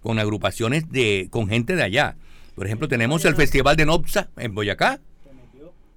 con 0.00 0.18
agrupaciones 0.18 0.90
de 0.90 1.28
con 1.30 1.46
gente 1.46 1.76
de 1.76 1.84
allá. 1.84 2.16
Por 2.56 2.66
ejemplo, 2.66 2.88
tenemos 2.88 3.24
el 3.24 3.36
Festival 3.36 3.76
de 3.76 3.86
Nopsa 3.86 4.30
en 4.36 4.52
Boyacá, 4.52 4.98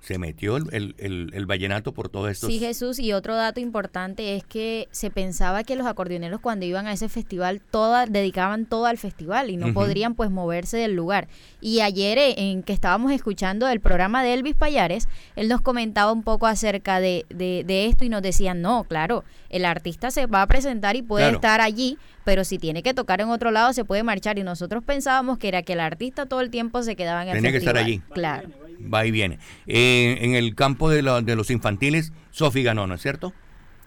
se 0.01 0.17
metió 0.17 0.57
el, 0.57 0.95
el, 0.97 1.31
el, 1.33 1.45
vallenato 1.45 1.93
por 1.93 2.09
todo 2.09 2.29
esto. 2.29 2.47
Sí, 2.47 2.57
Jesús, 2.59 2.99
y 2.99 3.11
otro 3.11 3.35
dato 3.35 3.59
importante 3.59 4.35
es 4.35 4.43
que 4.45 4.87
se 4.91 5.11
pensaba 5.11 5.63
que 5.63 5.75
los 5.75 5.85
acordeoneros 5.85 6.39
cuando 6.39 6.65
iban 6.65 6.87
a 6.87 6.93
ese 6.93 7.09
festival 7.09 7.61
toda, 7.61 8.05
dedicaban 8.05 8.65
todo 8.65 8.85
al 8.85 8.97
festival 8.97 9.49
y 9.49 9.57
no 9.57 9.73
podrían 9.73 10.15
pues 10.15 10.31
moverse 10.31 10.77
del 10.77 10.95
lugar. 10.95 11.27
Y 11.59 11.81
ayer 11.81 12.17
eh, 12.17 12.35
en 12.37 12.63
que 12.63 12.71
estábamos 12.71 13.11
escuchando 13.11 13.67
el 13.67 13.81
programa 13.81 14.23
de 14.23 14.33
Elvis 14.33 14.55
Payares, 14.55 15.09
él 15.35 15.49
nos 15.49 15.61
comentaba 15.61 16.13
un 16.13 16.23
poco 16.23 16.47
acerca 16.47 16.99
de, 16.99 17.25
de, 17.29 17.85
esto 17.85 18.05
y 18.05 18.09
nos 18.09 18.21
decía, 18.21 18.53
no, 18.53 18.85
claro, 18.85 19.25
el 19.49 19.65
artista 19.65 20.11
se 20.11 20.27
va 20.27 20.41
a 20.41 20.47
presentar 20.47 20.95
y 20.95 21.01
puede 21.01 21.29
estar 21.29 21.59
allí, 21.59 21.97
pero 22.23 22.45
si 22.45 22.57
tiene 22.57 22.83
que 22.83 22.93
tocar 22.93 23.19
en 23.21 23.29
otro 23.29 23.51
lado 23.51 23.73
se 23.73 23.83
puede 23.83 24.03
marchar 24.03 24.39
y 24.39 24.43
nosotros 24.43 24.83
pensábamos 24.83 25.37
que 25.37 25.49
era 25.49 25.61
que 25.61 25.73
el 25.73 25.81
artista 25.81 26.25
todo 26.25 26.41
el 26.41 26.49
tiempo 26.49 26.83
se 26.83 26.95
quedaba 26.95 27.23
en 27.23 27.29
el 27.29 27.35
Tenía 27.35 27.51
festival. 27.51 27.75
que 27.75 27.79
estar 27.79 27.85
allí. 27.85 28.13
Claro 28.13 28.68
va 28.81 29.05
y 29.05 29.11
viene. 29.11 29.39
Eh, 29.67 30.17
en 30.21 30.35
el 30.35 30.55
campo 30.55 30.89
de, 30.89 31.01
de 31.23 31.35
los 31.35 31.49
infantiles, 31.49 32.13
Sofi 32.31 32.63
ganó, 32.63 32.87
¿no 32.87 32.95
es 32.95 33.01
cierto? 33.01 33.33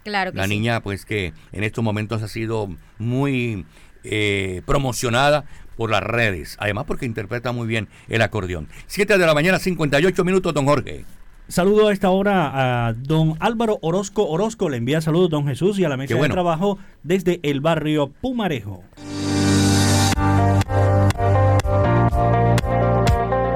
Claro 0.05 0.32
que 0.32 0.38
La 0.38 0.47
niña, 0.47 0.82
pues 0.82 1.05
que 1.05 1.32
en 1.53 1.64
estos 1.64 1.84
momentos 1.84 2.22
ha 2.22 2.28
sido 2.28 2.68
muy 2.99 3.64
eh, 4.05 4.62
promocionada 4.66 5.45
por 5.76 5.90
las 5.90 6.03
redes, 6.03 6.57
además 6.61 6.84
porque 6.86 7.07
interpreta 7.07 7.53
muy 7.53 7.66
bien 7.66 7.88
el 8.09 8.22
acordeón. 8.22 8.68
7 8.86 9.16
de 9.16 9.26
la 9.26 9.34
mañana, 9.34 9.59
58 9.59 10.24
minutos, 10.24 10.53
don 10.53 10.66
Jorge. 10.66 11.05
Saludo 11.49 11.88
a 11.88 11.93
esta 11.93 12.11
hora 12.11 12.88
a 12.88 12.93
don 12.95 13.36
Álvaro 13.40 13.78
Orozco 13.82 14.26
Orozco, 14.28 14.68
le 14.68 14.76
envía 14.76 15.01
saludos 15.01 15.30
don 15.30 15.47
Jesús 15.47 15.78
y 15.78 15.84
a 15.84 15.88
la 15.88 15.97
mesa 15.97 16.14
de 16.14 16.28
trabajo 16.28 16.78
desde 17.03 17.40
el 17.43 17.61
barrio 17.61 18.11
Pumarejo. 18.20 18.84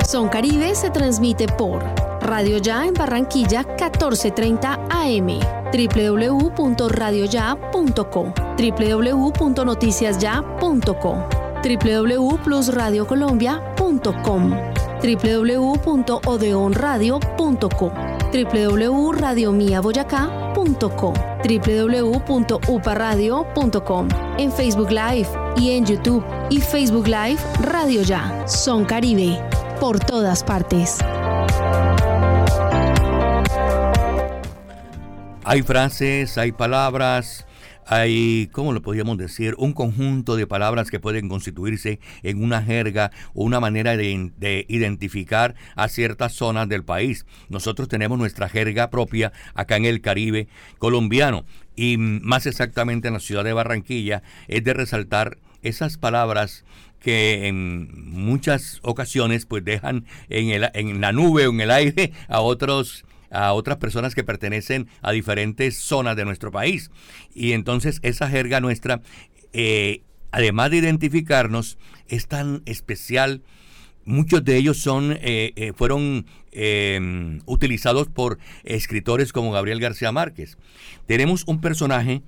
Son 0.07 0.29
Caribe 0.29 0.75
se 0.77 0.91
transmite 0.91 1.49
por 1.49 1.83
Radio 2.21 2.59
Ya 2.59 2.87
en 2.87 2.95
Barranquilla 2.95 3.65
1430 3.65 4.79
AM, 4.89 5.41
www.radioya.com, 5.73 8.33
www.noticiasya.com, 8.57 11.19
www.plusradiocolombia.com, 11.65 14.51
www.odeonradio.com, 15.03 17.93
www.radiomiaboyacá.com, 18.33 21.15
www.uparadio.com, 21.43 24.09
en 24.39 24.53
Facebook 24.53 24.91
Live 24.91 25.29
y 25.57 25.73
en 25.73 25.85
YouTube 25.85 26.25
y 26.51 26.61
Facebook 26.61 27.09
Live 27.09 27.41
Radio 27.61 28.03
Ya. 28.03 28.47
Son 28.47 28.85
Caribe 28.85 29.43
por 29.81 29.99
todas 29.99 30.43
partes. 30.43 30.99
Hay 35.45 35.63
frases, 35.63 36.39
hay 36.39 36.51
palabras, 36.51 37.47
hay, 37.87 38.49
¿cómo 38.51 38.73
lo 38.73 38.83
podríamos 38.83 39.17
decir? 39.17 39.55
Un 39.59 39.73
conjunto 39.73 40.35
de 40.35 40.47
palabras 40.49 40.91
que 40.91 40.99
pueden 40.99 41.29
constituirse 41.29 42.01
en 42.25 42.43
una 42.43 42.63
jerga 42.63 43.13
o 43.33 43.45
una 43.45 43.61
manera 43.61 43.97
de, 43.97 44.33
de, 44.37 44.67
identificar 44.69 45.55
a 45.77 45.89
ciertas 45.89 46.33
zonas 46.33 46.69
del 46.69 46.85
país. 46.85 47.27
Nosotros 47.49 47.87
tenemos 47.87 48.19
nuestra 48.19 48.49
jerga 48.49 48.91
propia 48.91 49.33
acá 49.55 49.77
en 49.77 49.85
el 49.85 50.01
Caribe 50.01 50.49
colombiano 50.79 51.45
y 51.77 51.97
más 51.97 52.47
exactamente 52.47 53.07
en 53.07 53.15
la 53.15 53.21
ciudad 53.21 53.45
de 53.45 53.53
Barranquilla 53.53 54.23
es 54.49 54.65
de 54.65 54.75
resaltar 54.75 55.39
esas 55.63 55.97
palabras 55.97 56.65
que 57.07 57.47
en 57.47 58.11
muchas 58.11 58.81
ocasiones 58.83 59.47
pues 59.47 59.65
dejan 59.65 60.07
en, 60.29 60.51
el, 60.51 60.69
en 60.75 61.01
la 61.01 61.13
nube 61.13 61.47
o 61.47 61.53
en 61.53 61.61
el 61.61 61.71
aire 61.71 62.11
a 62.27 62.41
otros 62.41 63.05
a 63.31 63.53
otras 63.53 63.77
personas 63.77 64.17
que 64.17 64.25
pertenecen 64.25 64.89
a 65.03 65.13
diferentes 65.13 65.79
zonas 65.79 66.17
de 66.17 66.25
nuestro 66.25 66.51
país. 66.51 66.91
Y 67.33 67.53
entonces 67.53 68.01
esa 68.03 68.29
jerga 68.29 68.59
nuestra, 68.59 69.03
eh, 69.53 70.03
además 70.33 70.73
de 70.73 70.79
identificarnos, 70.79 71.79
es 72.09 72.27
tan 72.27 72.63
especial. 72.67 73.45
Muchos 74.05 74.45
de 74.45 74.57
ellos 74.57 74.79
son, 74.79 75.13
eh, 75.21 75.53
eh, 75.55 75.73
fueron 75.77 76.27
utilizados 77.45 78.09
por 78.09 78.39
escritores 78.65 79.33
como 79.33 79.53
Gabriel 79.53 79.79
García 79.79 80.11
Márquez. 80.11 80.57
Tenemos 81.07 81.45
un 81.47 81.61
personaje 81.61 82.23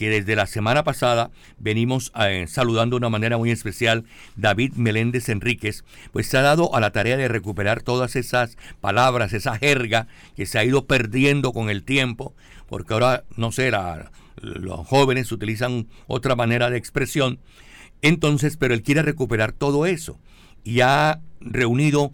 que 0.00 0.08
desde 0.08 0.34
la 0.34 0.46
semana 0.46 0.82
pasada 0.82 1.30
venimos 1.58 2.10
eh, 2.18 2.46
saludando 2.48 2.94
de 2.94 3.00
una 3.00 3.10
manera 3.10 3.36
muy 3.36 3.50
especial, 3.50 4.06
David 4.34 4.72
Meléndez 4.76 5.28
Enríquez, 5.28 5.84
pues 6.10 6.26
se 6.26 6.38
ha 6.38 6.40
dado 6.40 6.74
a 6.74 6.80
la 6.80 6.90
tarea 6.90 7.18
de 7.18 7.28
recuperar 7.28 7.82
todas 7.82 8.16
esas 8.16 8.56
palabras, 8.80 9.34
esa 9.34 9.58
jerga 9.58 10.08
que 10.36 10.46
se 10.46 10.58
ha 10.58 10.64
ido 10.64 10.86
perdiendo 10.86 11.52
con 11.52 11.68
el 11.68 11.82
tiempo, 11.82 12.34
porque 12.66 12.94
ahora, 12.94 13.24
no 13.36 13.52
sé, 13.52 13.70
los 14.40 14.86
jóvenes 14.86 15.32
utilizan 15.32 15.86
otra 16.06 16.34
manera 16.34 16.70
de 16.70 16.78
expresión. 16.78 17.38
Entonces, 18.00 18.56
pero 18.56 18.72
él 18.72 18.82
quiere 18.82 19.02
recuperar 19.02 19.52
todo 19.52 19.84
eso 19.84 20.18
y 20.64 20.80
ha 20.80 21.20
reunido 21.40 22.10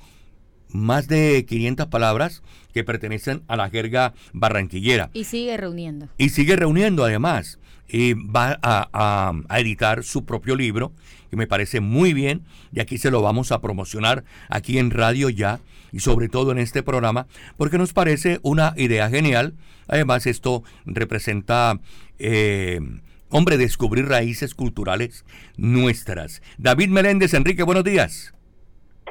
más 0.71 1.07
de 1.07 1.47
500 1.47 1.87
palabras 1.87 2.43
que 2.75 2.83
pertenecen 2.83 3.45
a 3.47 3.55
la 3.55 3.71
jerga 3.71 4.13
barranquillera. 4.33 5.11
Y 5.13 5.23
sigue 5.23 5.57
reuniendo. 5.57 6.09
Y 6.19 6.31
sigue 6.31 6.57
reuniendo 6.57 7.05
además 7.05 7.61
y 7.89 8.15
va 8.15 8.59
a, 8.63 9.33
editar 9.59 10.03
su 10.05 10.25
propio 10.25 10.57
libro, 10.57 10.93
que 11.31 11.37
me 11.37 11.47
parece 11.47 11.81
muy 11.81 12.13
bien, 12.13 12.43
y 12.73 12.81
aquí 12.81 12.99
se 12.99 13.11
lo 13.11 13.23
vamos 13.23 13.53
a 13.53 13.61
promocionar 13.61 14.25
aquí 14.49 14.79
en 14.79 14.91
Radio 14.91 15.29
Ya, 15.29 15.61
y 15.93 16.01
sobre 16.01 16.29
todo 16.29 16.53
en 16.53 16.59
este 16.59 16.83
programa, 16.83 17.27
porque 17.57 17.79
nos 17.79 17.93
parece 17.93 18.39
una 18.43 18.75
idea 18.77 19.09
genial. 19.09 19.55
Además, 19.89 20.27
esto 20.27 20.63
representa 20.85 21.81
eh, 22.19 22.81
hombre, 23.29 23.57
descubrir 23.57 24.07
raíces 24.07 24.55
culturales 24.55 25.25
nuestras. 25.57 26.43
David 26.59 26.89
Meléndez, 26.89 27.35
Enrique, 27.35 27.63
buenos 27.63 27.85
días. 27.85 28.36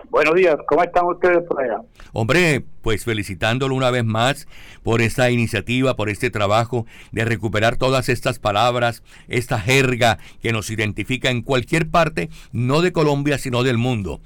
Buenos 0.09 0.35
días, 0.35 0.55
¿cómo 0.67 0.83
están 0.83 1.05
ustedes 1.05 1.43
por 1.47 1.61
allá? 1.61 1.81
Hombre, 2.13 2.63
pues 2.81 3.03
felicitándolo 3.03 3.75
una 3.75 3.91
vez 3.91 4.05
más 4.05 4.47
por 4.83 5.01
esta 5.01 5.29
iniciativa, 5.29 5.95
por 5.95 6.09
este 6.09 6.29
trabajo 6.29 6.85
de 7.11 7.25
recuperar 7.25 7.77
todas 7.77 8.09
estas 8.09 8.39
palabras, 8.39 9.03
esta 9.27 9.59
jerga 9.59 10.17
que 10.41 10.51
nos 10.51 10.69
identifica 10.69 11.29
en 11.29 11.41
cualquier 11.41 11.89
parte, 11.89 12.29
no 12.51 12.81
de 12.81 12.93
Colombia, 12.93 13.37
sino 13.37 13.63
del 13.63 13.77
mundo. 13.77 14.21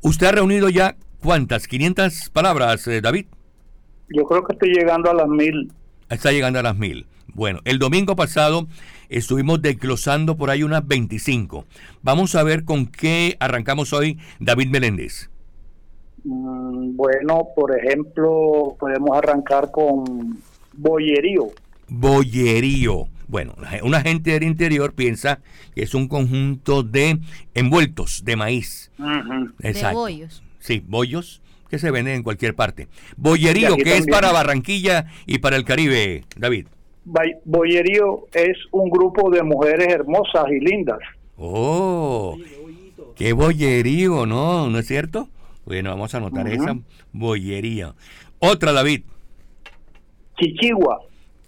¿Usted 0.00 0.28
ha 0.28 0.32
reunido 0.32 0.68
ya 0.68 0.96
cuántas? 1.20 1.68
¿500 1.68 2.30
palabras, 2.30 2.86
eh, 2.86 3.00
David? 3.00 3.26
Yo 4.08 4.24
creo 4.24 4.44
que 4.44 4.52
estoy 4.52 4.70
llegando 4.70 5.10
a 5.10 5.14
las 5.14 5.28
mil. 5.28 5.72
Está 6.08 6.30
llegando 6.32 6.58
a 6.58 6.62
las 6.62 6.76
mil. 6.76 7.06
Bueno, 7.32 7.60
el 7.64 7.78
domingo 7.78 8.16
pasado 8.16 8.68
estuvimos 9.08 9.62
desglosando 9.62 10.36
por 10.36 10.50
ahí 10.50 10.62
unas 10.62 10.86
25. 10.86 11.64
Vamos 12.02 12.34
a 12.34 12.42
ver 12.42 12.64
con 12.64 12.86
qué 12.86 13.36
arrancamos 13.40 13.92
hoy, 13.92 14.18
David 14.40 14.68
Meléndez. 14.68 15.30
Mm, 16.24 16.96
Bueno, 16.96 17.48
por 17.54 17.76
ejemplo, 17.78 18.76
podemos 18.78 19.16
arrancar 19.16 19.70
con 19.70 20.38
bollerío. 20.72 21.48
Bollerío. 21.88 23.08
Bueno, 23.26 23.54
una 23.82 24.00
gente 24.00 24.32
del 24.32 24.42
interior 24.42 24.92
piensa 24.94 25.40
que 25.74 25.82
es 25.82 25.94
un 25.94 26.08
conjunto 26.08 26.82
de 26.82 27.18
envueltos 27.54 28.24
de 28.24 28.36
maíz. 28.36 28.90
Exacto. 29.60 29.98
bollos. 29.98 30.42
Sí, 30.60 30.82
bollos 30.86 31.42
que 31.68 31.78
se 31.78 31.90
venden 31.90 32.16
en 32.16 32.22
cualquier 32.22 32.54
parte. 32.54 32.88
Bollerío, 33.16 33.76
que 33.76 33.96
es 33.96 34.06
para 34.06 34.30
Barranquilla 34.32 35.06
y 35.26 35.38
para 35.38 35.56
el 35.56 35.64
Caribe, 35.64 36.24
David. 36.36 36.66
Bollerío 37.04 38.26
es 38.32 38.56
un 38.70 38.88
grupo 38.88 39.30
de 39.30 39.42
mujeres 39.42 39.88
hermosas 39.88 40.46
y 40.50 40.60
lindas. 40.60 40.98
Oh, 41.36 42.38
qué 43.16 43.32
bollerío, 43.32 44.26
¿no? 44.26 44.70
¿No 44.70 44.78
es 44.78 44.86
cierto? 44.86 45.28
Bueno, 45.66 45.90
vamos 45.90 46.14
a 46.14 46.18
anotar 46.18 46.46
esa 46.48 46.76
bollería. 47.12 47.94
Otra, 48.38 48.72
David. 48.72 49.02
Chichigua. 50.38 51.00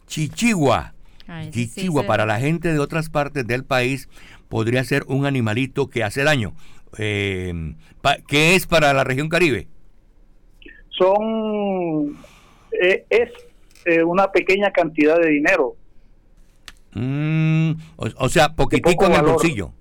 Chichigua. 0.07 0.95
Ah, 1.29 1.43
ese 1.43 1.53
sí 1.53 1.67
Chichigua, 1.69 2.05
para 2.05 2.25
la 2.25 2.39
gente 2.39 2.73
de 2.73 2.79
otras 2.79 3.11
partes 3.11 3.47
del 3.47 3.65
país, 3.65 4.09
podría 4.49 4.85
ser 4.85 5.05
un 5.09 5.27
animalito 5.27 5.89
que 5.89 6.05
hace 6.05 6.23
daño. 6.23 6.55
Eh, 6.99 7.75
¿Qué 8.29 8.55
es 8.55 8.67
para 8.67 8.93
la 8.93 9.05
región 9.05 9.29
Caribe? 9.29 9.67
Son. 10.91 12.17
eh, 12.81 13.05
es 13.11 13.31
eh, 13.87 14.03
una 14.03 14.31
pequeña 14.33 14.71
cantidad 14.73 15.19
de 15.19 15.29
dinero, 15.31 15.77
Mm, 16.99 17.73
o, 17.97 18.07
o 18.19 18.29
sea, 18.31 18.55
poquitico 18.55 19.05
en 19.05 19.13
el 19.13 19.17
valor. 19.19 19.33
bolsillo. 19.35 19.73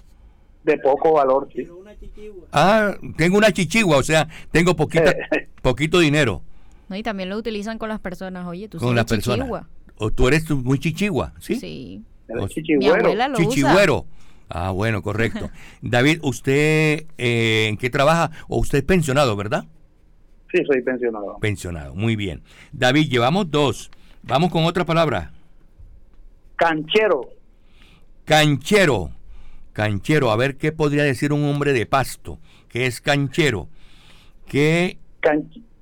de 0.63 0.77
poco 0.79 1.13
valor, 1.13 1.47
sí. 1.55 1.65
Ah, 2.51 2.95
tengo 3.17 3.37
una 3.37 3.51
chichigua, 3.51 3.97
o 3.97 4.03
sea, 4.03 4.27
tengo 4.51 4.75
poquita, 4.75 5.11
Eh. 5.11 5.47
poquito 5.61 5.99
dinero 5.99 6.41
No, 6.89 6.95
y 6.95 7.03
también 7.03 7.29
lo 7.29 7.37
utilizan 7.37 7.77
con 7.77 7.87
las 7.89 7.99
personas. 7.99 8.45
Oye, 8.47 8.67
tú 8.67 8.79
con 8.79 8.89
sí 8.89 8.95
las 8.95 9.03
eres 9.05 9.11
personas. 9.11 9.39
chichigua. 9.45 9.67
O 9.97 10.11
tú 10.11 10.27
eres 10.27 10.49
muy 10.49 10.79
chichigua, 10.79 11.33
¿sí? 11.39 11.55
Sí. 11.55 12.03
O- 12.29 12.47
Mi 12.79 12.87
abuela 12.87 13.27
lo 13.27 13.35
usa. 13.37 13.45
Chichigüero. 13.47 14.05
Ah, 14.49 14.71
bueno, 14.71 15.01
correcto. 15.03 15.49
David, 15.81 16.19
¿usted 16.23 17.05
eh, 17.17 17.67
en 17.69 17.77
qué 17.77 17.89
trabaja? 17.91 18.31
¿O 18.47 18.57
usted 18.59 18.79
es 18.79 18.83
pensionado, 18.83 19.35
verdad? 19.35 19.65
Sí, 20.51 20.63
soy 20.65 20.81
pensionado. 20.81 21.37
Pensionado, 21.39 21.95
muy 21.95 22.15
bien. 22.15 22.41
David, 22.71 23.09
llevamos 23.09 23.49
dos. 23.49 23.91
Vamos 24.23 24.51
con 24.51 24.65
otra 24.65 24.85
palabra. 24.85 25.31
Canchero. 26.55 27.29
Canchero. 28.23 29.11
Canchero, 29.73 30.31
a 30.31 30.37
ver 30.37 30.55
qué 30.55 30.71
podría 30.71 31.03
decir 31.03 31.33
un 31.33 31.43
hombre 31.43 31.73
de 31.73 31.85
pasto, 31.85 32.39
que 32.69 32.85
es 32.85 33.01
canchero. 33.01 33.67
Que, 34.47 34.97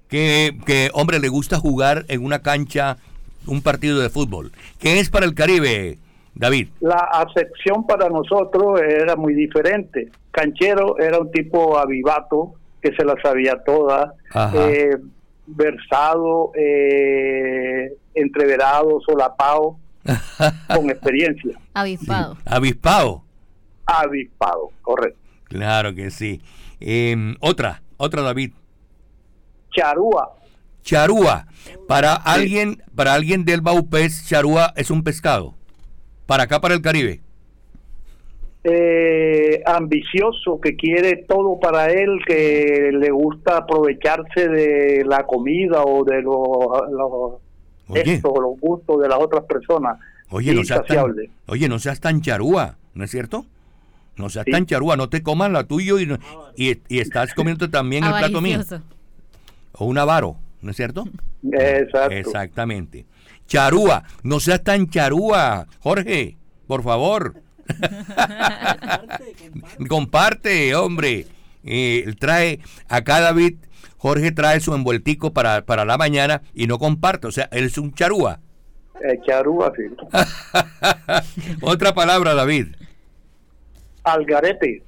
que, 0.07 0.57
que, 0.65 0.89
hombre, 0.93 1.19
le 1.19 1.29
gusta 1.29 1.59
jugar 1.59 2.05
en 2.07 2.25
una 2.25 2.41
cancha 2.41 2.97
un 3.45 3.61
partido 3.61 3.99
de 3.99 4.09
fútbol. 4.09 4.51
¿Qué 4.79 4.99
es 4.99 5.09
para 5.09 5.25
el 5.25 5.35
Caribe, 5.35 5.99
David? 6.33 6.69
La 6.79 7.07
acepción 7.13 7.85
para 7.85 8.09
nosotros 8.09 8.81
era 8.81 9.15
muy 9.15 9.35
diferente. 9.35 10.09
Canchero 10.31 10.97
era 10.97 11.19
un 11.19 11.31
tipo 11.31 11.77
avivato 11.77 12.55
que 12.83 12.93
se 12.93 13.05
la 13.05 13.15
sabía 13.23 13.63
toda, 13.63 14.13
eh, 14.53 14.97
versado, 15.47 16.51
eh, 16.53 17.95
entreverado, 18.13 18.99
solapado, 19.07 19.77
con 20.75 20.89
experiencia. 20.89 21.57
Avispado. 21.73 22.37
Avispado. 22.45 23.23
Avispado, 23.85 24.71
correcto. 24.81 25.19
Claro 25.45 25.95
que 25.95 26.11
sí. 26.11 26.41
Em, 26.81 27.35
otra, 27.39 27.81
otra 27.95 28.21
David. 28.21 28.51
Charúa. 29.71 30.35
Charúa. 30.83 31.47
Para 31.87 32.13
alguien, 32.15 32.83
para 32.93 33.13
alguien 33.13 33.45
del 33.45 33.61
Baupés, 33.61 34.27
charúa 34.27 34.73
es 34.75 34.91
un 34.91 35.03
pescado. 35.03 35.55
Para 36.25 36.43
acá, 36.43 36.59
para 36.59 36.73
el 36.73 36.81
Caribe. 36.81 37.21
Eh, 38.63 39.61
ambicioso, 39.65 40.59
que 40.61 40.75
quiere 40.75 41.25
todo 41.27 41.59
para 41.59 41.91
él, 41.91 42.19
que 42.25 42.91
le 42.93 43.11
gusta 43.11 43.57
aprovecharse 43.57 44.47
de 44.47 45.03
la 45.05 45.25
comida 45.25 45.83
o 45.83 46.03
de 46.05 46.21
los, 46.21 46.41
los, 46.91 47.33
Oye. 47.89 48.13
esto, 48.13 48.33
los 48.39 48.59
gustos 48.59 49.01
de 49.01 49.09
las 49.09 49.19
otras 49.19 49.43
personas. 49.45 49.99
Oye, 50.29 50.53
no 50.53 50.63
seas 50.63 50.79
tan, 50.85 50.95
Insaciable. 50.97 51.29
oye, 51.47 51.67
no 51.69 51.79
seas 51.79 51.99
tan 51.99 52.21
charúa, 52.21 52.77
¿no 52.93 53.03
es 53.03 53.11
cierto? 53.11 53.45
No 54.15 54.29
seas 54.29 54.45
tan 54.45 54.65
charúa, 54.65 54.95
no 54.95 55.09
te 55.09 55.21
comas 55.23 55.51
la 55.51 55.65
tuyo 55.65 55.99
y, 55.99 56.09
y, 56.55 56.79
y 56.87 56.99
estás 56.99 57.33
comiendo 57.35 57.69
también 57.69 58.03
el 58.03 58.11
plato 58.13 58.41
mío. 58.41 58.61
O 59.73 59.85
un 59.85 59.97
avaro, 59.97 60.37
¿no 60.61 60.71
es 60.71 60.77
cierto? 60.77 61.05
Exacto. 61.51 62.15
Exactamente. 62.15 63.05
Charúa, 63.47 64.03
no 64.23 64.39
seas 64.39 64.63
tan 64.63 64.89
charúa, 64.89 65.67
Jorge, 65.81 66.37
por 66.67 66.81
favor. 66.83 67.35
Comparte, 69.87 70.75
hombre. 70.75 71.27
Eh, 71.63 72.13
trae, 72.19 72.59
acá 72.89 73.19
David, 73.21 73.55
Jorge 73.97 74.31
trae 74.31 74.59
su 74.59 74.73
envueltico 74.73 75.33
para, 75.33 75.65
para 75.65 75.85
la 75.85 75.97
mañana 75.97 76.41
y 76.53 76.67
no 76.67 76.77
comparte, 76.77 77.27
o 77.27 77.31
sea, 77.31 77.47
él 77.51 77.65
es 77.65 77.77
un 77.77 77.93
charúa. 77.93 78.39
Eh, 79.01 79.19
charúa, 79.25 79.71
sí. 79.75 79.83
Otra 81.61 81.93
palabra, 81.93 82.33
David. 82.33 82.67
Algarete. 84.03 84.83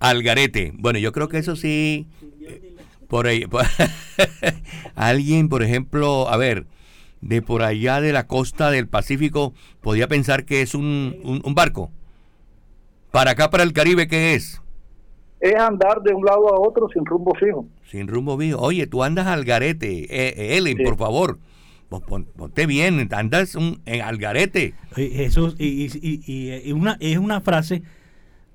Algarete. 0.00 0.72
Bueno, 0.74 0.98
yo 0.98 1.12
creo 1.12 1.28
que 1.28 1.38
eso 1.38 1.56
sí. 1.56 2.06
eh, 2.46 2.74
Por 3.08 3.26
ahí. 3.26 3.46
por- 3.46 3.64
alguien, 4.94 5.48
por 5.48 5.62
ejemplo, 5.62 6.28
a 6.28 6.36
ver, 6.36 6.66
de 7.20 7.42
por 7.42 7.62
allá 7.62 8.00
de 8.00 8.12
la 8.12 8.26
costa 8.26 8.70
del 8.70 8.86
Pacífico, 8.86 9.54
podía 9.80 10.08
pensar 10.08 10.44
que 10.44 10.62
es 10.62 10.74
un, 10.74 11.16
un- 11.24 11.42
un 11.44 11.54
barco. 11.54 11.90
Para 13.14 13.30
acá, 13.30 13.48
para 13.48 13.62
el 13.62 13.72
Caribe, 13.72 14.08
¿qué 14.08 14.34
es? 14.34 14.60
Es 15.38 15.54
andar 15.54 16.02
de 16.02 16.12
un 16.12 16.24
lado 16.24 16.48
a 16.52 16.58
otro 16.58 16.88
sin 16.92 17.06
rumbo 17.06 17.32
fijo. 17.36 17.64
Sin 17.88 18.08
rumbo 18.08 18.36
vivo. 18.36 18.58
Oye, 18.60 18.88
tú 18.88 19.04
andas 19.04 19.28
al 19.28 19.44
garete. 19.44 20.00
Eh, 20.10 20.34
eh, 20.36 20.56
Ellen, 20.56 20.78
por 20.84 20.96
favor. 20.96 21.38
Pon- 21.88 22.02
pon- 22.02 22.24
Ponte 22.36 22.66
bien, 22.66 23.08
andas 23.12 23.54
un, 23.54 23.80
en 23.86 24.02
al 24.02 24.16
garete. 24.18 24.74
Jesús, 24.96 25.54
y, 25.60 25.84
y- 25.84 25.90
y- 26.02 26.22
y- 26.26 26.68
y 26.68 26.72
una, 26.72 26.96
es 26.98 27.16
una 27.18 27.40
frase 27.40 27.84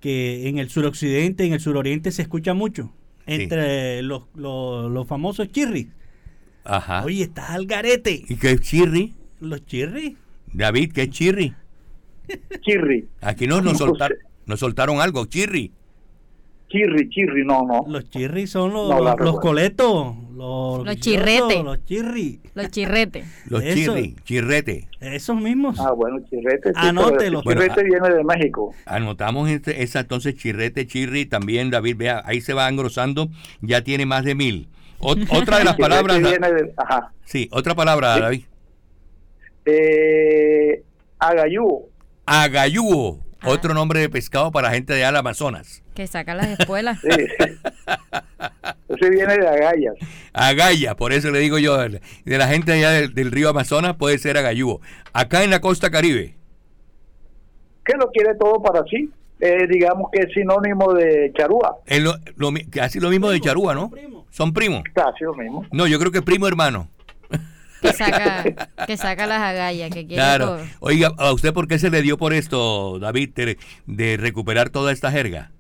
que 0.02 0.50
en 0.50 0.58
el 0.58 0.70
suroccidente, 0.70 1.46
en 1.46 1.54
el 1.54 1.62
suroriente 1.62 2.12
se 2.12 2.24
escucha 2.24 2.54
mucho. 2.54 2.92
Entre 3.28 4.02
los, 4.02 4.24
los, 4.36 4.92
los 4.92 5.08
famosos 5.08 5.48
chirris. 5.54 5.88
Ajá. 6.66 7.06
Oye, 7.06 7.24
estás 7.24 7.52
al 7.52 7.66
garete. 7.66 8.26
¿Y 8.28 8.36
qué 8.36 8.52
es 8.52 8.60
chirri? 8.60 9.14
Los 9.40 9.66
chirris. 9.66 10.18
David, 10.52 10.92
¿qué 10.92 11.04
es 11.04 11.12
chirri? 11.12 11.54
Chirri. 12.60 13.08
Aquí 13.22 13.48
nos, 13.48 13.64
nos, 13.64 13.80
No 14.50 14.58
soltaron 14.58 15.00
algo, 15.00 15.28
chirri. 15.28 15.72
Chirri, 16.70 17.08
chirri, 17.10 17.46
no, 17.46 17.62
no. 17.68 17.86
Los 17.88 18.10
chirris 18.10 18.50
son 18.50 18.74
los, 18.74 18.90
No 18.90 19.16
los, 19.16 19.40
coletos. 19.40 20.16
Los, 20.36 20.84
Los 20.86 20.96
chirretes. 20.98 21.64
Los 21.64 21.86
chirris. 21.86 22.40
Los 22.56 22.72
chirretes. 22.72 23.28
Los 23.46 23.62
Eso. 23.64 23.76
chirri, 23.96 24.16
chirrete. 24.24 24.88
Esos 25.02 25.40
mismos. 25.40 25.80
Ah, 25.80 25.92
bueno, 25.92 26.18
chirrete. 26.28 26.70
sí, 26.70 26.76
Anótelo. 26.78 27.44
pero 27.46 27.62
chirrete 27.62 27.84
viene 27.84 28.10
de 28.10 28.24
México. 28.24 28.74
Anotamos 28.88 29.52
este- 29.52 29.84
esa 29.84 30.00
entonces 30.00 30.34
chirrete, 30.36 30.88
chirri, 30.88 31.28
también 31.28 31.70
David, 31.70 31.96
vea, 31.98 32.24
ahí 32.26 32.42
se 32.42 32.54
va 32.56 32.68
engrosando, 32.68 33.30
ya 33.62 33.84
tiene 33.84 34.08
más 34.08 34.24
de 34.26 34.34
mil. 34.34 34.68
Ot- 34.98 35.28
otra 35.32 35.60
de 35.60 35.66
las 35.66 35.78
palabras, 35.78 36.20
viene 36.20 36.52
de- 36.52 36.74
ajá. 36.76 37.14
sí, 37.24 37.50
otra 37.52 37.76
palabra, 37.76 38.20
David. 38.20 38.46
Eh, 39.66 40.84
agayú. 41.20 41.86
Agayúo, 42.26 43.20
otro 43.46 43.74
nombre 43.74 44.00
de 44.00 44.10
pescado 44.10 44.52
para 44.52 44.72
gente 44.72 44.94
de 44.94 45.06
al 45.06 45.16
Amazonas. 45.16 45.84
Que 45.96 46.08
saca 46.08 46.34
las 46.36 46.60
espuelas. 46.60 47.00
Sí. 47.02 47.10
Ese 48.90 49.10
viene 49.10 49.38
de 49.38 49.48
agallas. 49.48 49.96
Agaya, 50.34 50.96
por 50.96 51.14
eso 51.14 51.32
le 51.32 51.40
digo 51.40 51.58
yo, 51.58 51.78
de 51.78 52.00
la 52.26 52.48
gente 52.48 52.72
allá 52.72 52.92
del, 52.92 53.14
del 53.14 53.32
río 53.32 53.50
Amazonas 53.50 53.96
puede 53.96 54.18
ser 54.18 54.38
agayúo. 54.38 54.82
Acá 55.14 55.44
en 55.44 55.50
la 55.50 55.62
costa 55.62 55.90
caribe, 55.90 56.36
que 57.90 57.98
lo 57.98 58.12
quiere 58.12 58.36
todo 58.36 58.62
para 58.62 58.84
sí. 58.86 59.10
Eh, 59.42 59.68
digamos 59.70 60.12
que 60.12 60.24
es 60.24 60.34
sinónimo 60.34 60.94
de 60.94 61.32
charúa. 61.36 61.78
Es 61.86 62.02
lo, 62.02 62.14
casi 62.70 63.00
lo 63.00 63.10
mismo 63.10 63.30
de 63.30 63.40
Charúa, 63.40 63.74
¿no? 63.74 63.90
Son 64.32 64.54
primos. 64.54 64.84
Casi 64.94 65.24
lo 65.24 65.34
mismo. 65.34 65.66
No, 65.72 65.88
yo 65.88 65.98
creo 65.98 66.12
que 66.12 66.22
primo 66.22 66.46
hermano. 66.46 66.90
Que 67.82 67.94
saca, 67.94 68.44
que 68.88 68.98
saca 68.98 69.26
las 69.28 69.42
agallas, 69.42 69.90
que 69.90 70.06
quiere 70.06 70.16
Claro. 70.16 70.46
todo. 70.46 70.60
Oiga, 70.82 71.12
¿a 71.18 71.32
usted 71.34 71.54
por 71.54 71.68
qué 71.68 71.80
se 71.80 71.90
le 71.90 72.02
dio 72.02 72.18
por 72.18 72.34
esto, 72.34 73.00
David, 73.00 73.30
de, 73.36 73.58
de 73.88 74.18
recuperar 74.18 74.70
toda 74.70 74.92
esta 74.92 75.12
jerga? 75.12 75.52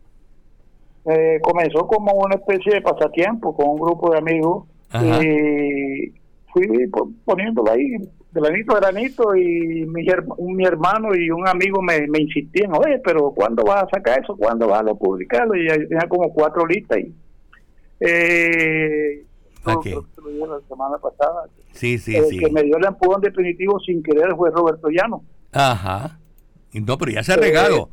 Eh, 1.06 1.40
comenzó 1.42 1.88
como 1.88 2.12
una 2.14 2.36
especie 2.36 2.74
de 2.74 2.82
pasatiempo 2.82 3.56
con 3.56 3.70
un 3.70 3.78
grupo 3.80 4.12
de 4.12 4.18
amigos 4.18 4.68
Ajá. 4.92 5.24
y 5.24 6.12
fui 6.52 6.88
po- 6.92 7.10
poniéndolo 7.26 7.72
ahí 7.72 7.90
de 7.92 8.42
granito 8.42 8.76
a 8.76 8.80
granito 8.80 9.36
y 9.36 9.86
mi, 9.88 10.06
her- 10.06 10.26
un- 10.38 10.56
mi 10.56 10.66
hermano 10.66 11.16
y 11.16 11.32
un 11.32 11.48
amigo 11.48 11.82
me, 11.82 12.06
me 12.08 12.20
insistían, 12.22 12.74
oye, 12.74 13.00
pero 13.04 13.32
¿cuándo 13.32 13.64
vas 13.64 13.84
a 13.86 13.90
sacar 13.90 14.20
eso? 14.22 14.36
¿Cuándo 14.38 14.68
vas 14.68 14.82
a 14.86 14.94
publicarlo? 14.94 15.56
Y 15.56 15.70
ahí 15.70 15.88
tenía 15.88 16.08
como 16.10 16.32
cuatro 16.34 16.66
listas 16.68 17.00
y 17.00 17.14
eh, 18.02 19.24
Dije 19.84 19.96
la 20.48 20.60
semana 20.68 20.98
pasada. 20.98 21.46
Sí, 21.74 21.98
sí, 22.00 22.16
el 22.16 22.26
sí. 22.26 22.38
que 22.40 22.50
me 22.52 22.64
dio 22.64 22.78
el 22.78 22.86
empujón 22.86 23.22
definitivo 23.22 23.80
sin 23.80 24.02
querer 24.04 24.36
fue 24.36 24.50
Roberto 24.52 24.90
Llano. 24.90 25.24
Ajá. 25.52 26.20
Y 26.72 26.82
No, 26.82 26.98
pero 27.00 27.12
ya 27.12 27.24
se 27.24 27.32
ha 27.32 27.36
Eh, 27.36 27.40
regado. 27.40 27.90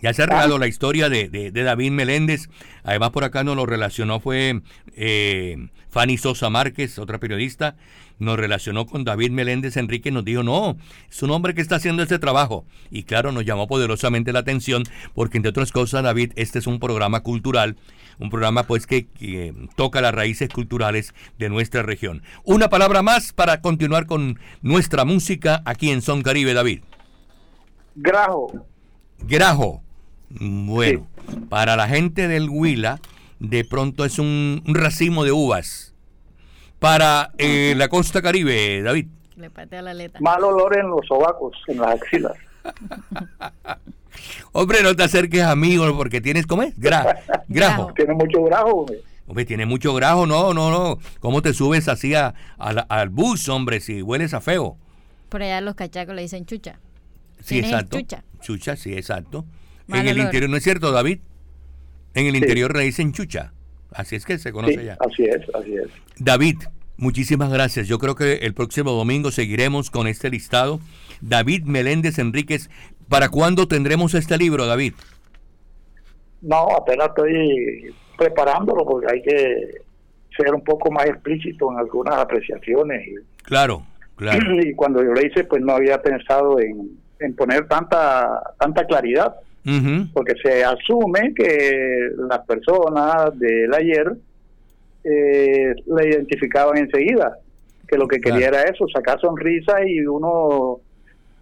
Ya 0.00 0.12
se 0.14 0.22
ha 0.22 0.26
Ah. 0.26 0.28
regado 0.28 0.58
la 0.58 0.68
historia 0.68 1.08
de, 1.08 1.28
de- 1.28 1.50
de 1.50 1.62
David 1.64 1.90
Meléndez. 1.90 2.48
Además, 2.84 3.10
por 3.10 3.24
acá 3.24 3.42
nos 3.42 3.56
lo 3.56 3.66
relacionó, 3.66 4.20
fue 4.20 4.60
eh, 4.94 5.56
Fanny 5.88 6.16
Sosa 6.16 6.48
Márquez, 6.50 6.98
otra 7.00 7.18
periodista, 7.18 7.76
nos 8.20 8.38
relacionó 8.38 8.86
con 8.86 9.02
David 9.04 9.30
Meléndez 9.32 9.76
Enrique, 9.76 10.10
nos 10.12 10.24
dijo, 10.24 10.42
no, 10.42 10.76
es 11.10 11.22
un 11.22 11.30
hombre 11.30 11.54
que 11.54 11.60
está 11.62 11.76
haciendo 11.76 12.02
este 12.04 12.18
trabajo. 12.20 12.64
Y 12.90 13.02
claro, 13.04 13.32
nos 13.32 13.44
llamó 13.44 13.66
poderosamente 13.66 14.32
la 14.32 14.40
atención, 14.40 14.84
porque 15.14 15.38
entre 15.38 15.50
otras 15.50 15.72
cosas, 15.72 16.02
David, 16.04 16.32
este 16.36 16.58
es 16.60 16.66
un 16.68 16.78
programa 16.78 17.20
cultural, 17.22 17.76
un 18.20 18.30
programa 18.30 18.64
pues 18.64 18.86
que, 18.86 19.06
que 19.06 19.54
toca 19.76 20.00
las 20.00 20.14
raíces 20.14 20.48
culturales 20.50 21.14
de 21.38 21.48
nuestra 21.48 21.82
región. 21.82 22.22
Una 22.44 22.68
palabra 22.68 23.02
más 23.02 23.32
para 23.32 23.60
continuar 23.60 24.06
con 24.06 24.38
nuestra 24.62 25.04
música 25.04 25.62
aquí 25.64 25.90
en 25.90 26.02
Son 26.02 26.22
Caribe, 26.22 26.54
David. 26.54 26.82
Grajo. 27.96 28.52
Grajo. 29.20 29.82
Bueno, 30.28 31.08
para 31.48 31.76
la 31.76 31.88
gente 31.88 32.28
del 32.28 32.48
Huila, 32.48 33.00
de 33.40 33.64
pronto 33.64 34.04
es 34.04 34.18
un, 34.18 34.62
un 34.66 34.74
racimo 34.74 35.24
de 35.24 35.32
uvas. 35.32 35.94
Para 36.78 37.32
eh, 37.38 37.74
la 37.76 37.88
costa 37.88 38.22
caribe, 38.22 38.82
David. 38.82 39.08
Le 39.36 39.50
patea 39.50 39.82
la 39.82 39.90
aleta. 39.90 40.18
Mal 40.20 40.44
olor 40.44 40.78
en 40.78 40.88
los 40.88 41.06
sobacos, 41.06 41.56
en 41.68 41.78
las 41.78 42.00
axilas. 42.00 42.36
Hombre, 44.52 44.82
no 44.82 44.94
te 44.96 45.02
acerques 45.04 45.42
a 45.42 45.54
mí, 45.56 45.76
hombre, 45.78 45.94
porque 45.96 46.20
tienes, 46.20 46.46
¿cómo 46.46 46.62
es? 46.62 46.76
Gra- 46.78 47.18
grajo. 47.48 47.92
Tiene 47.94 48.14
mucho 48.14 48.42
grajo, 48.44 48.70
hombre. 48.70 49.00
Hombre, 49.26 49.44
tiene 49.44 49.64
mucho 49.66 49.94
grajo, 49.94 50.26
no, 50.26 50.52
no, 50.54 50.70
no. 50.70 50.98
¿Cómo 51.20 51.40
te 51.42 51.54
subes 51.54 51.86
así 51.88 52.14
a- 52.14 52.34
a 52.58 52.72
la- 52.72 52.82
al 52.82 53.08
bus, 53.10 53.48
hombre, 53.48 53.80
si 53.80 54.02
hueles 54.02 54.34
a 54.34 54.40
feo? 54.40 54.76
Por 55.28 55.42
allá 55.42 55.60
los 55.60 55.74
cachacos 55.76 56.14
le 56.14 56.22
dicen 56.22 56.46
chucha. 56.46 56.78
Sí, 57.42 57.58
exacto. 57.60 57.98
chucha. 58.00 58.24
Chucha, 58.40 58.76
sí, 58.76 58.92
exacto. 58.94 59.44
Mal 59.86 60.00
en 60.00 60.08
el 60.08 60.18
interior, 60.18 60.50
¿no 60.50 60.56
es 60.56 60.62
cierto, 60.64 60.90
David? 60.92 61.20
En 62.14 62.26
el 62.26 62.34
interior 62.36 62.76
le 62.76 62.82
dicen 62.84 63.12
chucha. 63.12 63.52
Así 63.92 64.16
es 64.16 64.24
que 64.24 64.38
se 64.38 64.52
conoce 64.52 64.78
Sí, 64.78 64.84
ya. 64.84 64.96
así 65.00 65.24
es, 65.24 65.42
así 65.54 65.74
es. 65.74 65.88
David, 66.18 66.56
muchísimas 66.96 67.50
gracias. 67.52 67.86
Yo 67.88 67.98
creo 67.98 68.14
que 68.14 68.34
el 68.34 68.54
próximo 68.54 68.90
domingo 68.92 69.30
seguiremos 69.30 69.90
con 69.90 70.06
este 70.06 70.30
listado. 70.30 70.80
David 71.20 71.64
Meléndez 71.64 72.18
Enríquez, 72.18 72.70
¿para 73.10 73.28
cuándo 73.28 73.68
tendremos 73.68 74.14
este 74.14 74.38
libro, 74.38 74.66
David? 74.66 74.94
No, 76.40 76.68
apenas 76.74 77.08
estoy 77.08 77.92
preparándolo 78.16 78.86
porque 78.86 79.12
hay 79.12 79.22
que 79.22 79.82
ser 80.34 80.54
un 80.54 80.62
poco 80.62 80.90
más 80.90 81.06
explícito 81.06 81.70
en 81.72 81.78
algunas 81.78 82.16
apreciaciones. 82.16 83.06
Claro, 83.42 83.82
claro. 84.16 84.38
y 84.62 84.72
cuando 84.74 85.02
yo 85.02 85.12
lo 85.12 85.20
hice, 85.20 85.44
pues 85.44 85.60
no 85.60 85.74
había 85.74 86.00
pensado 86.00 86.58
en, 86.60 86.92
en 87.18 87.34
poner 87.34 87.66
tanta 87.66 88.40
tanta 88.58 88.86
claridad, 88.86 89.34
porque 90.14 90.34
se 90.42 90.64
asume 90.64 91.34
que 91.34 92.08
las 92.16 92.40
personas 92.46 93.38
del 93.38 93.74
ayer 93.74 94.16
eh, 95.04 95.74
la 95.86 96.06
identificaban 96.06 96.78
enseguida, 96.78 97.36
que 97.86 97.98
lo 97.98 98.08
que 98.08 98.20
quería 98.20 98.48
era 98.48 98.62
eso, 98.62 98.86
sacar 98.88 99.20
sonrisa 99.20 99.84
y 99.86 100.00
uno 100.00 100.80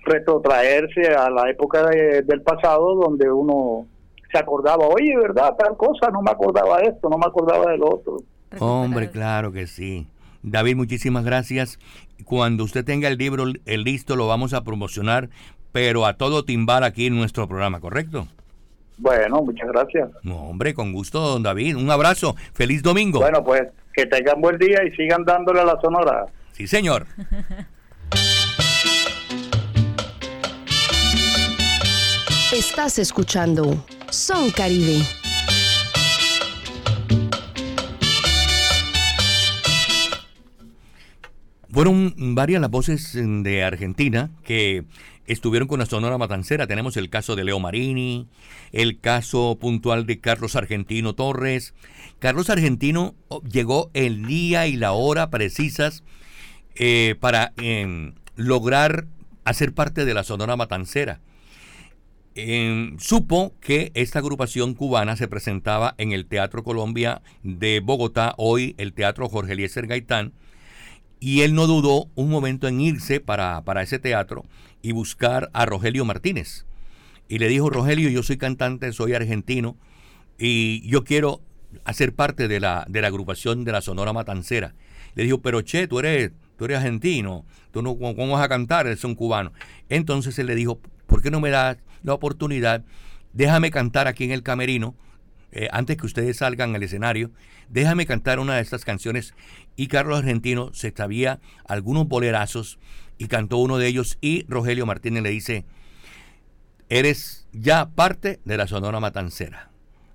retrotraerse 0.09 1.09
a 1.14 1.30
la 1.30 1.48
época 1.51 1.86
de- 1.89 2.22
del 2.22 2.43
pasado 2.43 2.94
donde 2.94 3.30
uno 3.30 3.86
se 4.32 4.39
acordaba, 4.39 4.86
oye, 4.86 5.16
¿verdad? 5.16 5.55
Tal 5.59 5.76
cosa, 5.76 6.10
no 6.10 6.20
me 6.22 6.30
acordaba 6.30 6.78
de 6.78 6.89
esto, 6.89 7.09
no 7.09 7.16
me 7.18 7.26
acordaba 7.26 7.70
del 7.70 7.82
otro. 7.82 8.18
Hombre, 8.59 9.10
claro 9.10 9.52
que 9.52 9.66
sí. 9.66 10.06
David, 10.43 10.76
muchísimas 10.76 11.24
gracias. 11.24 11.78
Cuando 12.24 12.64
usted 12.64 12.85
tenga 12.85 13.09
el 13.09 13.16
libro 13.18 13.44
el 13.64 13.85
listo, 13.85 14.16
lo 14.16 14.26
vamos 14.26 14.52
a 14.55 14.64
promocionar, 14.64 15.28
pero 15.72 16.06
a 16.06 16.14
todo 16.16 16.44
timbal 16.44 16.85
aquí 16.85 17.06
en 17.06 17.16
nuestro 17.16 17.47
programa, 17.48 17.80
¿correcto? 17.80 18.26
Bueno, 18.98 19.43
muchas 19.43 19.68
gracias. 19.68 20.10
No, 20.22 20.36
hombre, 20.48 20.74
con 20.74 20.93
gusto, 20.93 21.20
don 21.20 21.43
David. 21.43 21.76
Un 21.76 21.90
abrazo. 21.90 22.35
Feliz 22.52 22.82
domingo. 22.82 23.20
Bueno, 23.20 23.44
pues 23.44 23.62
que 23.93 24.06
tengan 24.06 24.40
buen 24.40 24.59
día 24.59 24.82
y 24.85 24.90
sigan 24.97 25.24
dándole 25.24 25.60
a 25.60 25.64
la 25.64 25.80
sonora. 25.80 26.26
Sí, 26.52 26.66
señor. 26.66 27.06
Estás 32.59 32.98
escuchando 32.98 33.85
Son 34.10 34.51
Caribe. 34.51 35.01
Fueron 41.70 42.35
varias 42.35 42.60
las 42.60 42.68
voces 42.68 43.14
mm, 43.14 43.43
de 43.43 43.62
Argentina 43.62 44.30
que 44.43 44.82
estuvieron 45.28 45.68
con 45.68 45.78
la 45.78 45.86
Sonora 45.86 46.18
Matancera. 46.18 46.66
Tenemos 46.66 46.97
el 46.97 47.10
caso 47.10 47.36
de 47.36 47.44
Leo 47.44 47.60
Marini, 47.60 48.26
el 48.72 48.98
caso 48.98 49.56
puntual 49.60 50.05
de 50.05 50.18
Carlos 50.18 50.56
Argentino 50.56 51.14
Torres. 51.14 51.74
Carlos 52.18 52.51
Argentino 52.51 53.14
oh, 53.28 53.40
llegó 53.43 53.93
el 53.94 54.26
día 54.26 54.66
y 54.66 54.74
la 54.74 54.90
hora 54.90 55.30
precisas 55.30 56.02
eh, 56.74 57.14
para 57.20 57.52
em, 57.59 58.14
lograr 58.35 59.06
hacer 59.44 59.72
parte 59.74 60.05
de 60.05 60.14
la 60.14 60.24
Sonora 60.24 60.56
Matancera. 60.56 61.20
Em, 62.40 62.97
supo 63.01 63.52
que 63.60 63.90
esta 63.94 64.20
agrupación 64.20 64.74
cubana 64.74 65.16
se 65.16 65.27
presentaba 65.27 65.97
en 65.98 66.12
el 66.12 66.24
Teatro 66.24 66.62
Colombia 66.62 67.20
de 67.43 67.81
Bogotá, 67.81 68.35
hoy 68.36 68.77
el 68.78 68.93
Teatro 68.93 69.28
Jorge 69.28 69.55
Eliezer 69.55 69.89
Gaitán, 69.89 70.32
y 71.19 71.40
él 71.40 71.56
no 71.56 71.66
dudó 71.66 72.06
un 72.15 72.31
momento 72.31 72.69
en 72.69 72.81
irse 72.81 73.19
para, 73.19 73.65
para 73.65 73.82
ese 73.82 73.98
teatro 73.98 74.44
y 74.82 74.93
buscar 74.93 75.51
a 75.52 75.66
Rogelio 75.66 76.05
Martínez. 76.05 76.65
Y 77.28 77.39
le 77.39 77.48
dijo, 77.48 77.70
Rogelio, 77.70 78.09
yo 78.09 78.23
soy 78.23 78.36
cantante, 78.36 78.93
soy 78.93 79.15
argentino, 79.15 79.77
y 80.39 80.89
yo 80.89 81.02
quiero 81.02 81.40
hacer 81.85 82.15
parte 82.15 82.47
de 82.47 82.60
la, 82.60 82.86
de 82.89 83.01
la 83.01 83.09
agrupación 83.09 83.65
de 83.65 83.73
la 83.73 83.81
Sonora 83.81 84.12
Matancera. 84.12 84.77
Le 85.16 85.24
dijo, 85.24 85.43
pero 85.43 85.62
che, 85.62 85.89
tú 85.89 85.98
eres, 85.98 86.31
tú 86.56 86.66
eres 86.66 86.78
argentino, 86.78 87.44
tú 87.73 87.82
no, 87.82 87.98
¿cómo 87.98 88.35
vas 88.35 88.44
a 88.44 88.48
cantar? 88.48 88.86
Eres 88.86 89.02
un 89.02 89.16
cubano. 89.16 89.52
Entonces 89.89 90.39
él 90.39 90.47
le 90.47 90.55
dijo, 90.55 90.78
¿por 91.09 91.20
qué 91.20 91.32
no 91.32 91.40
me 91.40 91.51
das 91.51 91.78
la 92.03 92.15
oportunidad? 92.15 92.85
Déjame 93.33 93.70
cantar 93.70 94.09
aquí 94.09 94.25
en 94.25 94.33
el 94.33 94.43
camerino, 94.43 94.95
eh, 95.51 95.69
antes 95.73 95.97
que 95.97 96.07
ustedes 96.07 96.39
salgan 96.39 96.75
al 96.75 96.83
escenario, 96.83 97.31
déjame 97.69 98.07
cantar 98.07 98.39
una 98.39 98.57
de 98.57 98.62
estas 98.62 98.85
canciones. 98.85 99.35
Y 99.77 99.87
Carlos 99.87 100.19
Argentino 100.19 100.73
se 100.75 100.93
sabía 100.95 101.41
algunos 101.66 102.07
bolerazos 102.07 102.79
y 103.16 103.29
cantó 103.29 103.59
uno 103.59 103.79
de 103.79 103.87
ellos. 103.87 104.19
Y 104.20 104.45
Rogelio 104.49 104.87
Martínez 104.87 105.23
le 105.23 105.31
dice, 105.31 105.65
eres 106.89 107.47
ya 107.53 107.91
parte 107.91 108.41
de 108.45 108.57
la 108.57 108.66
Sonora 108.66 109.01
Matancera. 109.01 109.70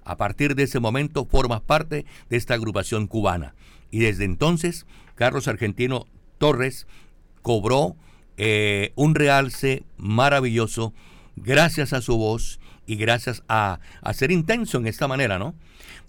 A 0.06 0.18
partir 0.18 0.56
de 0.56 0.64
ese 0.64 0.80
momento 0.80 1.26
formas 1.26 1.62
parte 1.62 2.06
de 2.30 2.38
esta 2.38 2.54
agrupación 2.56 3.08
cubana. 3.08 3.56
Y 3.90 4.00
desde 4.00 4.26
entonces, 4.26 4.86
Carlos 5.16 5.48
Argentino 5.48 6.08
Torres 6.38 6.88
cobró 7.42 7.96
eh, 8.38 8.92
un 8.96 9.16
realce 9.16 9.84
maravilloso 9.98 10.94
gracias 11.36 11.94
a 11.94 12.02
su 12.02 12.18
voz 12.18 12.60
y 12.86 12.96
gracias 12.96 13.44
a, 13.48 13.80
a 14.02 14.14
ser 14.14 14.32
intenso 14.32 14.78
en 14.78 14.88
esta 14.88 15.08
manera, 15.08 15.40
¿no? 15.40 15.56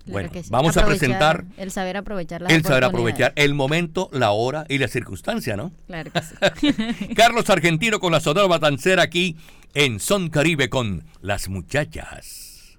Claro 0.05 0.29
bueno, 0.29 0.31
sí. 0.35 0.51
vamos 0.51 0.77
a 0.77 0.85
presentar 0.85 1.47
El 1.57 1.71
saber 1.71 1.97
aprovechar 1.97 2.43
las 2.43 2.53
el 2.53 2.63
saber 2.63 2.85
aprovechar 2.85 3.33
el 3.37 3.55
momento, 3.55 4.11
la 4.13 4.33
hora 4.33 4.67
y 4.69 4.77
la 4.77 4.89
circunstancia, 4.89 5.57
¿no? 5.57 5.73
Claro 5.87 6.11
que 6.13 6.21
sí. 6.21 7.09
Carlos 7.15 7.49
Argentino 7.49 8.01
con 8.01 8.13
la 8.13 8.21
Sonora 8.21 8.47
Matancera 8.47 9.03
aquí 9.03 9.37
en 9.73 10.01
Son 10.01 10.29
Caribe 10.29 10.69
con 10.69 11.05
las 11.23 11.49
muchachas. 11.49 12.79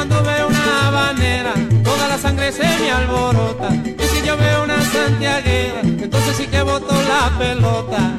Cuando 0.00 0.22
veo 0.22 0.48
una 0.48 0.88
habanera, 0.88 1.52
toda 1.84 2.08
la 2.08 2.16
sangre 2.16 2.50
se 2.52 2.62
me 2.62 2.90
alborota. 2.90 3.68
Y 3.74 4.02
si 4.02 4.26
yo 4.26 4.34
veo 4.34 4.64
una 4.64 4.82
santiaguera, 4.82 5.80
entonces 5.82 6.36
sí 6.38 6.46
que 6.46 6.62
boto 6.62 6.94
la 7.02 7.30
pelota. 7.38 8.16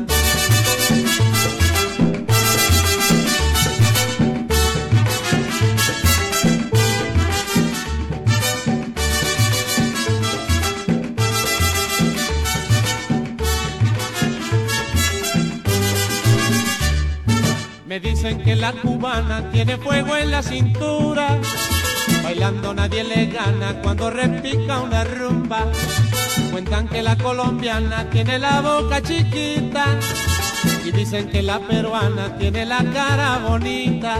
Me 17.87 17.99
dicen 17.99 18.43
que 18.43 18.55
la 18.55 18.71
cubana 18.71 19.49
tiene 19.49 19.77
fuego 19.77 20.15
en 20.15 20.29
la 20.29 20.43
cintura. 20.43 21.39
Bailando 22.31 22.73
nadie 22.73 23.03
le 23.03 23.25
gana 23.25 23.81
cuando 23.83 24.09
repica 24.09 24.79
una 24.79 25.03
rumba. 25.03 25.65
Cuentan 26.49 26.87
que 26.87 27.01
la 27.01 27.17
colombiana 27.17 28.09
tiene 28.09 28.39
la 28.39 28.61
boca 28.61 29.01
chiquita. 29.01 29.99
Y 30.85 30.91
dicen 30.91 31.29
que 31.29 31.41
la 31.41 31.59
peruana 31.59 32.37
tiene 32.37 32.65
la 32.65 32.85
cara 32.93 33.39
bonita. 33.45 34.15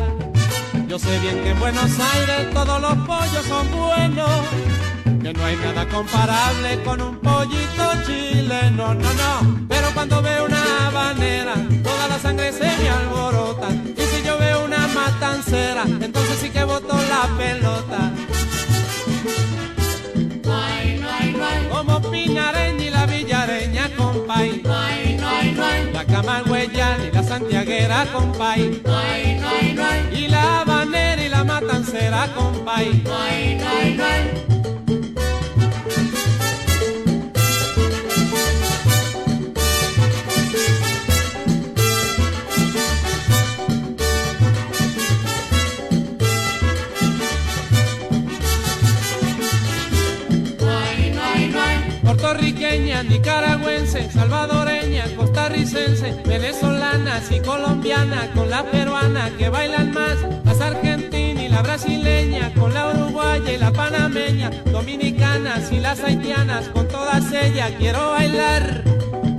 Yo 0.89 0.99
sé 0.99 1.19
bien 1.19 1.41
que 1.41 1.51
en 1.51 1.59
Buenos 1.61 1.89
Aires 2.13 2.53
todos 2.53 2.81
los 2.81 2.95
pollos 3.07 3.45
son 3.47 3.71
buenos. 3.71 4.41
Que 5.23 5.31
no 5.31 5.45
hay 5.45 5.55
nada 5.55 5.87
comparable 5.87 6.83
con 6.83 7.01
un 7.01 7.15
pollito 7.15 7.93
chileno, 8.05 8.93
no, 8.93 9.13
no. 9.13 9.65
Pero 9.69 9.87
cuando 9.93 10.21
veo 10.21 10.47
una 10.47 10.87
habanera, 10.87 11.53
toda 11.81 12.09
la 12.09 12.19
sangre 12.19 12.51
se 12.51 12.65
me 12.65 12.89
alborota. 12.89 13.69
Yo 14.31 14.37
veo 14.37 14.65
una 14.65 14.87
matancera, 14.87 15.83
entonces 15.83 16.37
sí 16.41 16.49
que 16.49 16.63
boto 16.63 16.95
la 16.95 17.23
pelota. 17.37 18.11
Como 21.69 22.01
Pinareña 22.11 22.83
y 22.83 22.89
la 22.89 23.05
Villareña, 23.05 23.89
compay. 23.97 24.63
La 25.93 26.05
Camagüeyana 26.05 27.05
y 27.05 27.11
la 27.11 27.23
Santiaguera, 27.23 28.05
compay. 28.13 28.81
Y 30.11 30.27
la 30.27 30.61
Habanera 30.61 31.23
y 31.23 31.29
la 31.29 31.43
Matancera, 31.43 32.27
compay. 32.35 33.03
Nicaragüense, 53.03 54.11
salvadoreña, 54.11 55.05
costarricense, 55.15 56.21
venezolanas 56.25 57.31
y 57.31 57.39
colombianas 57.39 58.27
con 58.35 58.49
la 58.49 58.63
peruana 58.63 59.31
que 59.37 59.49
bailan 59.49 59.91
más, 59.91 60.17
las 60.43 60.61
argentinas 60.61 61.43
y 61.43 61.49
la 61.49 61.61
brasileña 61.61 62.53
con 62.53 62.73
la 62.73 62.91
uruguaya 62.91 63.51
y 63.51 63.57
la 63.57 63.71
panameña, 63.71 64.51
dominicanas 64.71 65.71
y 65.71 65.79
las 65.79 66.03
haitianas 66.03 66.67
con 66.69 66.87
todas 66.87 67.31
ellas 67.33 67.71
quiero 67.77 68.11
bailar. 68.11 68.83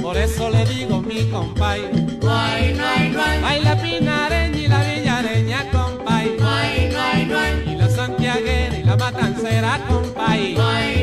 Por 0.03 0.17
eso 0.17 0.51
le 0.51 0.65
digo 0.67 1.01
mi 1.01 1.31
compay, 1.31 1.83
baila 2.21 3.77
pinareña 3.81 4.59
y 4.59 4.67
la 4.67 4.83
villareña 4.83 5.71
compay, 5.71 6.37
y 7.67 7.77
la 7.77 7.89
santiaguera 7.89 8.79
y 8.79 8.83
la 8.83 8.97
matancera 8.97 9.81
compay. 9.89 11.02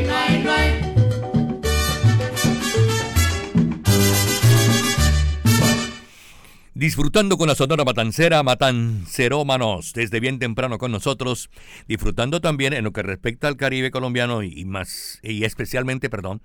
Disfrutando 6.80 7.38
con 7.38 7.50
la 7.50 7.56
Sonora 7.56 7.84
Matancera, 7.84 8.42
Matancerómanos, 8.42 9.92
desde 9.92 10.22
bien 10.22 10.40
temprano 10.40 10.78
con 10.78 10.94
nosotros, 10.94 11.50
disfrutando 11.90 12.40
también 12.40 12.72
en 12.72 12.86
lo 12.86 12.94
que 12.94 13.04
respecta 13.04 13.50
al 13.50 13.58
Caribe 13.58 13.92
colombiano 13.92 14.44
y 14.44 14.64
más, 14.64 15.20
y 15.22 15.44
especialmente, 15.44 16.10
perdón, 16.10 16.42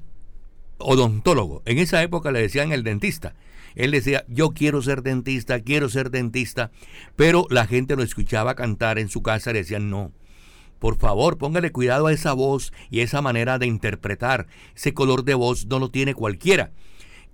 odontólogo. 0.77 1.61
En 1.65 1.79
esa 1.79 2.01
época 2.03 2.31
le 2.31 2.41
decían 2.41 2.71
el 2.71 2.83
dentista. 2.83 3.33
Él 3.75 3.91
decía, 3.91 4.25
yo 4.27 4.51
quiero 4.51 4.81
ser 4.81 5.03
dentista, 5.03 5.59
quiero 5.59 5.89
ser 5.89 6.09
dentista, 6.11 6.71
pero 7.15 7.45
la 7.49 7.67
gente 7.67 7.95
lo 7.95 8.03
escuchaba 8.03 8.55
cantar 8.55 8.99
en 8.99 9.09
su 9.09 9.21
casa 9.21 9.49
y 9.49 9.53
le 9.53 9.59
decían, 9.59 9.89
no, 9.89 10.11
por 10.79 10.97
favor, 10.97 11.37
póngale 11.37 11.71
cuidado 11.71 12.07
a 12.07 12.13
esa 12.13 12.33
voz 12.33 12.73
y 12.89 12.99
esa 12.99 13.21
manera 13.21 13.57
de 13.59 13.67
interpretar. 13.67 14.47
Ese 14.75 14.93
color 14.93 15.23
de 15.23 15.33
voz 15.33 15.65
no 15.65 15.79
lo 15.79 15.89
tiene 15.89 16.13
cualquiera. 16.13 16.71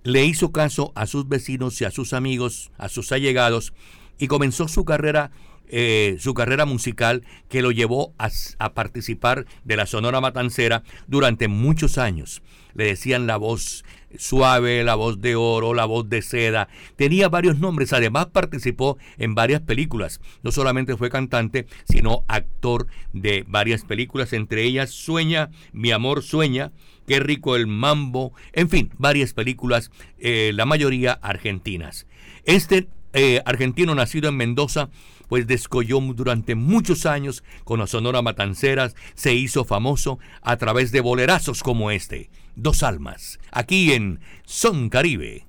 Le 0.04 0.24
hizo 0.24 0.52
caso 0.52 0.92
a 0.94 1.06
sus 1.06 1.28
vecinos 1.28 1.80
y 1.80 1.84
a 1.84 1.90
sus 1.90 2.12
amigos, 2.12 2.72
a 2.78 2.88
sus 2.88 3.12
allegados, 3.12 3.72
y 4.18 4.26
comenzó 4.26 4.68
su 4.68 4.84
carrera 4.84 5.30
eh, 5.74 6.16
su 6.18 6.34
carrera 6.34 6.66
musical 6.66 7.24
que 7.48 7.62
lo 7.62 7.70
llevó 7.70 8.12
a, 8.18 8.74
participar 8.74 9.46
de 9.64 9.76
la 9.76 9.86
Sonora 9.86 10.20
Matancera 10.20 10.82
durante 11.06 11.48
muchos 11.48 11.96
años. 11.96 12.42
Le 12.74 12.84
decían 12.84 13.26
la 13.26 13.38
voz 13.38 13.82
suave, 14.18 14.84
la 14.84 14.94
voz 14.94 15.20
de 15.20 15.36
oro, 15.36 15.74
la 15.74 15.84
voz 15.84 16.08
de 16.08 16.22
seda. 16.22 16.68
Tenía 16.96 17.28
varios 17.28 17.58
nombres. 17.58 17.92
Además 17.92 18.26
participó 18.26 18.98
en 19.18 19.34
varias 19.34 19.60
películas. 19.60 20.20
No 20.42 20.52
solamente 20.52 20.96
fue 20.96 21.10
cantante, 21.10 21.66
sino 21.84 22.24
actor 22.28 22.86
de 23.12 23.44
varias 23.46 23.84
películas, 23.84 24.32
entre 24.32 24.64
ellas 24.64 24.90
Sueña, 24.90 25.50
Mi 25.72 25.90
amor 25.92 26.22
sueña, 26.22 26.72
Qué 27.06 27.18
rico 27.18 27.56
el 27.56 27.66
mambo, 27.66 28.32
en 28.52 28.68
fin, 28.70 28.90
varias 28.96 29.34
películas, 29.34 29.90
eh, 30.18 30.52
la 30.54 30.66
mayoría 30.66 31.12
argentinas. 31.12 32.06
Este 32.44 32.86
eh, 33.12 33.42
argentino 33.44 33.94
nacido 33.94 34.28
en 34.28 34.36
Mendoza, 34.36 34.88
pues 35.32 35.46
descolló 35.46 35.98
durante 36.14 36.54
muchos 36.54 37.06
años 37.06 37.42
con 37.64 37.78
la 37.78 37.86
Sonora 37.86 38.20
Matanceras, 38.20 38.94
se 39.14 39.32
hizo 39.32 39.64
famoso 39.64 40.18
a 40.42 40.58
través 40.58 40.92
de 40.92 41.00
bolerazos 41.00 41.62
como 41.62 41.90
este, 41.90 42.28
Dos 42.54 42.82
Almas, 42.82 43.40
aquí 43.50 43.94
en 43.94 44.20
Son 44.44 44.90
Caribe. 44.90 45.46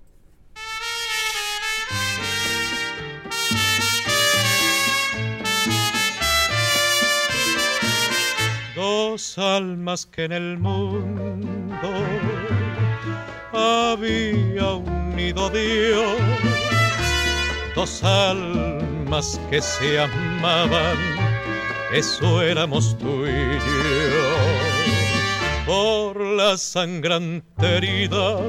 Dos 8.78 9.38
almas 9.38 10.06
que 10.06 10.24
en 10.24 10.32
el 10.32 10.60
mundo 10.60 11.90
había 13.52 14.76
unido 14.76 15.50
Dios, 15.50 16.18
dos 17.76 18.02
almas 18.02 18.73
que 19.52 19.62
se 19.62 20.00
amaban, 20.00 20.98
eso 21.94 22.42
éramos 22.42 22.98
tú 22.98 23.28
y 23.28 23.60
yo. 23.60 24.26
Por 25.68 26.20
la 26.20 26.58
sangrante 26.58 27.78
herida 27.78 28.40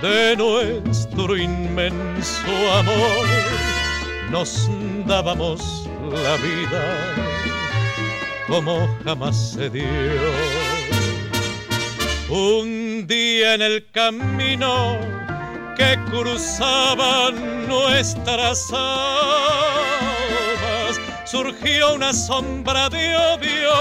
de 0.00 0.36
nuestro 0.36 1.36
inmenso 1.36 2.72
amor, 2.78 3.26
nos 4.30 4.70
dábamos 5.06 5.86
la 6.10 6.36
vida 6.36 7.14
como 8.48 8.88
jamás 9.04 9.52
se 9.52 9.68
dio. 9.68 9.84
Un 12.30 13.06
día 13.06 13.52
en 13.54 13.60
el 13.60 13.86
camino 13.90 15.21
que 15.76 15.98
cruzaban 16.10 17.66
nuestras 17.66 18.70
almas, 18.72 20.20
surgió 21.24 21.94
una 21.94 22.12
sombra 22.12 22.88
de 22.88 23.16
odio 23.16 23.72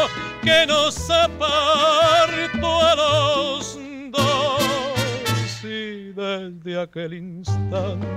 que 0.42 0.66
nos 0.68 1.10
apartó 1.10 2.82
a 2.82 2.96
los 2.96 3.78
dos. 4.12 5.64
Y 5.64 6.14
desde 6.14 6.82
aquel 6.82 7.14
instante, 7.14 8.08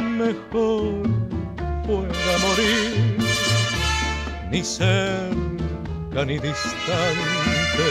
mejor 0.00 1.02
fuera 1.86 2.38
morir 2.42 3.18
ni 4.50 4.62
cerca 4.62 6.24
ni 6.26 6.38
distante 6.38 7.82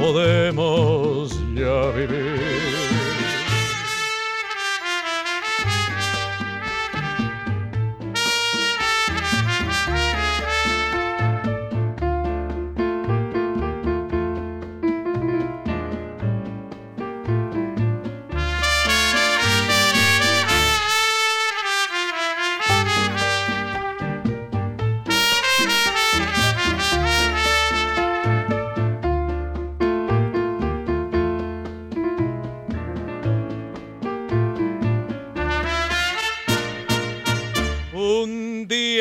podemos 0.00 1.38
ya 1.54 1.90
vivir. 1.92 2.99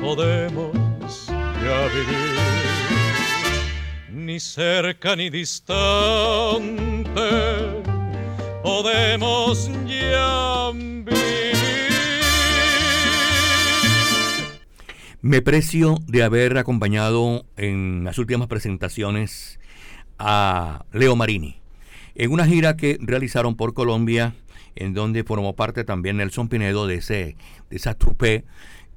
podemos 0.00 1.26
ya 1.28 1.88
vivir, 1.94 2.38
ni 4.12 4.40
cerca 4.40 5.14
ni 5.16 5.30
distante 5.30 5.80
podemos 8.62 9.70
ya 9.86 10.70
vivir. 10.74 11.56
Me 15.22 15.42
precio 15.42 15.98
de 16.06 16.22
haber 16.22 16.56
acompañado 16.56 17.44
en 17.56 18.04
las 18.04 18.18
últimas 18.18 18.48
presentaciones 18.48 19.60
a 20.18 20.84
Leo 20.92 21.14
Marini 21.14 21.60
en 22.14 22.32
una 22.32 22.46
gira 22.46 22.76
que 22.76 22.98
realizaron 23.00 23.56
por 23.56 23.74
Colombia, 23.74 24.34
en 24.76 24.94
donde 24.94 25.24
formó 25.24 25.54
parte 25.54 25.84
también 25.84 26.18
Nelson 26.18 26.48
Pinedo 26.48 26.86
de, 26.86 26.96
ese, 26.96 27.36
de 27.70 27.76
esa 27.76 27.94
trupe, 27.94 28.44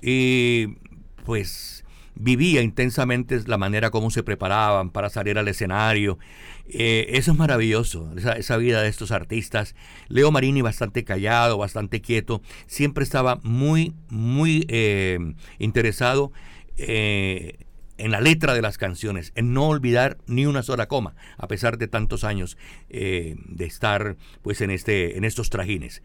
y 0.02 0.76
pues 1.24 1.84
vivía 2.16 2.62
intensamente 2.62 3.42
la 3.46 3.58
manera 3.58 3.90
como 3.90 4.12
se 4.12 4.24
preparaban 4.24 4.90
para 4.90 5.10
salir 5.10 5.38
al 5.38 5.48
escenario. 5.48 6.20
Eh, 6.68 7.08
eso 7.10 7.32
es 7.32 7.38
maravilloso, 7.38 8.14
esa, 8.16 8.58
vida 8.58 8.82
de 8.82 8.90
estos 8.90 9.12
artistas. 9.12 9.76
Leo 10.08 10.32
Marini 10.32 10.62
bastante 10.62 11.04
callado, 11.04 11.58
bastante 11.58 12.02
quieto, 12.02 12.42
siempre 12.68 13.04
estaba 13.04 13.40
muy, 13.44 13.94
muy 14.10 14.66
eh, 14.70 15.20
interesado 15.60 16.32
eh, 16.78 17.58
en 17.98 18.12
la 18.12 18.22
letra 18.22 18.54
de 18.54 18.62
las 18.62 18.78
canciones, 18.78 19.34
en 19.36 19.54
no 19.54 19.68
olvidar 19.68 20.18
ni 20.26 20.46
una 20.46 20.64
sola 20.64 20.88
coma, 20.88 21.16
a 21.38 21.48
pesar 21.48 21.78
de 21.78 21.88
tantos 21.88 22.24
años 22.24 22.58
de 22.90 23.36
estar 23.66 24.18
pues 24.42 24.62
en, 24.62 24.72
este, 24.72 25.18
en 25.18 25.26
estos 25.26 25.50
trajines. 25.50 26.02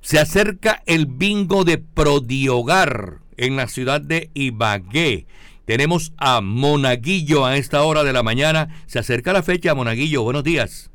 Se 0.00 0.18
acerca 0.18 0.82
el 0.86 1.06
bingo 1.06 1.64
de 1.64 1.78
Prodiogar 1.78 3.21
en 3.36 3.56
la 3.56 3.68
ciudad 3.68 4.00
de 4.00 4.30
Ibagué. 4.34 5.26
Tenemos 5.64 6.12
a 6.18 6.40
Monaguillo 6.40 7.44
a 7.44 7.56
esta 7.56 7.82
hora 7.82 8.02
de 8.02 8.12
la 8.12 8.22
mañana. 8.22 8.68
Se 8.86 8.98
acerca 8.98 9.32
la 9.32 9.42
fecha, 9.42 9.74
Monaguillo. 9.74 10.22
Buenos 10.22 10.42
días. 10.44 10.90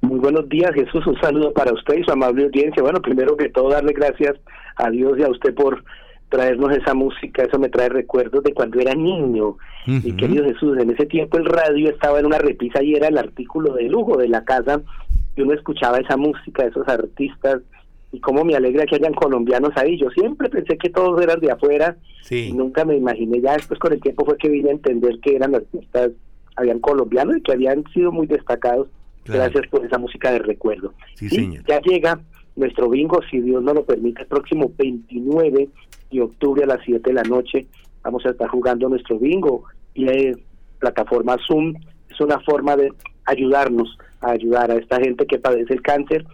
Muy 0.00 0.20
buenos 0.20 0.48
días, 0.48 0.72
Jesús. 0.74 1.06
Un 1.06 1.18
saludo 1.20 1.52
para 1.52 1.72
usted 1.72 1.98
y 1.98 2.04
su 2.04 2.12
amable 2.12 2.44
audiencia. 2.44 2.82
Bueno, 2.82 3.00
primero 3.00 3.36
que 3.36 3.48
todo, 3.48 3.70
darle 3.70 3.92
gracias 3.92 4.36
a 4.76 4.90
Dios 4.90 5.18
y 5.18 5.22
a 5.22 5.28
usted 5.28 5.54
por 5.54 5.82
traernos 6.28 6.76
esa 6.76 6.94
música. 6.94 7.42
Eso 7.42 7.58
me 7.58 7.68
trae 7.68 7.88
recuerdos 7.88 8.44
de 8.44 8.52
cuando 8.52 8.78
era 8.80 8.94
niño. 8.94 9.56
Mi 9.86 10.12
querido 10.12 10.44
Jesús, 10.44 10.78
en 10.78 10.90
ese 10.90 11.06
tiempo 11.06 11.38
el 11.38 11.46
radio 11.46 11.88
estaba 11.88 12.20
en 12.20 12.26
una 12.26 12.38
repisa 12.38 12.82
y 12.82 12.94
era 12.94 13.08
el 13.08 13.16
artículo 13.16 13.74
de 13.74 13.84
lujo 13.84 14.18
de 14.18 14.28
la 14.28 14.44
casa. 14.44 14.82
Y 15.34 15.40
uno 15.40 15.54
escuchaba 15.54 15.98
esa 15.98 16.16
música 16.16 16.64
de 16.64 16.68
esos 16.68 16.86
artistas 16.86 17.62
y 18.10 18.20
cómo 18.20 18.44
me 18.44 18.54
alegra 18.54 18.86
que 18.86 18.96
hayan 18.96 19.14
colombianos 19.14 19.72
ahí. 19.76 19.98
Yo 19.98 20.10
siempre 20.10 20.48
pensé 20.48 20.78
que 20.78 20.90
todos 20.90 21.20
eran 21.22 21.40
de 21.40 21.50
afuera 21.50 21.96
sí. 22.22 22.48
y 22.48 22.52
nunca 22.52 22.84
me 22.84 22.96
imaginé. 22.96 23.40
Ya 23.40 23.52
después 23.54 23.78
con 23.78 23.92
el 23.92 24.00
tiempo 24.00 24.24
fue 24.24 24.38
que 24.38 24.48
vine 24.48 24.70
a 24.70 24.72
entender 24.72 25.18
que 25.20 25.36
eran 25.36 25.54
artistas, 25.54 26.10
habían 26.56 26.78
colombianos 26.80 27.36
y 27.36 27.42
que 27.42 27.52
habían 27.52 27.84
sido 27.92 28.10
muy 28.10 28.26
destacados. 28.26 28.88
Claro. 29.24 29.42
Gracias 29.42 29.68
por 29.70 29.84
esa 29.84 29.98
música 29.98 30.32
de 30.32 30.38
recuerdo. 30.38 30.94
Sí, 31.14 31.26
y 31.26 31.28
señor. 31.28 31.64
ya 31.66 31.80
llega 31.80 32.20
nuestro 32.56 32.88
bingo, 32.88 33.20
si 33.30 33.40
Dios 33.40 33.62
nos 33.62 33.74
lo 33.74 33.84
permite, 33.84 34.22
el 34.22 34.28
próximo 34.28 34.72
29 34.76 35.68
de 36.10 36.20
octubre 36.20 36.64
a 36.64 36.66
las 36.66 36.80
7 36.84 37.00
de 37.04 37.12
la 37.12 37.22
noche. 37.22 37.66
Vamos 38.02 38.24
a 38.24 38.30
estar 38.30 38.48
jugando 38.48 38.88
nuestro 38.88 39.18
bingo 39.18 39.64
y 39.94 40.06
la 40.06 40.34
plataforma 40.78 41.36
Zoom 41.46 41.74
es 42.08 42.20
una 42.20 42.40
forma 42.40 42.76
de 42.76 42.90
ayudarnos 43.26 43.98
a 44.20 44.30
ayudar 44.30 44.70
a 44.70 44.76
esta 44.76 44.98
gente 44.98 45.26
que 45.26 45.38
padece 45.38 45.74
el 45.74 45.82
cáncer 45.82 46.24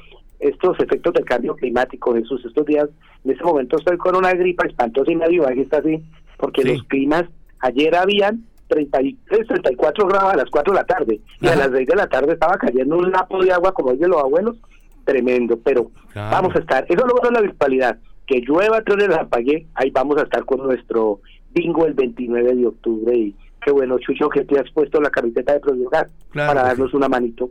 estos 0.49 0.79
efectos 0.81 1.12
del 1.15 1.25
cambio 1.25 1.55
climático, 1.57 2.15
Jesús. 2.15 2.45
Estos 2.45 2.66
días, 2.66 2.89
en 3.25 3.31
este 3.33 3.45
momento 3.45 3.77
estoy 3.79 3.97
con 3.97 4.15
una 4.16 4.33
gripa 4.33 4.66
espantosa 4.66 5.11
y 5.11 5.16
medio 5.16 5.47
aquí 5.49 5.61
está 5.61 5.79
así, 5.79 6.03
porque 6.39 6.62
Sí. 6.62 6.69
los 6.69 6.83
climas, 6.85 7.25
ayer 7.61 7.95
habían 7.95 8.45
33, 8.69 9.47
34 9.47 10.07
grados 10.07 10.33
a 10.35 10.37
las 10.37 10.51
4 10.51 10.73
de 10.73 10.79
la 10.81 10.85
tarde, 10.85 11.21
y 11.41 11.47
a 11.49 11.57
las 11.57 11.71
6 11.73 11.87
de 11.87 11.97
la 11.97 12.07
tarde 12.09 12.33
estaba 12.33 12.57
cayendo 12.59 12.97
un 12.97 13.11
lapo 13.11 13.43
de 13.43 13.53
agua, 13.53 13.73
como 13.73 13.93
dicen 13.93 14.11
los 14.11 14.23
abuelos, 14.23 14.57
tremendo, 15.05 15.59
pero 15.62 15.91
Claro. 16.12 16.31
vamos 16.31 16.57
a 16.57 16.59
estar, 16.61 16.85
eso 16.89 17.07
es 17.07 17.12
lo 17.12 17.29
de 17.29 17.35
la 17.35 17.41
virtualidad, 17.43 17.99
que 18.27 18.41
llueva, 18.41 18.83
truene, 18.83 19.09
la 19.09 19.23
apague, 19.23 19.66
ahí 19.75 19.91
vamos 19.91 20.16
a 20.19 20.23
estar 20.23 20.45
con 20.45 20.62
nuestro 20.62 21.21
bingo 21.53 21.87
el 21.87 21.95
29 21.95 22.55
de 22.55 22.66
octubre, 22.66 23.16
y 23.16 23.35
qué 23.65 23.71
bueno, 23.71 23.99
Chucho, 23.99 24.29
que 24.29 24.45
te 24.45 24.59
has 24.59 24.71
puesto 24.73 25.01
la 25.01 25.11
camiseta 25.11 25.55
de 25.55 25.61
Claro 25.61 26.09
para 26.33 26.62
darnos 26.65 26.93
una 26.95 27.09
manito. 27.09 27.51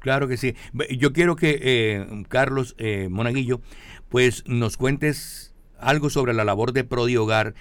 Claro 0.00 0.28
que 0.28 0.36
sí. 0.36 0.56
Yo 0.98 1.12
quiero 1.12 1.36
que 1.36 1.58
eh, 1.62 2.24
Carlos 2.28 2.74
eh, 2.78 3.08
Monaguillo, 3.10 3.60
pues 4.08 4.44
nos 4.46 4.76
cuentes 4.76 5.54
algo 5.78 6.10
sobre 6.10 6.34
la 6.34 6.44
labor 6.44 6.72
de 6.72 6.84
Prodi 6.84 7.16
Hogar. 7.16 7.54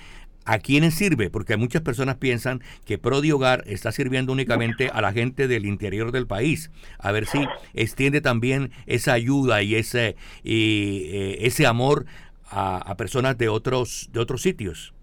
¿A 0.45 0.57
quiénes 0.57 0.95
sirve? 0.95 1.29
Porque 1.29 1.57
muchas 1.57 1.83
personas 1.83 2.15
piensan 2.15 2.61
que 2.85 2.97
Prodi 2.97 3.31
Hogar 3.31 3.63
está 3.67 3.91
sirviendo 3.91 4.33
únicamente 4.33 4.89
a 4.89 5.01
la 5.01 5.11
gente 5.11 5.47
del 5.47 5.65
interior 5.65 6.11
del 6.11 6.25
país. 6.25 6.71
A 6.97 7.11
ver 7.11 7.27
si 7.27 7.45
extiende 7.75 8.19
también 8.19 8.71
esa 8.87 9.13
ayuda 9.13 9.61
y 9.61 9.75
ese, 9.75 10.15
y, 10.41 11.03
eh, 11.11 11.45
ese 11.45 11.67
amor 11.67 12.05
a, 12.49 12.77
a 12.77 12.97
personas 12.97 13.37
de 13.37 13.49
otros, 13.49 14.09
de 14.11 14.21
otros 14.21 14.41
sitios. 14.41 14.93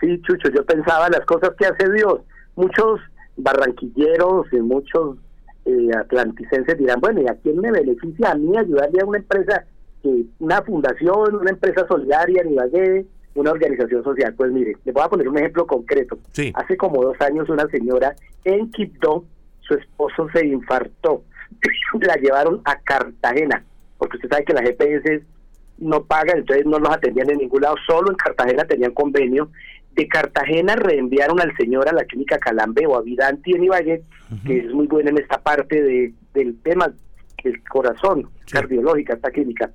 Sí, 0.00 0.20
Chucho, 0.22 0.48
yo 0.48 0.64
pensaba 0.64 1.08
las 1.08 1.24
cosas 1.26 1.50
que 1.56 1.66
hace 1.66 1.92
Dios. 1.92 2.20
Muchos 2.56 3.00
barranquilleros 3.36 4.46
y 4.52 4.56
muchos 4.56 5.18
eh, 5.66 5.90
atlanticenses 5.98 6.78
dirán, 6.78 7.00
bueno, 7.00 7.20
¿y 7.22 7.26
a 7.26 7.34
quién 7.42 7.60
me 7.60 7.72
beneficia 7.72 8.30
a 8.30 8.34
mí 8.36 8.56
ayudarle 8.56 9.00
a 9.02 9.06
una 9.06 9.18
empresa, 9.18 9.64
que 10.02 10.24
una 10.38 10.62
fundación, 10.62 11.34
una 11.34 11.50
empresa 11.50 11.84
solidaria 11.88 12.42
en 12.42 12.52
Ibagué, 12.52 13.06
una 13.34 13.50
organización 13.50 14.04
social? 14.04 14.32
Pues 14.34 14.52
mire, 14.52 14.76
le 14.84 14.92
voy 14.92 15.02
a 15.02 15.08
poner 15.08 15.28
un 15.28 15.38
ejemplo 15.38 15.66
concreto. 15.66 16.18
Sí. 16.30 16.52
Hace 16.54 16.76
como 16.76 17.02
dos 17.02 17.20
años 17.20 17.48
una 17.48 17.66
señora 17.66 18.14
en 18.44 18.70
Quibdó, 18.70 19.24
su 19.60 19.74
esposo 19.74 20.28
se 20.32 20.46
infartó. 20.46 21.24
La 22.00 22.14
llevaron 22.14 22.60
a 22.64 22.78
Cartagena, 22.78 23.64
porque 23.98 24.18
usted 24.18 24.28
sabe 24.28 24.44
que 24.44 24.52
las 24.52 24.62
GPS 24.62 25.24
no 25.78 26.04
pagan, 26.04 26.38
entonces 26.38 26.64
no 26.64 26.78
los 26.78 26.90
atendían 26.90 27.30
en 27.30 27.38
ningún 27.38 27.62
lado, 27.62 27.74
solo 27.86 28.10
en 28.10 28.16
Cartagena 28.16 28.64
tenían 28.64 28.92
convenio. 28.92 29.50
De 29.96 30.06
Cartagena 30.08 30.76
reenviaron 30.76 31.40
al 31.40 31.56
señor 31.56 31.88
a 31.88 31.92
la 31.92 32.04
clínica 32.04 32.38
Calambe 32.38 32.86
o 32.86 32.96
a 32.96 33.02
Vidanti 33.02 33.52
en 33.52 33.64
Ibagué, 33.64 34.02
que 34.46 34.58
es 34.58 34.72
muy 34.72 34.86
buena 34.86 35.10
en 35.10 35.18
esta 35.18 35.38
parte 35.38 35.82
de, 35.82 36.12
del 36.34 36.60
tema 36.62 36.92
del 37.42 37.64
corazón, 37.64 38.28
cardiológica, 38.50 39.14
esta 39.14 39.30
clínica. 39.30 39.70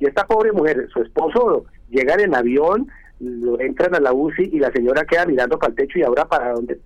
Y 0.00 0.06
esta 0.06 0.26
pobre 0.26 0.52
mujer, 0.52 0.88
su 0.92 1.02
esposo, 1.02 1.66
llegan 1.90 2.20
en 2.20 2.34
avión, 2.34 2.88
lo 3.20 3.60
entran 3.60 3.94
a 3.94 4.00
la 4.00 4.12
UCI 4.12 4.50
y 4.52 4.58
la 4.58 4.72
señora 4.72 5.04
queda 5.04 5.26
mirando 5.26 5.58
para 5.58 5.70
el 5.70 5.76
techo 5.76 5.98
y 5.98 6.02
ahora 6.02 6.24
para 6.26 6.52
dónde 6.52 6.78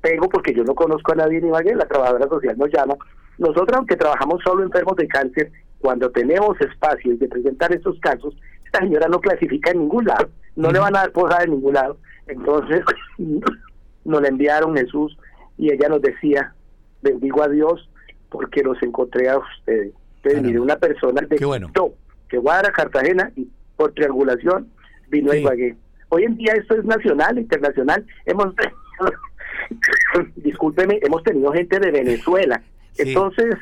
pego 0.00 0.28
porque 0.28 0.52
yo 0.52 0.64
no 0.64 0.74
conozco 0.74 1.12
a 1.12 1.16
nadie 1.16 1.38
en 1.38 1.46
Ibagué, 1.46 1.74
la 1.74 1.86
trabajadora 1.86 2.28
social 2.28 2.58
nos 2.58 2.70
llama. 2.70 2.94
Nosotros, 3.38 3.78
aunque 3.78 3.96
trabajamos 3.96 4.42
solo 4.44 4.62
enfermos 4.62 4.96
de 4.96 5.08
cáncer, 5.08 5.50
cuando 5.78 6.10
tenemos 6.10 6.60
espacio 6.60 7.16
de 7.16 7.28
presentar 7.28 7.72
estos 7.72 7.98
casos, 8.00 8.34
esta 8.64 8.80
señora 8.80 9.08
no 9.08 9.20
clasifica 9.20 9.70
en 9.70 9.80
ningún 9.80 10.04
lado, 10.04 10.28
no 10.56 10.70
le 10.70 10.78
van 10.78 10.94
a 10.96 11.00
dar 11.00 11.12
posada 11.12 11.44
en 11.44 11.52
ningún 11.52 11.74
lado. 11.74 11.96
Entonces, 12.26 12.82
nos 14.04 14.22
la 14.22 14.28
enviaron 14.28 14.76
Jesús 14.76 15.16
y 15.58 15.72
ella 15.72 15.88
nos 15.88 16.02
decía, 16.02 16.54
bendigo 17.02 17.42
a 17.42 17.48
Dios 17.48 17.88
porque 18.30 18.62
los 18.62 18.82
encontré 18.82 19.28
a 19.28 19.38
ustedes. 19.38 19.92
Entonces, 20.16 20.42
mire, 20.42 20.60
una 20.60 20.76
persona 20.76 21.20
de 21.22 21.36
Quito, 21.36 21.94
que 22.28 22.38
va 22.38 22.54
a 22.54 22.56
dar 22.56 22.66
a 22.68 22.72
Cartagena 22.72 23.30
y 23.36 23.48
por 23.76 23.92
triangulación 23.92 24.68
vino 25.08 25.32
a 25.32 25.36
Ibagué. 25.36 25.76
Hoy 26.08 26.24
en 26.24 26.36
día 26.36 26.52
esto 26.54 26.74
es 26.74 26.84
nacional, 26.84 27.38
internacional. 27.38 28.04
Hemos, 28.24 28.54
discúlpeme, 30.36 30.98
hemos 31.02 31.22
tenido 31.22 31.52
gente 31.52 31.78
de 31.78 31.90
Venezuela. 31.90 32.62
Entonces, 32.96 33.56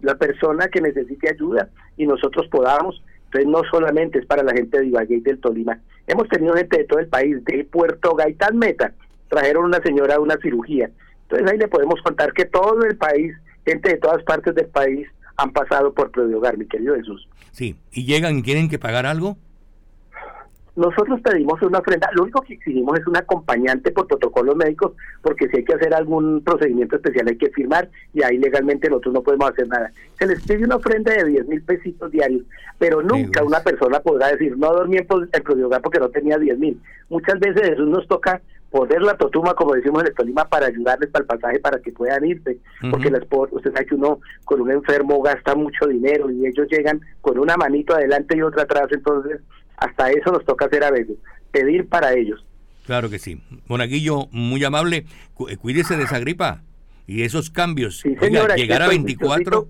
la 0.00 0.14
persona 0.16 0.68
que 0.68 0.80
necesite 0.80 1.30
ayuda 1.30 1.68
y 1.96 2.06
nosotros 2.06 2.46
podamos, 2.48 3.02
no 3.44 3.62
solamente 3.70 4.18
es 4.18 4.26
para 4.26 4.42
la 4.42 4.52
gente 4.52 4.78
de 4.78 4.86
Ibagué 4.86 5.16
y 5.16 5.20
del 5.20 5.40
Tolima. 5.40 5.78
Hemos 6.06 6.28
tenido 6.28 6.54
gente 6.54 6.78
de 6.78 6.84
todo 6.84 7.00
el 7.00 7.08
país, 7.08 7.44
de 7.44 7.64
Puerto 7.64 8.14
Gaitán 8.14 8.56
Meta, 8.56 8.92
trajeron 9.28 9.64
una 9.64 9.80
señora 9.82 10.14
a 10.14 10.20
una 10.20 10.36
cirugía. 10.38 10.90
Entonces 11.22 11.50
ahí 11.50 11.58
le 11.58 11.68
podemos 11.68 12.00
contar 12.02 12.32
que 12.32 12.44
todo 12.44 12.84
el 12.84 12.96
país, 12.96 13.34
gente 13.64 13.90
de 13.90 13.96
todas 13.98 14.22
partes 14.22 14.54
del 14.54 14.66
país, 14.66 15.08
han 15.36 15.52
pasado 15.52 15.92
por 15.92 16.10
Hogar, 16.18 16.56
mi 16.56 16.66
querido 16.66 16.94
Jesús. 16.94 17.28
Sí. 17.52 17.76
¿Y 17.92 18.04
llegan 18.04 18.38
y 18.38 18.42
tienen 18.42 18.68
que 18.68 18.78
pagar 18.78 19.06
algo? 19.06 19.36
Nosotros 20.76 21.20
pedimos 21.22 21.60
una 21.62 21.78
ofrenda, 21.78 22.10
lo 22.12 22.24
único 22.24 22.42
que 22.42 22.54
exigimos 22.54 22.98
es 22.98 23.06
un 23.06 23.16
acompañante 23.16 23.90
por 23.92 24.06
protocolos 24.06 24.56
médicos, 24.56 24.92
porque 25.22 25.48
si 25.48 25.56
hay 25.56 25.64
que 25.64 25.74
hacer 25.74 25.94
algún 25.94 26.42
procedimiento 26.44 26.96
especial 26.96 27.28
hay 27.28 27.38
que 27.38 27.48
firmar 27.50 27.88
y 28.12 28.22
ahí 28.22 28.36
legalmente 28.36 28.90
nosotros 28.90 29.14
no 29.14 29.22
podemos 29.22 29.50
hacer 29.50 29.68
nada. 29.68 29.90
Se 30.18 30.26
les 30.26 30.42
pide 30.46 30.64
una 30.64 30.76
ofrenda 30.76 31.14
de 31.14 31.24
10 31.24 31.48
mil 31.48 31.62
pesitos 31.62 32.10
diarios, 32.10 32.42
pero 32.78 33.00
nunca 33.00 33.42
una 33.42 33.60
persona 33.60 34.00
podrá 34.00 34.28
decir, 34.28 34.56
no 34.58 34.70
dormí 34.72 34.98
en, 34.98 35.06
Prohogar 35.06 35.80
porque 35.80 35.98
no 35.98 36.10
tenía 36.10 36.36
10 36.36 36.58
mil. 36.58 36.78
Muchas 37.08 37.40
veces 37.40 37.70
eso 37.70 37.82
nos 37.82 38.06
toca 38.06 38.42
poner 38.70 39.00
la 39.00 39.16
totuma, 39.16 39.54
como 39.54 39.74
decimos 39.74 40.02
en 40.02 40.08
el 40.08 40.14
Tolima, 40.14 40.44
para 40.44 40.66
ayudarles 40.66 41.08
para 41.08 41.22
el 41.22 41.26
pasaje 41.26 41.60
para 41.60 41.78
que 41.78 41.92
puedan 41.92 42.26
irse, 42.26 42.58
porque 42.90 43.10
las 43.10 43.22
usted 43.30 43.72
sabe 43.72 43.86
que 43.86 43.94
uno 43.94 44.20
con 44.44 44.60
un 44.60 44.70
enfermo 44.70 45.22
gasta 45.22 45.54
mucho 45.54 45.86
dinero 45.86 46.30
y 46.30 46.46
ellos 46.46 46.68
llegan 46.68 47.00
con 47.22 47.38
una 47.38 47.56
manito 47.56 47.94
adelante 47.94 48.36
y 48.36 48.42
otra 48.42 48.64
atrás, 48.64 48.88
entonces 48.90 49.40
hasta 49.76 50.10
eso 50.10 50.32
nos 50.32 50.44
toca 50.44 50.66
hacer 50.66 50.84
a 50.84 50.90
veces, 50.90 51.16
pedir 51.50 51.88
para 51.88 52.14
ellos. 52.14 52.44
Claro 52.86 53.10
que 53.10 53.18
sí. 53.18 53.42
Monaguillo, 53.66 54.28
muy 54.30 54.62
amable, 54.64 55.06
eh, 55.48 55.56
cuídese 55.56 55.96
de 55.96 56.04
esa 56.04 56.18
gripa 56.18 56.62
y 57.06 57.22
esos 57.22 57.50
cambios. 57.50 58.04
Oiga, 58.04 58.20
señora, 58.20 58.56
llegar 58.56 58.82
a 58.82 58.86
estoy, 58.86 58.98
24, 58.98 59.68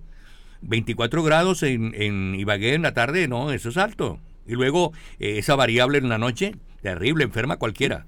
24 0.63 1.23
grados 1.23 1.63
en, 1.63 1.93
en 1.95 2.35
Ibagué 2.35 2.75
en 2.75 2.83
la 2.83 2.93
tarde, 2.93 3.29
no, 3.29 3.53
eso 3.53 3.71
es 3.71 3.77
alto. 3.77 4.19
Y 4.47 4.55
luego 4.55 4.93
eh, 5.19 5.39
esa 5.39 5.57
variable 5.57 5.99
en 5.99 6.09
la 6.09 6.19
noche, 6.19 6.55
terrible, 6.83 7.25
enferma 7.25 7.57
cualquiera. 7.57 8.07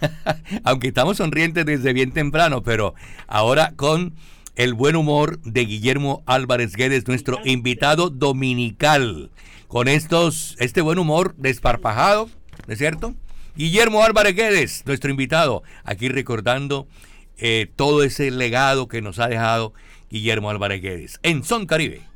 Aunque 0.64 0.88
estamos 0.88 1.16
sonrientes 1.16 1.64
desde 1.64 1.92
bien 1.92 2.12
temprano, 2.12 2.62
pero 2.62 2.94
ahora 3.26 3.72
con 3.76 4.14
el 4.54 4.74
buen 4.74 4.96
humor 4.96 5.40
de 5.42 5.64
Guillermo 5.64 6.22
Álvarez 6.26 6.74
Guedes, 6.76 7.08
nuestro 7.08 7.38
invitado 7.44 8.10
dominical. 8.10 9.30
Con 9.68 9.88
estos, 9.88 10.56
este 10.58 10.82
buen 10.82 10.98
humor 10.98 11.34
desparpajado, 11.38 12.28
¿no 12.66 12.72
es 12.72 12.78
cierto? 12.78 13.14
Guillermo 13.56 14.02
Álvarez 14.02 14.34
Guedes, 14.34 14.82
nuestro 14.86 15.10
invitado, 15.10 15.62
aquí 15.84 16.08
recordando 16.08 16.86
eh, 17.38 17.70
todo 17.76 18.02
ese 18.02 18.30
legado 18.30 18.88
que 18.88 19.02
nos 19.02 19.18
ha 19.18 19.28
dejado 19.28 19.72
Guillermo 20.10 20.50
Álvarez 20.50 20.82
Guedes 20.82 21.20
en 21.22 21.44
Son 21.44 21.66
Caribe. 21.66 22.11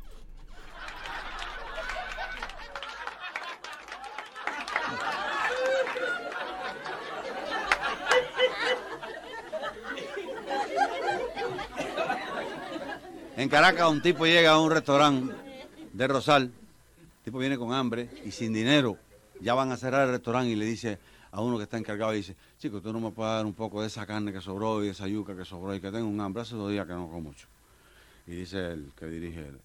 En 13.37 13.49
Caracas 13.49 13.89
un 13.89 14.01
tipo 14.01 14.25
llega 14.25 14.51
a 14.51 14.59
un 14.59 14.71
restaurante 14.71 15.33
de 15.93 16.07
Rosal, 16.07 16.43
el 16.43 17.23
tipo 17.23 17.37
viene 17.37 17.57
con 17.57 17.71
hambre 17.71 18.09
y 18.25 18.31
sin 18.31 18.51
dinero, 18.51 18.97
ya 19.39 19.53
van 19.53 19.71
a 19.71 19.77
cerrar 19.77 20.05
el 20.07 20.13
restaurante 20.13 20.49
y 20.51 20.55
le 20.55 20.65
dice 20.65 20.97
a 21.31 21.41
uno 21.41 21.57
que 21.57 21.63
está 21.63 21.77
encargado, 21.77 22.13
y 22.13 22.17
dice, 22.17 22.35
chico, 22.57 22.81
tú 22.81 22.91
no 22.91 22.99
me 22.99 23.11
puedes 23.11 23.31
dar 23.33 23.45
un 23.45 23.53
poco 23.53 23.81
de 23.81 23.87
esa 23.87 24.05
carne 24.07 24.33
que 24.33 24.41
sobró 24.41 24.81
y 24.81 24.87
de 24.87 24.91
esa 24.93 25.07
yuca 25.07 25.35
que 25.35 25.45
sobró 25.45 25.75
y 25.75 25.79
que 25.79 25.91
tengo 25.91 26.07
un 26.07 26.19
hambre, 26.19 26.41
hace 26.41 26.55
dos 26.55 26.71
días 26.71 26.87
que 26.87 26.93
no 26.93 27.05
como 27.07 27.21
mucho. 27.21 27.47
Y 28.25 28.31
dice 28.31 28.71
el 28.71 28.91
que 28.97 29.05
dirige 29.05 29.41
el, 29.47 29.59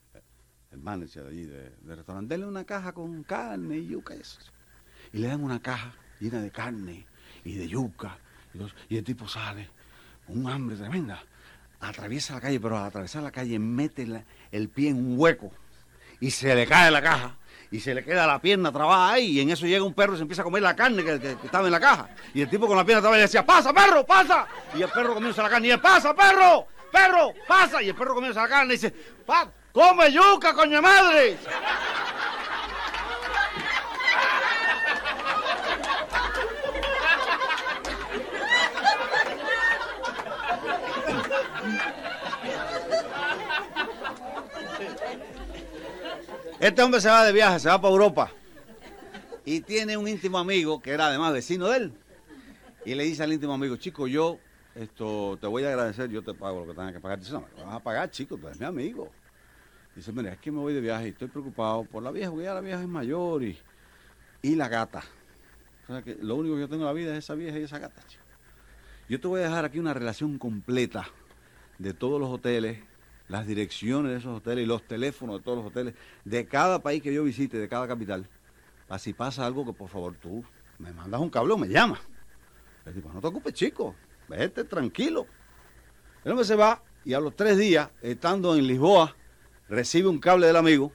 el 0.73 0.78
manager 0.78 1.23
de 1.24 1.28
allí 1.31 1.44
de- 1.44 1.70
del 1.81 1.97
restaurante, 1.97 2.35
denle 2.35 2.47
una 2.47 2.65
caja 2.65 2.93
con 2.93 3.23
carne 3.23 3.78
y 3.78 3.86
yuca 3.89 4.12
eso. 4.15 4.39
Y 5.15 5.19
le 5.19 5.28
dan 5.28 5.43
una 5.43 5.61
caja 5.62 5.94
llena 6.20 6.43
de 6.43 6.51
carne 6.51 7.07
y 7.44 7.55
de 7.55 7.69
yuca. 7.69 8.19
Y, 8.55 8.94
y 8.94 8.99
el 8.99 9.05
tipo 9.05 9.27
sale 9.27 9.69
con 10.27 10.44
un 10.44 10.51
hambre 10.51 10.77
tremenda. 10.77 11.23
Atraviesa 11.82 12.34
la 12.34 12.40
calle, 12.40 12.60
pero 12.60 12.78
al 12.78 12.84
atravesar 12.86 13.22
la 13.22 13.30
calle 13.32 13.59
mete 13.59 14.06
el 14.52 14.68
pie 14.68 14.90
en 14.90 14.96
un 14.96 15.18
hueco 15.18 15.50
y 16.20 16.30
se 16.30 16.54
le 16.54 16.66
cae 16.66 16.90
la 16.92 17.02
caja 17.02 17.36
y 17.72 17.80
se 17.80 17.92
le 17.94 18.04
queda 18.04 18.26
la 18.26 18.38
pierna 18.40 18.70
trabada 18.70 19.12
ahí 19.12 19.38
y 19.38 19.40
en 19.40 19.50
eso 19.50 19.66
llega 19.66 19.82
un 19.84 19.92
perro 19.92 20.14
y 20.14 20.16
se 20.16 20.22
empieza 20.22 20.42
a 20.42 20.44
comer 20.44 20.62
la 20.62 20.76
carne 20.76 21.02
que, 21.02 21.36
estaba 21.44 21.66
en 21.66 21.72
la 21.72 21.80
caja. 21.80 22.09
Y 22.34 22.40
el 22.42 22.48
tipo 22.48 22.68
con 22.68 22.76
la 22.76 22.84
pierna 22.84 23.00
trabada 23.00 23.18
le 23.18 23.22
decía, 23.22 23.44
pasa 23.44 23.72
perro, 23.72 24.06
pasa. 24.06 24.46
Y 24.74 24.82
el 24.82 24.90
perro 24.90 25.14
comienza 25.14 25.42
la 25.42 25.50
carne 25.50 25.68
y 25.68 25.70
él, 25.72 25.80
pasa 25.80 26.14
perro, 26.14 26.66
perro, 26.92 27.32
pasa. 27.48 27.82
Y 27.82 27.88
el 27.88 27.94
perro 27.96 28.14
comienza 28.14 28.42
la 28.42 28.48
carne 28.48 28.74
y 28.74 28.76
dice, 28.76 28.90
"Pa- 29.26 29.50
come 29.72 30.12
yuca, 30.12 30.52
coño 30.54 30.76
de 30.76 30.82
madre. 30.82 31.38
Este 46.62 46.80
hombre 46.80 47.01
se 47.01 47.09
va 47.09 47.24
de 47.24 47.32
viaje, 47.32 47.59
se 47.59 47.68
va 47.68 47.80
para 47.80 47.90
Europa. 47.90 48.30
Y 49.44 49.62
tiene 49.62 49.97
un 49.97 50.06
íntimo 50.06 50.39
amigo 50.39 50.80
que 50.80 50.93
era 50.93 51.09
además 51.09 51.32
vecino 51.32 51.66
de 51.66 51.76
él. 51.76 51.93
Y 52.84 52.94
le 52.94 53.02
dice 53.02 53.24
al 53.24 53.32
íntimo 53.32 53.52
amigo, 53.52 53.74
chico, 53.74 54.06
yo 54.06 54.39
esto 54.76 55.36
te 55.40 55.48
voy 55.48 55.64
a 55.64 55.70
agradecer, 55.70 56.09
yo 56.09 56.22
te 56.22 56.34
pago 56.34 56.60
lo 56.60 56.66
que 56.68 56.74
tengas 56.74 56.93
que 56.93 57.01
pagar. 57.01 57.18
Dice, 57.18 57.32
no, 57.32 57.44
me 57.56 57.64
vas 57.64 57.74
a 57.74 57.80
pagar, 57.80 58.12
chico, 58.12 58.36
tú 58.36 58.47
eres 58.47 58.60
mi 58.60 58.66
amigo. 58.66 59.10
Dice, 59.97 60.12
mira, 60.12 60.34
es 60.34 60.39
que 60.39 60.52
me 60.52 60.60
voy 60.60 60.72
de 60.72 60.80
viaje 60.80 61.06
y 61.06 61.10
estoy 61.10 61.26
preocupado 61.26 61.82
por 61.82 62.01
la 62.01 62.12
vieja, 62.12 62.30
porque 62.30 62.44
ya 62.44 62.55
la 62.55 62.60
vieja 62.60 62.80
es 62.80 62.86
mayor 62.86 63.43
y, 63.43 63.59
y 64.43 64.55
la 64.55 64.68
gata. 64.68 65.02
O 65.89 65.93
sea 65.93 66.02
que 66.02 66.16
lo 66.22 66.36
único 66.36 66.55
que 66.55 66.60
yo 66.60 66.68
tengo 66.68 66.82
en 66.82 66.86
la 66.86 66.93
vida 66.93 67.10
es 67.10 67.24
esa 67.24 67.34
vieja 67.34 67.59
y 67.59 67.64
esa 67.64 67.80
gata, 67.80 68.01
chico. 68.06 68.22
Yo 69.09 69.20
te 69.20 69.26
voy 69.26 69.40
a 69.40 69.44
dejar 69.47 69.64
aquí 69.64 69.80
una 69.80 69.94
relación 69.94 70.39
completa 70.39 71.09
de 71.78 71.93
todos 71.93 72.20
los 72.20 72.30
hoteles, 72.30 72.78
las 73.28 73.47
direcciones 73.47 74.12
de 74.12 74.19
esos 74.19 74.36
hoteles 74.36 74.65
y 74.65 74.66
los 74.66 74.82
teléfonos 74.82 75.39
de 75.39 75.44
todos 75.44 75.59
los 75.59 75.66
hoteles 75.66 75.94
de 76.24 76.47
cada 76.47 76.82
país 76.82 77.03
que 77.03 77.12
yo 77.12 77.24
visite, 77.24 77.59
de 77.59 77.69
cada 77.69 77.86
capital. 77.89 78.28
Si 78.99 79.15
pasa 79.15 79.47
algo 79.47 79.65
que 79.65 79.73
por 79.73 79.89
favor 79.89 80.15
tú 80.20 80.44
me 80.78 80.93
mandas 80.93 81.20
un 81.20 81.31
cable 81.31 81.55
o 81.55 81.59
me 81.59 81.69
llamas. 81.69 82.01
Le 82.85 82.93
digo, 82.93 83.11
no 83.12 83.20
te 83.20 83.27
ocupes, 83.27 83.55
chico, 83.55 83.94
vete 84.28 84.65
tranquilo. 84.65 85.27
El 86.24 86.32
hombre 86.32 86.44
se 86.44 86.57
va 86.57 86.82
y 87.05 87.15
a 87.15 87.20
los 87.20 87.35
tres 87.35 87.57
días, 87.59 87.90
estando 88.01 88.55
en 88.55 88.66
Lisboa, 88.66 89.16
recibe 89.69 90.09
un 90.09 90.19
cable 90.19 90.47
del 90.47 90.57
amigo 90.57 90.93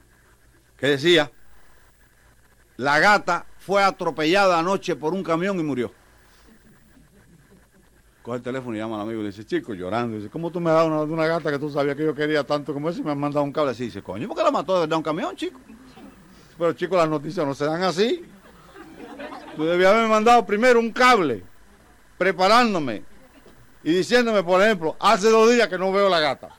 que 0.76 0.86
decía, 0.86 1.32
la 2.76 3.00
gata 3.00 3.46
fue 3.58 3.82
atropellada 3.82 4.58
anoche 4.58 4.94
por 4.94 5.12
un 5.12 5.24
camión 5.24 5.58
y 5.58 5.62
murió. 5.64 5.92
Coge 8.28 8.36
el 8.36 8.42
teléfono 8.42 8.76
y 8.76 8.78
llama 8.78 8.96
al 8.96 9.00
amigo 9.08 9.20
y 9.20 9.22
le 9.22 9.30
dice, 9.30 9.46
chico, 9.46 9.72
llorando, 9.72 10.18
dice, 10.18 10.28
¿cómo 10.28 10.50
tú 10.50 10.60
me 10.60 10.68
has 10.68 10.76
dado 10.76 11.04
una, 11.04 11.26
gata 11.26 11.50
que 11.50 11.58
tú 11.58 11.70
sabías 11.70 11.96
que 11.96 12.04
yo 12.04 12.14
quería 12.14 12.44
tanto 12.44 12.74
como 12.74 12.90
esa 12.90 13.00
y 13.00 13.02
me 13.02 13.12
has 13.12 13.16
mandado 13.16 13.42
un 13.42 13.50
cable 13.50 13.70
así? 13.70 13.84
Dice, 13.84 14.02
coño, 14.02 14.28
¿por 14.28 14.36
qué 14.36 14.42
la 14.42 14.50
mató 14.50 14.74
de 14.74 14.80
verdad 14.80 14.98
un 14.98 15.02
camión, 15.02 15.34
chico? 15.34 15.58
Pero, 16.58 16.74
chico, 16.74 16.94
las 16.94 17.08
noticias 17.08 17.46
no 17.46 17.54
se 17.54 17.64
dan 17.64 17.82
así. 17.84 18.22
Tú 19.56 19.64
debías 19.64 19.92
haberme 19.92 20.10
mandado 20.10 20.44
primero 20.44 20.78
un 20.78 20.92
cable, 20.92 21.42
preparándome 22.18 23.02
y 23.82 23.92
diciéndome, 23.94 24.42
por 24.42 24.60
ejemplo, 24.60 24.94
hace 25.00 25.30
dos 25.30 25.50
días 25.50 25.66
que 25.66 25.78
no 25.78 25.90
veo 25.90 26.10
la 26.10 26.20
gata. 26.20 26.50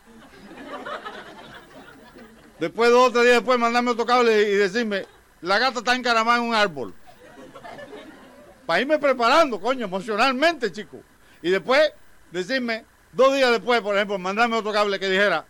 Después, 2.60 2.90
dos 2.90 3.10
o 3.10 3.12
tres 3.12 3.26
días 3.26 3.36
después, 3.36 3.60
mandarme 3.60 3.92
otro 3.92 4.08
cable 4.08 4.42
y 4.42 4.56
decirme, 4.56 5.06
la 5.42 5.60
gata 5.60 5.78
está 5.78 5.96
encaramada 5.96 6.40
en 6.40 6.46
un 6.46 6.56
árbol. 6.56 6.96
Para 8.66 8.82
irme 8.82 8.98
preparando, 8.98 9.62
coño, 9.62 9.86
emocionalmente, 9.86 10.72
chico. 10.72 11.04
Y 11.42 11.50
después, 11.50 11.92
decirme, 12.32 12.86
dos 13.14 13.34
días 13.34 13.52
después, 13.52 13.82
por 13.82 13.96
ejemplo, 13.96 14.18
mandarme 14.18 14.58
otro 14.58 14.72
cable 14.72 15.00
que 15.00 15.10
dijera, 15.10 15.46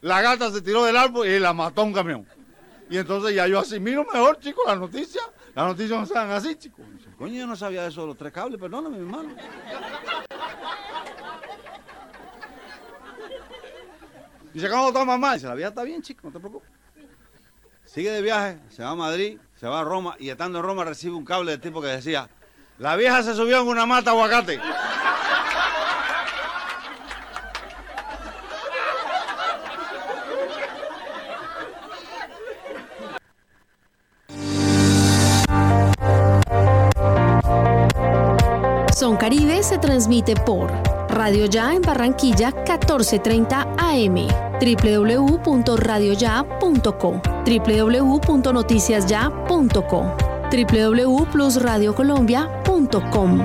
la 0.00 0.22
gata 0.22 0.50
se 0.50 0.62
tiró 0.62 0.84
del 0.84 0.96
árbol 0.96 1.26
y 1.26 1.38
la 1.38 1.52
mató 1.52 1.82
un 1.82 1.92
camión. 1.92 2.26
Y 2.90 2.96
entonces 2.96 3.34
ya 3.34 3.46
yo 3.46 3.58
asimilo 3.58 4.04
mejor, 4.12 4.38
chico, 4.38 4.62
las 4.66 4.78
noticias. 4.78 5.24
Las 5.54 5.66
noticias 5.66 5.98
no 5.98 6.06
se 6.06 6.14
dan 6.14 6.30
así, 6.30 6.54
chico. 6.54 6.82
Dice, 6.92 7.10
Coño, 7.18 7.34
yo 7.34 7.46
no 7.46 7.56
sabía 7.56 7.86
eso 7.86 8.02
de 8.02 8.06
los 8.08 8.16
tres 8.16 8.32
cables, 8.32 8.60
perdóname, 8.60 8.96
mi 8.96 9.04
hermano. 9.04 9.34
Dice, 14.54 14.70
¿cómo 14.70 14.88
está 14.88 15.04
mamá? 15.04 15.34
Dice, 15.34 15.46
la 15.46 15.54
vida 15.54 15.68
está 15.68 15.82
bien, 15.82 16.00
chico, 16.00 16.20
no 16.24 16.32
te 16.32 16.38
preocupes. 16.38 16.70
Sigue 17.84 18.10
de 18.10 18.22
viaje, 18.22 18.60
se 18.68 18.82
va 18.82 18.90
a 18.90 18.94
Madrid, 18.94 19.38
se 19.56 19.66
va 19.66 19.80
a 19.80 19.84
Roma 19.84 20.14
y 20.18 20.28
estando 20.30 20.58
en 20.58 20.64
Roma 20.64 20.84
recibe 20.84 21.14
un 21.14 21.24
cable 21.24 21.52
del 21.52 21.60
tipo 21.60 21.80
que 21.80 21.88
decía, 21.88 22.28
la 22.78 22.96
vieja 22.96 23.22
se 23.22 23.34
subió 23.34 23.60
en 23.60 23.68
una 23.68 23.84
mata 23.86 24.10
aguacate. 24.10 24.60
Son 38.94 39.16
Caribe 39.16 39.62
se 39.62 39.78
transmite 39.78 40.34
por 40.34 40.70
Radio 41.08 41.46
Ya 41.46 41.72
en 41.72 41.80
Barranquilla 41.82 42.50
1430 42.50 43.60
AM, 43.78 44.26
www.radioya.co, 44.60 47.22
www.noticiasya.co, 47.46 50.27
www.plusradiocolombia.com, 50.50 53.38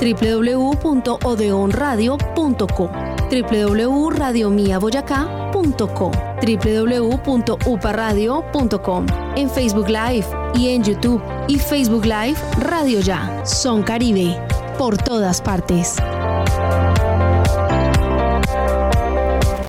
www.odeonradio.co, 0.00 2.90
www.radiomiaboyacá.co, 3.30 6.10
www.uparadio.com, 6.46 9.06
en 9.36 9.50
Facebook 9.50 9.88
Live 9.88 10.26
y 10.54 10.68
en 10.70 10.82
YouTube 10.84 11.20
y 11.48 11.58
Facebook 11.58 12.04
Live 12.04 12.38
Radio 12.60 13.00
Ya. 13.00 13.44
Son 13.44 13.82
Caribe 13.82 14.40
por 14.78 14.96
todas 14.96 15.42
partes. 15.42 15.96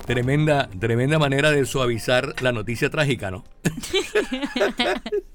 Tremenda, 0.06 0.68
tremenda 0.80 1.18
manera 1.20 1.52
de 1.52 1.64
suavizar 1.64 2.34
la 2.42 2.50
noticia 2.50 2.90
trágica, 2.90 3.30
¿no? 3.30 3.44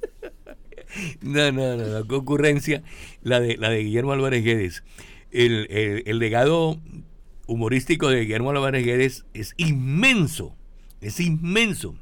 No, 1.22 1.52
no, 1.52 1.76
no, 1.78 1.84
la 1.86 2.04
concurrencia, 2.04 2.84
la 3.22 3.40
de, 3.40 3.58
la 3.58 3.70
de 3.70 3.84
Guillermo 3.84 4.12
Álvarez 4.14 4.44
Guedes. 4.44 4.84
El, 5.32 5.68
el- 5.70 6.20
legado 6.20 6.80
humorístico 7.48 8.10
de 8.10 8.22
Guillermo 8.22 8.50
Álvarez 8.52 8.86
Guedes 8.86 9.26
es 9.34 9.54
inmenso, 9.58 10.56
es 11.02 11.20
inmenso. 11.20 11.96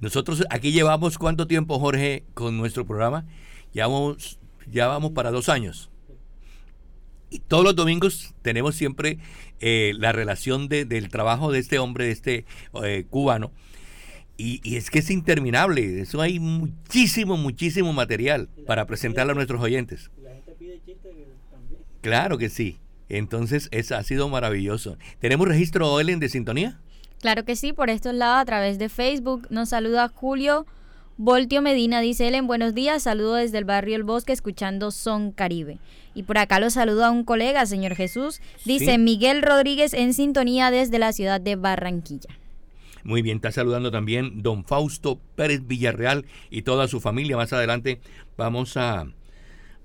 Nosotros 0.00 0.44
aquí 0.50 0.72
llevamos 0.72 1.18
cuánto 1.18 1.46
tiempo, 1.46 1.78
Jorge, 1.78 2.24
con 2.34 2.56
nuestro 2.58 2.86
programa? 2.86 3.26
Ya 3.72 3.86
vamos, 3.86 4.38
ya 4.70 4.86
vamos 4.88 5.12
para 5.12 5.30
dos 5.30 5.48
años. 5.48 5.90
Y 7.30 7.38
todos 7.40 7.64
los 7.64 7.74
domingos 7.74 8.34
tenemos 8.42 8.74
siempre 8.74 9.18
eh, 9.60 9.92
la 9.96 10.12
relación 10.12 10.68
de- 10.68 10.84
del 10.84 11.08
trabajo 11.08 11.50
de 11.50 11.58
este 11.60 11.78
hombre, 11.78 12.04
de 12.06 12.10
este 12.12 12.44
eh, 12.84 13.06
cubano. 13.08 13.52
Y, 14.44 14.60
y 14.64 14.76
es 14.76 14.90
que 14.90 14.98
es 14.98 15.08
interminable. 15.10 16.00
Eso 16.00 16.20
hay 16.20 16.40
muchísimo, 16.40 17.36
muchísimo 17.36 17.92
material 17.92 18.48
para 18.66 18.86
presentarle 18.86 19.30
a 19.32 19.34
nuestros 19.36 19.62
oyentes. 19.62 20.10
Claro 22.00 22.38
que 22.38 22.48
sí. 22.48 22.78
Entonces, 23.08 23.68
eso 23.70 23.94
ha 23.94 24.02
sido 24.02 24.28
maravilloso. 24.28 24.96
¿Tenemos 25.20 25.46
registro, 25.46 26.00
Ellen, 26.00 26.18
de 26.18 26.28
sintonía? 26.28 26.80
Claro 27.20 27.44
que 27.44 27.54
sí, 27.54 27.72
por 27.72 27.88
estos 27.88 28.14
lados 28.14 28.40
a 28.40 28.44
través 28.44 28.80
de 28.80 28.88
Facebook 28.88 29.46
nos 29.50 29.68
saluda 29.68 30.08
Julio 30.08 30.66
Voltio 31.18 31.62
Medina, 31.62 32.00
dice 32.00 32.26
él 32.26 32.34
en 32.34 32.48
buenos 32.48 32.74
días, 32.74 33.04
saludo 33.04 33.34
desde 33.34 33.58
el 33.58 33.64
barrio 33.64 33.94
El 33.94 34.02
Bosque 34.02 34.32
escuchando 34.32 34.90
Son 34.90 35.30
Caribe. 35.30 35.78
Y 36.14 36.24
por 36.24 36.38
acá 36.38 36.58
lo 36.58 36.68
saluda 36.70 37.12
un 37.12 37.22
colega, 37.22 37.64
señor 37.66 37.94
Jesús, 37.94 38.40
dice 38.64 38.92
Sí. 38.92 38.98
Miguel 38.98 39.42
Rodríguez 39.42 39.94
en 39.94 40.14
sintonía 40.14 40.72
desde 40.72 40.98
la 40.98 41.12
ciudad 41.12 41.40
de 41.40 41.54
Barranquilla. 41.54 42.30
Muy 43.04 43.22
bien, 43.22 43.36
está 43.36 43.50
saludando 43.52 43.90
también 43.90 44.42
don 44.42 44.64
Fausto 44.64 45.20
Pérez 45.34 45.66
Villarreal 45.66 46.24
y 46.50 46.62
toda 46.62 46.88
su 46.88 47.00
familia. 47.00 47.36
Más 47.36 47.52
adelante 47.52 48.00
vamos 48.36 48.76
a 48.76 49.06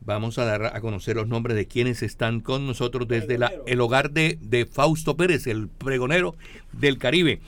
vamos 0.02 0.38
a 0.38 0.46
dar 0.46 0.66
a 0.68 0.80
conocer 0.80 1.16
los 1.16 1.28
nombres 1.28 1.58
de 1.58 1.68
quienes 1.68 2.02
están 2.02 2.40
con 2.40 2.66
nosotros 2.66 3.08
desde 3.08 3.38
la, 3.38 3.52
el 3.66 3.82
hogar 3.82 4.12
de, 4.12 4.38
de 4.42 4.66
Fausto 4.66 5.18
Pérez, 5.18 5.48
el 5.48 5.68
pregonero 5.68 6.36
del 6.72 6.98
Caribe. 6.98 7.42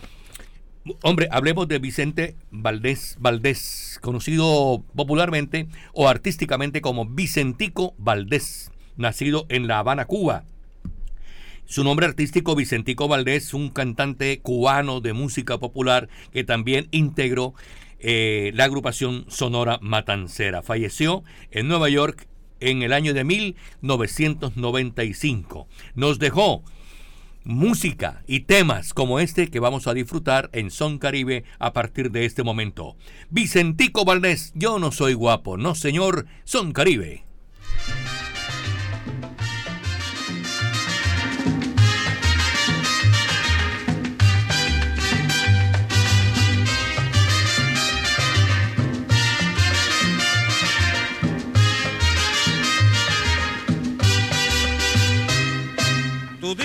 Hombre, 1.04 1.28
hablemos 1.32 1.68
de 1.68 1.78
Vicente 1.80 2.36
Valdés 2.52 3.16
Valdés, 3.20 4.00
conocido 4.02 4.84
popularmente 4.96 5.68
o 5.94 6.08
artísticamente 6.08 6.82
como 6.82 7.06
Vicentico 7.06 7.94
Valdés, 7.98 8.72
nacido 8.98 9.46
en 9.50 9.68
La 9.68 9.80
Habana, 9.80 10.06
Cuba. 10.06 10.46
Su 11.70 11.84
nombre 11.84 12.08
artístico 12.08 12.56
Vicentico 12.56 13.08
Valdés, 13.08 13.54
un 13.54 13.70
cantante 13.70 14.40
cubano 14.40 15.02
de 15.02 15.14
música 15.14 15.60
popular 15.60 16.10
que 16.34 16.44
también 16.44 16.88
integró 16.90 17.54
eh, 18.00 18.50
la 18.56 18.64
agrupación 18.64 19.26
Sonora 19.28 19.78
Matancera. 19.80 20.64
Falleció 20.64 21.24
en 21.52 21.68
Nueva 21.68 21.90
York 21.90 22.28
en 22.60 22.82
el 22.82 22.92
año 22.92 23.14
de 23.14 23.24
1995. 23.24 25.68
Nos 25.94 26.18
dejó 26.18 26.64
música 27.44 28.24
y 28.26 28.40
temas 28.40 28.96
como 28.96 29.20
este 29.20 29.52
que 29.52 29.60
vamos 29.60 29.86
a 29.86 29.94
disfrutar 29.94 30.50
en 30.54 30.72
Son 30.72 30.98
Caribe 30.98 31.44
a 31.60 31.72
partir 31.72 32.10
de 32.10 32.26
este 32.26 32.42
momento. 32.42 32.98
Vicentico 33.30 34.06
Valdés, 34.06 34.54
yo 34.56 34.80
no 34.80 34.92
soy 34.92 35.14
guapo, 35.14 35.56
no 35.56 35.76
señor, 35.76 36.26
Son 36.46 36.72
Caribe. 36.72 37.29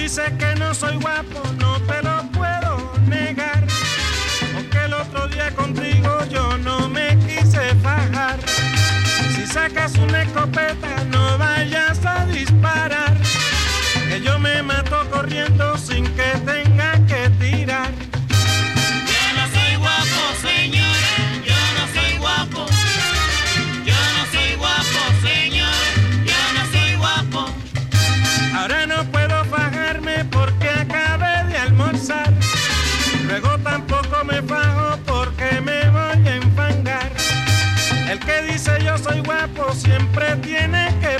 Tú 0.04 0.10
dices 0.10 0.32
que 0.38 0.54
no 0.56 0.74
soy 0.74 0.98
guapo, 0.98 1.40
no 1.58 1.80
te 1.80 2.02
lo 2.02 2.30
puedo 2.32 2.92
negar. 3.08 3.66
Aunque 4.54 4.84
el 4.84 4.92
otro 4.92 5.26
día 5.28 5.50
contigo 5.52 6.10
yo 6.28 6.58
no 6.58 6.90
me 6.90 7.16
quise 7.20 7.74
fajar. 7.76 8.38
Si 9.34 9.46
sacas 9.46 9.96
una 9.96 10.24
escopeta, 10.24 10.93
siempre 39.96 40.36
tiene 40.42 40.92
que 41.00 41.13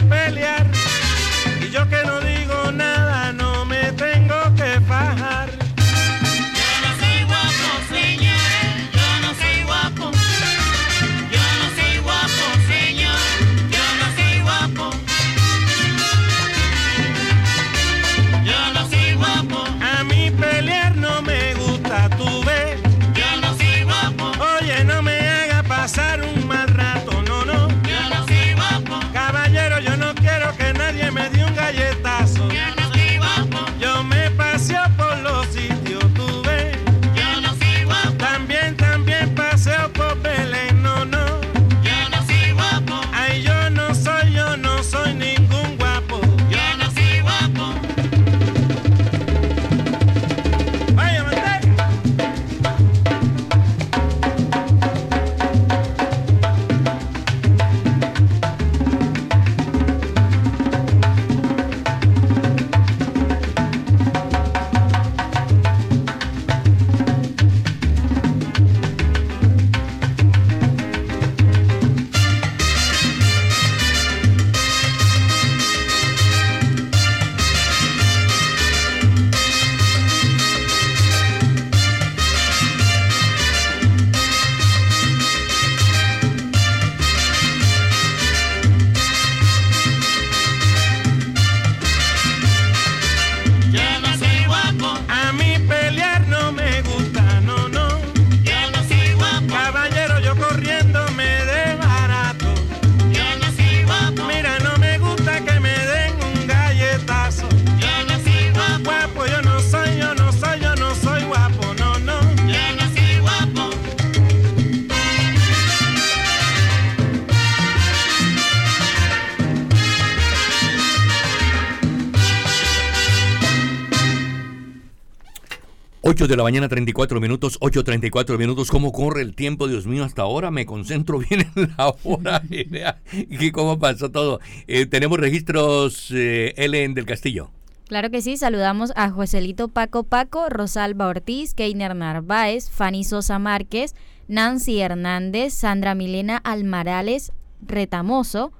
8 126.25 126.33
de 126.33 126.37
la 126.39 126.43
mañana, 126.43 126.71
34 126.71 127.21
minutos, 127.21 127.61
8.34 127.61 128.39
minutos. 128.39 128.71
¿Cómo 128.71 128.93
corre 128.93 129.21
el 129.21 129.35
tiempo, 129.35 129.69
Dios 129.69 129.87
mío, 129.87 130.05
hasta 130.05 130.23
ahora? 130.23 130.51
Me 130.51 130.65
concentro 130.65 131.19
bien 131.19 131.47
en 131.55 131.75
la 131.77 131.95
hora. 132.03 132.43
¿Y 133.13 133.51
cómo 133.51 133.79
pasó 133.79 134.11
todo? 134.11 134.41
Eh, 134.67 134.87
tenemos 134.87 135.21
registros, 135.21 136.11
eh, 136.13 136.55
Ellen 136.57 136.95
del 136.95 137.05
Castillo. 137.05 137.51
Claro 137.89 138.09
que 138.09 138.23
sí, 138.23 138.39
saludamos 138.39 138.91
a 138.97 139.11
Joselito 139.11 139.69
Paco 139.69 140.05
Paco, 140.05 140.49
Rosalba 140.49 141.09
Ortiz, 141.09 141.53
Keiner 141.53 141.95
Narváez, 141.95 142.71
Fanny 142.71 143.05
Sosa 143.05 143.39
Márquez, 143.39 143.95
Nancy 144.27 144.81
Hernández, 144.81 145.53
Sandra 145.53 145.95
Milena 145.95 146.39
Almarales 146.39 147.33
Retamoso, 147.61 148.51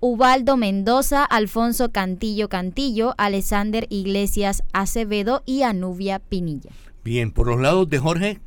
Ubaldo 0.00 0.56
Mendoza, 0.56 1.24
Alfonso 1.24 1.92
Cantillo 1.92 2.48
Cantillo, 2.48 3.14
Alexander 3.18 3.86
Iglesias 3.90 4.62
Acevedo 4.72 5.42
y 5.44 5.60
Anubia 5.62 6.20
Pinilla. 6.20 6.70
Bien, 7.06 7.30
por 7.30 7.46
los 7.46 7.60
lados 7.60 7.88
de 7.88 8.00
Jorge, 8.00 8.40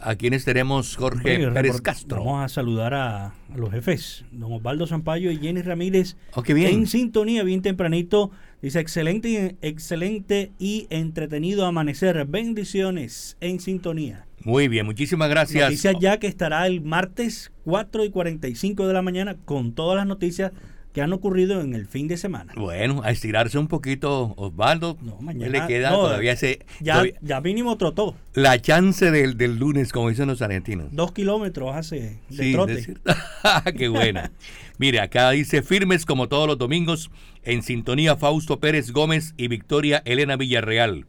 a 0.00 0.14
quienes 0.14 0.46
tenemos 0.46 0.96
Jorge 0.96 1.46
Pérez 1.50 1.82
Castro. 1.82 2.24
Vamos 2.24 2.42
a 2.42 2.48
saludar 2.48 2.94
a, 2.94 3.26
a 3.26 3.34
los 3.54 3.70
jefes, 3.70 4.24
don 4.32 4.50
Osvaldo 4.54 4.86
Zampayo 4.86 5.30
y 5.30 5.36
Jenny 5.36 5.60
Ramírez. 5.60 6.16
Oh, 6.32 6.40
bien. 6.40 6.70
En 6.72 6.86
sintonía, 6.86 7.42
bien 7.42 7.60
tempranito. 7.60 8.30
Dice, 8.62 8.80
excelente, 8.80 9.56
excelente 9.60 10.52
y 10.58 10.86
entretenido 10.88 11.66
amanecer. 11.66 12.24
Bendiciones 12.24 13.36
en 13.42 13.60
sintonía. 13.60 14.26
Muy 14.42 14.68
bien, 14.68 14.86
muchísimas 14.86 15.28
gracias. 15.28 15.64
Noticias 15.64 15.96
ya 16.00 16.18
que 16.18 16.28
estará 16.28 16.66
el 16.66 16.80
martes 16.80 17.52
4 17.64 18.06
y 18.06 18.10
45 18.10 18.86
de 18.86 18.94
la 18.94 19.02
mañana 19.02 19.36
con 19.44 19.74
todas 19.74 19.98
las 19.98 20.06
noticias 20.06 20.52
que 20.96 21.02
han 21.02 21.12
ocurrido 21.12 21.60
en 21.60 21.74
el 21.74 21.84
fin 21.86 22.08
de 22.08 22.16
semana. 22.16 22.54
Bueno, 22.56 23.02
a 23.04 23.10
estirarse 23.10 23.58
un 23.58 23.68
poquito, 23.68 24.32
Osvaldo. 24.38 24.96
No, 25.02 25.18
mañana- 25.20 25.52
le 25.52 25.66
queda 25.66 25.90
no, 25.90 25.96
todavía 25.96 26.32
ese, 26.32 26.64
Ya, 26.80 26.94
todavía- 26.94 27.18
ya 27.20 27.38
mínimo 27.42 27.76
trotó. 27.76 28.16
la 28.32 28.58
chance 28.62 29.10
del, 29.10 29.36
del 29.36 29.58
lunes, 29.58 29.92
como 29.92 30.08
dicen 30.08 30.26
los 30.26 30.40
argentinos. 30.40 30.86
Dos 30.92 31.12
kilómetros 31.12 31.76
hace 31.76 32.18
de 32.30 32.44
Sí, 32.44 32.52
trote. 32.54 32.76
decir- 32.76 32.98
Qué 33.76 33.88
buena. 33.88 34.32
Mire, 34.78 35.00
acá 35.00 35.28
dice 35.32 35.60
firmes 35.62 36.06
como 36.06 36.28
todos 36.30 36.46
los 36.48 36.56
domingos, 36.56 37.10
en 37.42 37.62
sintonía 37.62 38.16
Fausto 38.16 38.58
Pérez 38.58 38.90
Gómez 38.90 39.34
y 39.36 39.48
Victoria 39.48 40.00
Elena 40.06 40.36
Villarreal. 40.36 41.04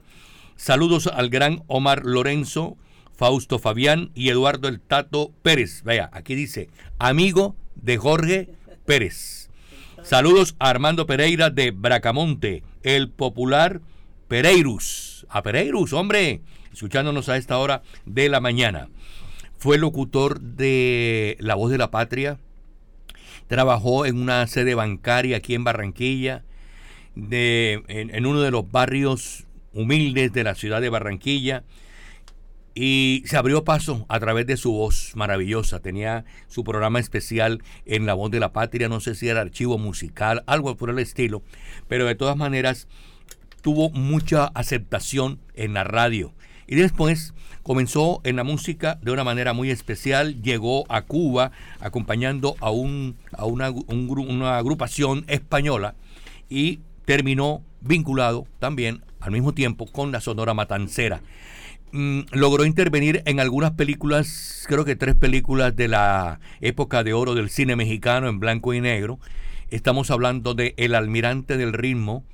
Saludos 0.57 1.07
al 1.07 1.29
gran 1.29 1.63
Omar 1.67 2.05
Lorenzo, 2.05 2.75
Fausto 3.15 3.57
Fabián 3.57 4.11
y 4.15 4.27
Eduardo 4.27 4.67
el 4.67 4.81
Tato 4.81 5.31
Pérez. 5.43 5.83
Vea, 5.83 6.09
aquí 6.11 6.35
dice, 6.35 6.67
amigo 6.99 7.55
de 7.75 7.95
Jorge 7.95 8.49
Pérez. 8.85 9.46
Saludos 10.07 10.55
a 10.59 10.69
Armando 10.69 11.05
Pereira 11.05 11.49
de 11.49 11.71
Bracamonte, 11.71 12.63
el 12.81 13.09
popular 13.09 13.81
Pereirus. 14.29 15.27
A 15.27 15.43
Pereirus, 15.43 15.91
hombre, 15.91 16.39
escuchándonos 16.71 17.27
a 17.27 17.35
esta 17.35 17.57
hora 17.57 17.81
de 18.05 18.29
la 18.29 18.39
mañana. 18.39 18.87
Fue 19.57 19.77
locutor 19.77 20.39
de 20.39 21.35
La 21.41 21.55
Voz 21.55 21.71
de 21.71 21.77
la 21.77 21.91
Patria. 21.91 22.39
Trabajó 23.47 24.05
en 24.05 24.17
una 24.17 24.47
sede 24.47 24.75
bancaria 24.75 25.35
aquí 25.35 25.55
en 25.55 25.65
Barranquilla, 25.65 26.45
en 27.17 28.25
uno 28.25 28.39
de 28.39 28.51
los 28.51 28.71
barrios 28.71 29.45
humildes 29.73 30.31
de 30.31 30.45
la 30.45 30.55
ciudad 30.55 30.79
de 30.79 30.87
Barranquilla 30.87 31.65
y 32.79 33.23
se 33.25 33.37
abrió 33.37 33.63
paso 33.63 34.05
a 34.07 34.19
través 34.19 34.45
de 34.45 34.55
su 34.55 34.71
voz 34.71 35.13
maravillosa. 35.15 35.79
Tenía 35.79 36.25
su 36.47 36.63
programa 36.63 36.99
especial 36.99 37.63
en 37.87 38.05
La 38.05 38.13
Voz 38.13 38.29
de 38.29 38.39
la 38.39 38.53
Patria, 38.53 38.87
no 38.87 38.99
sé 38.99 39.15
si 39.15 39.27
era 39.27 39.41
archivo 39.41 39.79
musical, 39.79 40.43
algo 40.45 40.77
por 40.77 40.91
el 40.91 40.99
estilo, 40.99 41.41
pero 41.87 42.05
de 42.05 42.13
todas 42.13 42.37
maneras 42.37 42.87
tuvo 43.63 43.89
mucha 43.89 44.45
aceptación 44.53 45.39
en 45.55 45.73
la 45.73 45.85
radio. 45.85 46.35
Y 46.67 46.75
después 46.75 47.33
comenzó 47.63 48.21
en 48.23 48.35
la 48.35 48.43
música 48.43 48.99
de 49.01 49.11
una 49.11 49.23
manera 49.23 49.53
muy 49.53 49.71
especial, 49.71 50.43
llegó 50.43 50.85
a 50.87 51.01
Cuba 51.01 51.49
acompañando 51.79 52.57
a, 52.59 52.69
un, 52.69 53.17
a 53.31 53.45
una, 53.45 53.71
una 53.71 54.57
agrupación 54.59 55.25
española 55.29 55.95
y 56.47 56.81
terminó 57.05 57.63
vinculado 57.81 58.45
también 58.59 59.01
al 59.19 59.31
mismo 59.31 59.53
tiempo 59.53 59.87
con 59.87 60.11
la 60.11 60.21
Sonora 60.21 60.53
Matancera. 60.53 61.23
Mm, 61.91 62.21
logró 62.31 62.65
intervenir 62.65 63.23
en 63.25 63.39
algunas 63.39 63.71
películas, 63.71 64.65
creo 64.67 64.83
que 64.83 64.97
tres 64.97 65.15
películas 65.15 65.73
de 65.75 65.87
la 65.87 66.41
época 66.59 67.03
de 67.03 67.13
oro 67.13 67.33
del 67.33 67.49
cine 67.49 67.77
mexicano 67.77 68.27
en 68.27 68.39
blanco 68.39 68.73
y 68.73 68.81
negro. 68.81 69.19
Estamos 69.69 70.11
hablando 70.11 70.53
de 70.53 70.73
El 70.77 70.95
Almirante 70.95 71.55
del 71.55 71.71
Ritmo, 71.71 72.25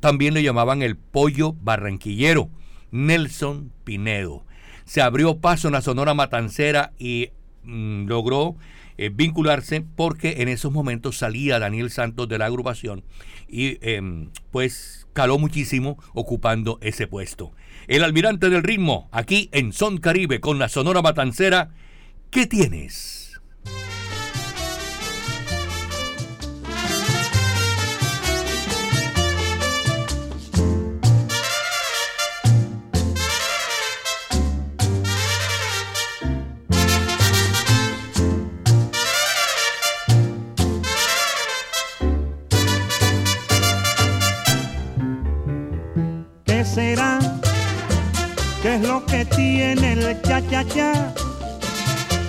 también 0.00 0.34
le 0.34 0.42
llamaban 0.42 0.82
el 0.82 0.96
Pollo 0.96 1.52
Barranquillero, 1.52 2.48
Nelson 2.90 3.70
Pinedo. 3.84 4.46
Se 4.86 5.02
abrió 5.02 5.38
paso 5.38 5.68
en 5.68 5.74
la 5.74 5.82
Sonora 5.82 6.14
Matancera 6.14 6.92
y 6.98 7.30
mm, 7.64 8.06
logró 8.06 8.56
eh, 8.96 9.10
vincularse 9.12 9.82
porque 9.94 10.42
en 10.42 10.48
esos 10.48 10.72
momentos 10.72 11.18
salía 11.18 11.58
Daniel 11.58 11.90
Santos 11.90 12.28
de 12.28 12.38
la 12.38 12.46
agrupación 12.46 13.04
y 13.48 13.78
em, 13.82 14.30
pues 14.50 15.06
caló 15.12 15.38
muchísimo 15.38 15.98
ocupando 16.14 16.78
ese 16.80 17.06
puesto. 17.06 17.52
El 17.86 18.04
almirante 18.04 18.50
del 18.50 18.62
ritmo, 18.62 19.08
aquí 19.12 19.48
en 19.52 19.72
Son 19.72 19.98
Caribe 19.98 20.40
con 20.40 20.58
la 20.58 20.68
Sonora 20.68 21.02
Matancera, 21.02 21.70
¿qué 22.30 22.46
tienes? 22.46 23.21
Que 49.06 49.24
tiene 49.24 49.92
el 49.92 50.22
cha 50.22 50.40
cha 50.48 50.64
cha? 50.64 51.14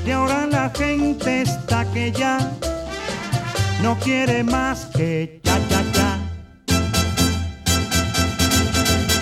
Y 0.05 0.11
ahora 0.11 0.45
la 0.47 0.69
gente 0.69 1.41
está 1.41 1.85
que 1.91 2.11
ya 2.11 2.37
no 3.81 3.97
quiere 3.99 4.43
más 4.43 4.87
que 4.95 5.41
cha 5.43 5.57
cha 5.69 5.83
cha. 5.93 6.17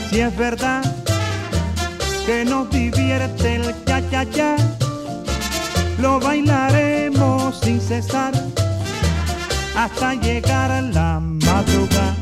Si 0.09 0.19
es 0.19 0.35
verdad 0.37 0.83
que 2.25 2.45
nos 2.45 2.69
divierte 2.69 3.55
el 3.55 3.85
cha 3.85 4.01
cha 4.09 4.25
cha, 4.29 4.55
lo 5.99 6.19
bailaremos 6.19 7.59
sin 7.61 7.79
cesar 7.79 8.33
hasta 9.75 10.13
llegar 10.15 10.71
a 10.71 10.81
la 10.81 11.19
madrugada. 11.19 12.15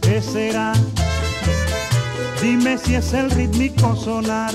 ¿Qué 0.00 0.22
será? 0.22 0.72
Dime 2.40 2.78
si 2.78 2.94
es 2.94 3.12
el 3.14 3.30
rítmico 3.32 3.96
sonar 3.96 4.52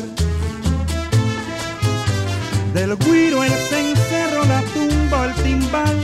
del 2.74 2.96
guiro, 2.98 3.44
el 3.44 3.52
cencerro, 3.52 4.46
la 4.46 4.62
tumba, 4.74 5.26
el 5.26 5.34
timbal 5.44 5.98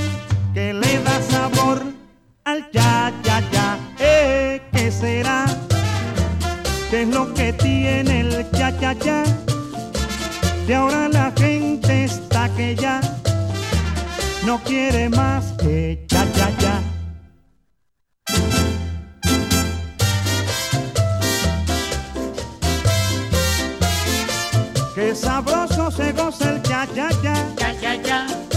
que 0.53 0.73
le 0.73 0.99
da 1.03 1.21
sabor 1.21 1.81
al 2.43 2.69
ya, 2.71 3.13
ya, 3.23 3.39
ya. 3.51 3.79
Eh, 3.99 4.61
¿Qué 4.73 4.91
será? 4.91 5.45
¿Qué 6.91 7.03
es 7.03 7.07
lo 7.07 7.33
que 7.33 7.53
tiene 7.53 8.21
el 8.21 8.51
ya, 8.51 8.69
ya, 8.79 8.93
ya? 8.93 9.23
De 10.67 10.75
ahora 10.75 11.07
la 11.07 11.31
gente 11.37 12.03
está 12.03 12.49
que 12.57 12.75
ya 12.75 12.99
no 14.45 14.59
quiere 14.63 15.09
más 15.09 15.53
que 15.59 16.05
ya, 16.09 16.25
ya, 16.35 16.49
ya. 16.49 16.58
Sabroso 25.15 25.91
se 25.91 26.11
goza 26.11 26.49
el 26.51 26.61
ya 26.63 26.85
ya 26.93 27.09
ya. 27.23 27.33
Ya, 27.57 27.73
ya, 27.73 27.95
ya, 27.95 28.48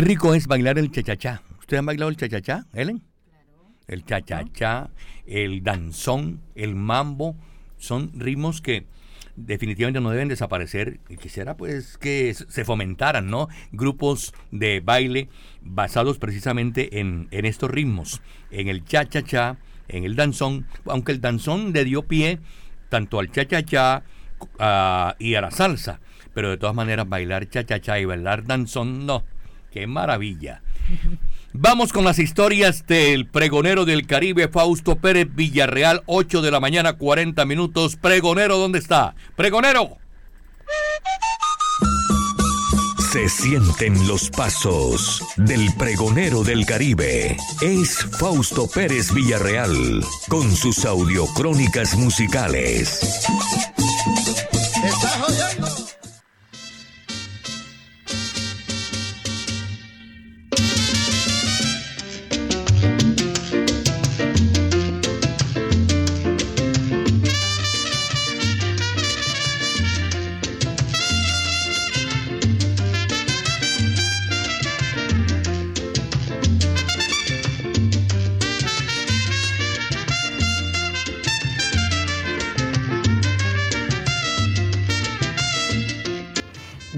Qué 0.00 0.06
rico 0.06 0.32
es 0.32 0.46
bailar 0.46 0.78
el 0.78 0.90
chachachá. 0.90 1.42
¿Ustedes 1.58 1.80
han 1.80 1.84
bailado 1.84 2.08
el 2.08 2.16
chachachá, 2.16 2.64
Ellen? 2.72 3.02
El 3.86 4.06
chachachá, 4.06 4.88
el 5.26 5.62
danzón, 5.62 6.40
el 6.54 6.74
mambo, 6.74 7.36
son 7.76 8.10
ritmos 8.14 8.62
que 8.62 8.86
definitivamente 9.36 10.00
no 10.00 10.08
deben 10.08 10.28
desaparecer. 10.28 11.00
Y 11.10 11.18
quisiera 11.18 11.58
pues 11.58 11.98
que 11.98 12.32
se 12.32 12.64
fomentaran, 12.64 13.28
¿no? 13.28 13.48
Grupos 13.72 14.32
de 14.50 14.80
baile 14.80 15.28
basados 15.60 16.16
precisamente 16.16 16.98
en, 16.98 17.28
en 17.30 17.44
estos 17.44 17.70
ritmos, 17.70 18.22
en 18.50 18.68
el 18.68 18.86
cha-cha-cha, 18.86 19.58
en 19.88 20.04
el 20.04 20.16
danzón, 20.16 20.66
aunque 20.86 21.12
el 21.12 21.20
danzón 21.20 21.74
le 21.74 21.84
dio 21.84 22.06
pie 22.06 22.38
tanto 22.88 23.18
al 23.18 23.30
cha-cha-cha 23.30 24.02
ah, 24.60 25.14
y 25.18 25.34
a 25.34 25.42
la 25.42 25.50
salsa, 25.50 26.00
pero 26.32 26.48
de 26.48 26.56
todas 26.56 26.74
maneras 26.74 27.06
bailar 27.06 27.50
cha-cha-cha 27.50 28.00
y 28.00 28.06
bailar 28.06 28.46
danzón, 28.46 29.04
no, 29.04 29.24
qué 29.70 29.86
maravilla. 29.86 30.62
Vamos 31.52 31.92
con 31.92 32.04
las 32.04 32.18
historias 32.18 32.86
del 32.86 33.26
pregonero 33.26 33.84
del 33.84 34.06
Caribe, 34.06 34.48
Fausto 34.48 34.96
Pérez 34.96 35.28
Villarreal, 35.34 36.02
8 36.06 36.42
de 36.42 36.50
la 36.50 36.60
mañana, 36.60 36.92
40 36.92 37.44
minutos. 37.44 37.96
Pregonero, 37.96 38.58
¿dónde 38.58 38.78
está? 38.78 39.14
Pregonero. 39.36 39.98
Se 43.10 43.28
sienten 43.28 44.06
los 44.06 44.30
pasos 44.30 45.24
del 45.36 45.74
pregonero 45.76 46.44
del 46.44 46.64
Caribe. 46.64 47.36
Es 47.60 48.06
Fausto 48.20 48.68
Pérez 48.68 49.12
Villarreal 49.12 50.04
con 50.28 50.54
sus 50.54 50.84
audiocrónicas 50.84 51.96
musicales. 51.96 53.00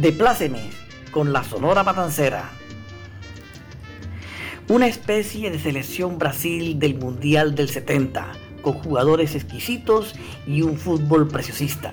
De 0.02 0.10
Pláceme 0.10 0.68
con 1.12 1.32
la 1.32 1.44
Sonora 1.44 1.84
Matancera. 1.84 2.50
Una 4.68 4.88
especie 4.88 5.48
de 5.48 5.60
selección 5.60 6.18
Brasil 6.18 6.76
del 6.80 6.96
Mundial 6.96 7.54
del 7.54 7.68
70, 7.68 8.32
con 8.62 8.72
jugadores 8.72 9.36
exquisitos 9.36 10.16
y 10.44 10.62
un 10.62 10.76
fútbol 10.76 11.28
preciosista. 11.28 11.92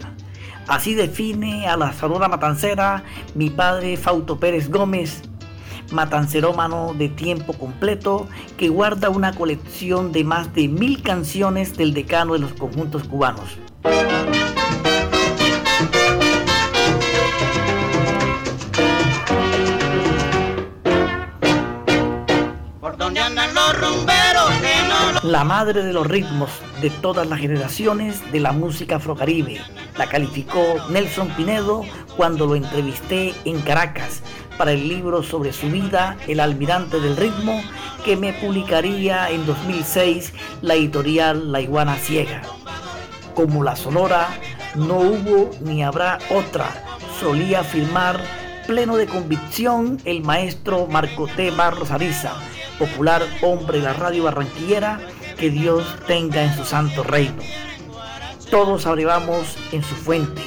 Así 0.67 0.95
define 0.95 1.67
a 1.67 1.77
la 1.77 1.93
Sonora 1.93 2.27
Matancera 2.27 3.03
mi 3.35 3.51
padre 3.51 3.95
Fauto 3.95 4.39
Pérez 4.39 4.71
Gómez, 4.71 5.21
matancerómano 5.91 6.95
de 6.97 7.09
tiempo 7.09 7.53
completo 7.53 8.27
que 8.57 8.69
guarda 8.69 9.11
una 9.11 9.35
colección 9.35 10.11
de 10.11 10.23
más 10.23 10.51
de 10.55 10.67
mil 10.67 11.03
canciones 11.03 11.77
del 11.77 11.93
decano 11.93 12.33
de 12.33 12.39
los 12.39 12.53
conjuntos 12.53 13.03
cubanos. 13.03 13.59
La 25.23 25.43
madre 25.43 25.83
de 25.83 25.91
los 25.91 26.07
ritmos 26.07 26.49
de 26.81 26.89
todas 26.89 27.27
las 27.27 27.39
generaciones 27.39 28.31
de 28.31 28.39
la 28.39 28.53
música 28.53 28.95
afrocaribe. 28.95 29.59
La 29.97 30.07
calificó 30.07 30.61
Nelson 30.89 31.27
Pinedo 31.35 31.83
cuando 32.15 32.45
lo 32.45 32.55
entrevisté 32.55 33.33
en 33.43 33.59
Caracas 33.59 34.21
para 34.57 34.71
el 34.71 34.87
libro 34.87 35.21
sobre 35.21 35.51
su 35.51 35.67
vida, 35.67 36.15
El 36.29 36.39
almirante 36.39 37.01
del 37.01 37.17
ritmo, 37.17 37.61
que 38.05 38.15
me 38.15 38.31
publicaría 38.31 39.29
en 39.29 39.45
2006 39.45 40.31
la 40.61 40.75
editorial 40.75 41.51
La 41.51 41.59
Iguana 41.59 41.95
Ciega. 41.95 42.41
Como 43.35 43.61
la 43.61 43.75
Sonora, 43.75 44.29
no 44.75 44.99
hubo 44.99 45.49
ni 45.59 45.83
habrá 45.83 46.19
otra, 46.29 46.69
solía 47.19 47.59
afirmar 47.59 48.21
pleno 48.67 48.95
de 48.95 49.07
convicción 49.07 49.97
el 50.05 50.21
maestro 50.21 50.87
Marco 50.87 51.27
T. 51.27 51.51
Barros 51.51 51.91
Ariza, 51.91 52.35
popular 52.79 53.21
hombre 53.43 53.77
de 53.77 53.83
la 53.83 53.93
radio 53.93 54.23
barranquillera, 54.23 54.99
que 55.37 55.51
Dios 55.51 55.85
tenga 56.07 56.43
en 56.43 56.55
su 56.55 56.65
santo 56.65 57.03
reino. 57.03 57.43
Todos 58.49 58.87
abrevamos 58.87 59.57
en 59.71 59.83
su 59.83 59.93
fuente. 59.93 60.41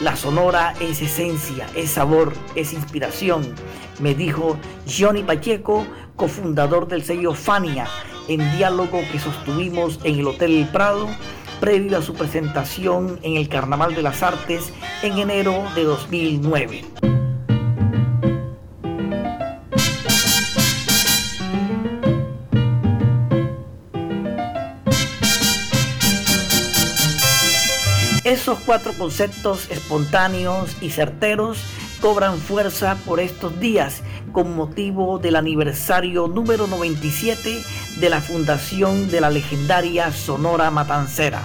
La 0.00 0.16
sonora 0.16 0.74
es 0.80 1.00
esencia, 1.00 1.68
es 1.76 1.90
sabor, 1.90 2.32
es 2.56 2.72
inspiración, 2.72 3.54
me 4.00 4.14
dijo 4.14 4.56
Johnny 4.88 5.22
Pacheco, 5.22 5.86
cofundador 6.16 6.88
del 6.88 7.04
sello 7.04 7.32
Fania, 7.32 7.86
en 8.26 8.56
diálogo 8.56 9.00
que 9.12 9.20
sostuvimos 9.20 10.00
en 10.02 10.18
el 10.18 10.26
Hotel 10.26 10.56
El 10.56 10.68
Prado, 10.68 11.06
previo 11.60 11.98
a 11.98 12.02
su 12.02 12.14
presentación 12.14 13.20
en 13.22 13.36
el 13.36 13.48
Carnaval 13.48 13.94
de 13.94 14.02
las 14.02 14.22
Artes 14.22 14.72
en 15.02 15.18
enero 15.18 15.62
de 15.76 15.84
2009. 15.84 17.13
Esos 28.24 28.58
cuatro 28.60 28.94
conceptos 28.94 29.70
espontáneos 29.70 30.74
y 30.80 30.88
certeros 30.88 31.58
cobran 32.00 32.38
fuerza 32.38 32.96
por 33.04 33.20
estos 33.20 33.60
días 33.60 34.02
con 34.32 34.56
motivo 34.56 35.18
del 35.18 35.36
aniversario 35.36 36.26
número 36.26 36.66
97 36.66 37.62
de 38.00 38.08
la 38.08 38.22
fundación 38.22 39.10
de 39.10 39.20
la 39.20 39.28
legendaria 39.28 40.10
Sonora 40.10 40.70
Matancera. 40.70 41.42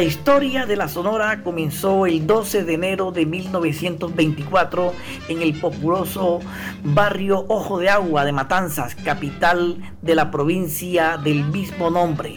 La 0.00 0.06
historia 0.06 0.64
de 0.64 0.76
la 0.76 0.88
Sonora 0.88 1.42
comenzó 1.42 2.06
el 2.06 2.26
12 2.26 2.64
de 2.64 2.72
enero 2.72 3.12
de 3.12 3.26
1924 3.26 4.94
en 5.28 5.42
el 5.42 5.60
populoso 5.60 6.40
barrio 6.82 7.44
Ojo 7.48 7.78
de 7.78 7.90
Agua 7.90 8.24
de 8.24 8.32
Matanzas, 8.32 8.94
capital 8.94 9.76
de 10.00 10.14
la 10.14 10.30
provincia 10.30 11.18
del 11.18 11.44
mismo 11.44 11.90
nombre. 11.90 12.36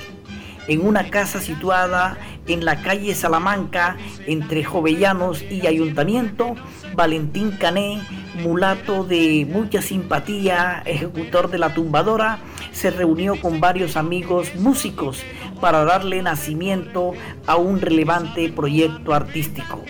En 0.68 0.86
una 0.86 1.10
casa 1.10 1.40
situada 1.40 2.18
en 2.48 2.66
la 2.66 2.82
calle 2.82 3.16
Salamanca, 3.16 3.96
entre 4.28 4.66
Jovellanos 4.66 5.42
y 5.44 5.66
Ayuntamiento, 5.66 6.56
Valentín 6.96 7.52
Cané, 7.52 8.02
mulato 8.44 9.06
de 9.06 9.48
mucha 9.50 9.82
simpatía, 9.82 10.84
ejecutor 10.86 11.50
de 11.50 11.60
la 11.60 11.74
tumbadora, 11.74 12.40
se 12.84 12.92
reunió 12.92 13.40
con 13.40 13.62
varios 13.62 13.96
amigos 13.96 14.56
músicos 14.56 15.24
para 15.62 15.86
darle 15.86 16.22
nacimiento 16.22 17.14
a 17.48 17.56
un 17.56 17.80
relevante 17.80 18.50
proyecto 18.50 19.14
artístico. 19.14 19.82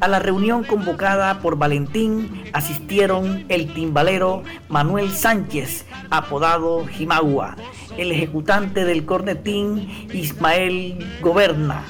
A 0.00 0.08
la 0.08 0.20
reunión 0.20 0.64
convocada 0.64 1.40
por 1.40 1.58
Valentín 1.58 2.44
asistieron 2.54 3.44
el 3.50 3.74
timbalero 3.74 4.42
Manuel 4.70 5.10
Sánchez, 5.10 5.84
apodado 6.08 6.86
Jimagua, 6.86 7.56
el 7.98 8.10
ejecutante 8.10 8.86
del 8.86 9.04
cornetín 9.04 10.08
Ismael 10.10 11.06
Goberna, 11.20 11.84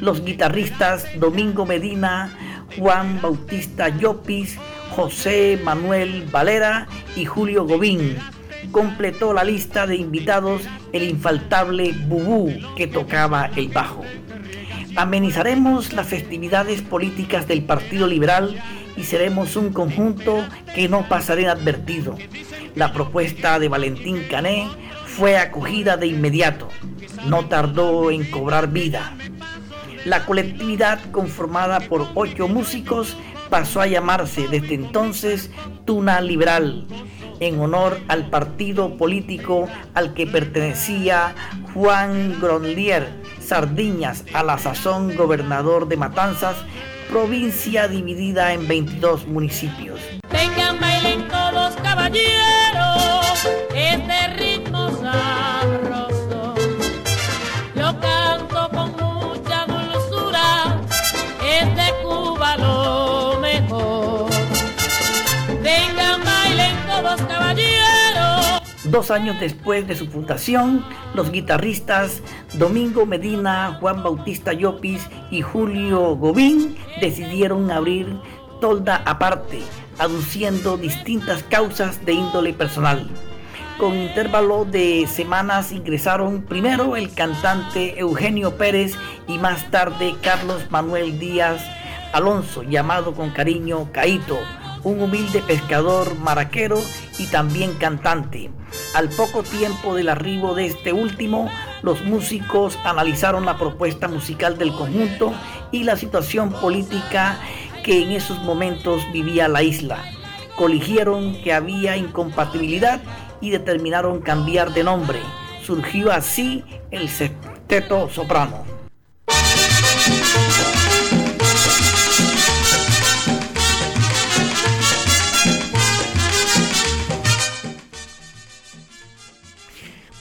los 0.00 0.24
guitarristas 0.24 1.04
Domingo 1.18 1.66
Medina, 1.66 2.30
Juan 2.78 3.18
Bautista 3.20 3.88
Llopis, 3.88 4.56
José 4.94 5.60
Manuel 5.64 6.28
Valera 6.30 6.86
y 7.16 7.24
Julio 7.24 7.66
Gobín. 7.66 8.16
Completó 8.70 9.32
la 9.32 9.44
lista 9.44 9.86
de 9.86 9.96
invitados 9.96 10.62
el 10.92 11.04
infaltable 11.04 11.92
Bubú 11.92 12.52
que 12.76 12.86
tocaba 12.86 13.50
el 13.56 13.68
bajo. 13.68 14.04
Amenizaremos 14.96 15.92
las 15.92 16.06
festividades 16.06 16.82
políticas 16.82 17.46
del 17.46 17.62
Partido 17.62 18.06
Liberal 18.06 18.60
y 18.96 19.04
seremos 19.04 19.56
un 19.56 19.72
conjunto 19.72 20.42
que 20.74 20.88
no 20.88 21.06
pasará 21.08 21.42
inadvertido. 21.42 22.16
La 22.74 22.92
propuesta 22.92 23.58
de 23.58 23.68
Valentín 23.68 24.24
Cané 24.30 24.68
fue 25.06 25.36
acogida 25.36 25.96
de 25.96 26.06
inmediato. 26.06 26.68
No 27.26 27.46
tardó 27.46 28.10
en 28.10 28.30
cobrar 28.30 28.72
vida. 28.72 29.14
La 30.04 30.24
colectividad 30.24 31.00
conformada 31.10 31.80
por 31.80 32.06
ocho 32.14 32.48
músicos 32.48 33.16
pasó 33.50 33.80
a 33.80 33.86
llamarse 33.86 34.46
desde 34.48 34.74
entonces 34.74 35.50
Tuna 35.84 36.20
Liberal, 36.20 36.86
en 37.40 37.60
honor 37.60 37.98
al 38.08 38.28
partido 38.30 38.96
político 38.96 39.68
al 39.94 40.14
que 40.14 40.26
pertenecía 40.26 41.34
Juan 41.74 42.40
Gronlier 42.40 43.08
Sardiñas, 43.40 44.24
a 44.32 44.42
la 44.42 44.58
sazón 44.58 45.14
gobernador 45.16 45.86
de 45.88 45.96
Matanzas, 45.96 46.56
provincia 47.08 47.86
dividida 47.86 48.52
en 48.52 48.66
22 48.66 49.26
municipios. 49.28 50.00
Vengan, 50.32 50.80
bailen 50.80 51.28
todos 51.28 51.76
caballeros, 51.76 52.65
Dos 68.90 69.10
años 69.10 69.40
después 69.40 69.88
de 69.88 69.96
su 69.96 70.06
fundación, 70.06 70.84
los 71.14 71.32
guitarristas 71.32 72.22
Domingo 72.54 73.04
Medina, 73.04 73.78
Juan 73.80 74.04
Bautista 74.04 74.52
Llopis 74.52 75.08
y 75.30 75.42
Julio 75.42 76.14
Gobín 76.14 76.76
decidieron 77.00 77.72
abrir 77.72 78.06
tolda 78.60 79.02
aparte, 79.04 79.58
aduciendo 79.98 80.76
distintas 80.76 81.42
causas 81.42 82.04
de 82.06 82.12
índole 82.12 82.52
personal. 82.52 83.10
Con 83.76 83.96
intervalo 83.96 84.64
de 84.64 85.06
semanas 85.08 85.72
ingresaron 85.72 86.42
primero 86.42 86.96
el 86.96 87.12
cantante 87.12 87.98
Eugenio 87.98 88.56
Pérez 88.56 88.94
y 89.26 89.38
más 89.38 89.68
tarde 89.72 90.14
Carlos 90.22 90.70
Manuel 90.70 91.18
Díaz 91.18 91.60
Alonso, 92.12 92.62
llamado 92.62 93.14
con 93.14 93.30
cariño 93.30 93.90
Caito, 93.92 94.38
un 94.86 95.02
humilde 95.02 95.42
pescador 95.42 96.16
maraquero 96.20 96.80
y 97.18 97.26
también 97.26 97.74
cantante. 97.74 98.52
Al 98.94 99.08
poco 99.08 99.42
tiempo 99.42 99.96
del 99.96 100.08
arribo 100.08 100.54
de 100.54 100.66
este 100.66 100.92
último, 100.92 101.50
los 101.82 102.04
músicos 102.04 102.78
analizaron 102.84 103.44
la 103.44 103.58
propuesta 103.58 104.06
musical 104.06 104.58
del 104.58 104.72
conjunto 104.72 105.34
y 105.72 105.82
la 105.82 105.96
situación 105.96 106.52
política 106.52 107.36
que 107.82 108.00
en 108.00 108.12
esos 108.12 108.40
momentos 108.44 109.02
vivía 109.12 109.48
la 109.48 109.64
isla. 109.64 110.04
Coligieron 110.54 111.42
que 111.42 111.52
había 111.52 111.96
incompatibilidad 111.96 113.00
y 113.40 113.50
determinaron 113.50 114.20
cambiar 114.20 114.72
de 114.72 114.84
nombre. 114.84 115.18
Surgió 115.64 116.12
así 116.12 116.62
el 116.92 117.08
Sexteto 117.08 118.08
Soprano. 118.08 118.64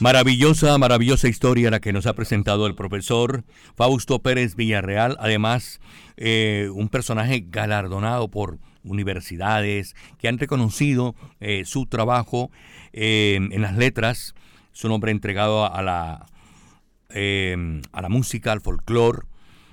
Maravillosa, 0.06 0.78
maravillosa 0.78 1.28
historia 1.28 1.72
la 1.72 1.80
que 1.80 1.92
nos 1.92 2.06
ha 2.06 2.14
presentado 2.14 2.68
el 2.68 2.76
profesor 2.76 3.44
Fausto 3.76 4.20
Pérez 4.20 4.56
Villarreal. 4.56 5.18
Además, 5.20 5.80
eh, 6.16 6.70
un 6.72 6.90
personaje 6.90 7.44
galardonado 7.50 8.30
por 8.30 8.60
universidades 8.84 9.96
que 10.20 10.28
han 10.28 10.38
reconocido 10.38 11.16
eh, 11.40 11.64
su 11.66 11.88
trabajo 11.88 12.52
eh, 12.94 13.40
en 13.50 13.62
las 13.64 13.78
letras, 13.78 14.36
su 14.74 14.90
nombre 14.90 15.10
entregado 15.10 15.66
a 15.66 15.82
la, 15.82 16.28
a 17.10 18.02
la 18.04 18.10
música, 18.10 18.52
al 18.52 18.62
folclore, 18.62 19.24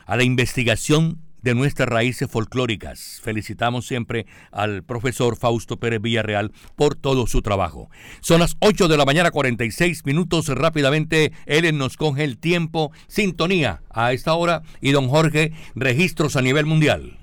a 0.07 0.17
la 0.17 0.25
investigación 0.25 1.21
de 1.43 1.55
nuestras 1.55 1.89
raíces 1.89 2.31
folclóricas. 2.31 3.21
Felicitamos 3.23 3.87
siempre 3.87 4.27
al 4.51 4.83
profesor 4.83 5.37
Fausto 5.37 5.79
Pérez 5.79 6.01
Villarreal 6.01 6.53
por 6.77 6.95
todo 6.95 7.27
su 7.27 7.43
trabajo. 7.43 7.91
Son 8.21 8.41
las 8.41 8.57
8 8.61 8.89
de 8.89 8.97
la 8.97 9.05
mañana, 9.05 9.31
46 9.31 10.05
minutos. 10.05 10.49
Rápidamente, 10.49 11.33
Ellen 11.47 11.79
nos 11.79 11.97
coge 11.97 12.25
el 12.25 12.39
tiempo. 12.39 12.93
Sintonía 13.09 13.83
a 13.91 14.13
esta 14.13 14.35
hora. 14.35 14.63
Y 14.81 14.93
don 14.93 15.09
Jorge, 15.09 15.53
registros 15.75 16.37
a 16.37 16.43
nivel 16.43 16.67
mundial. 16.67 17.22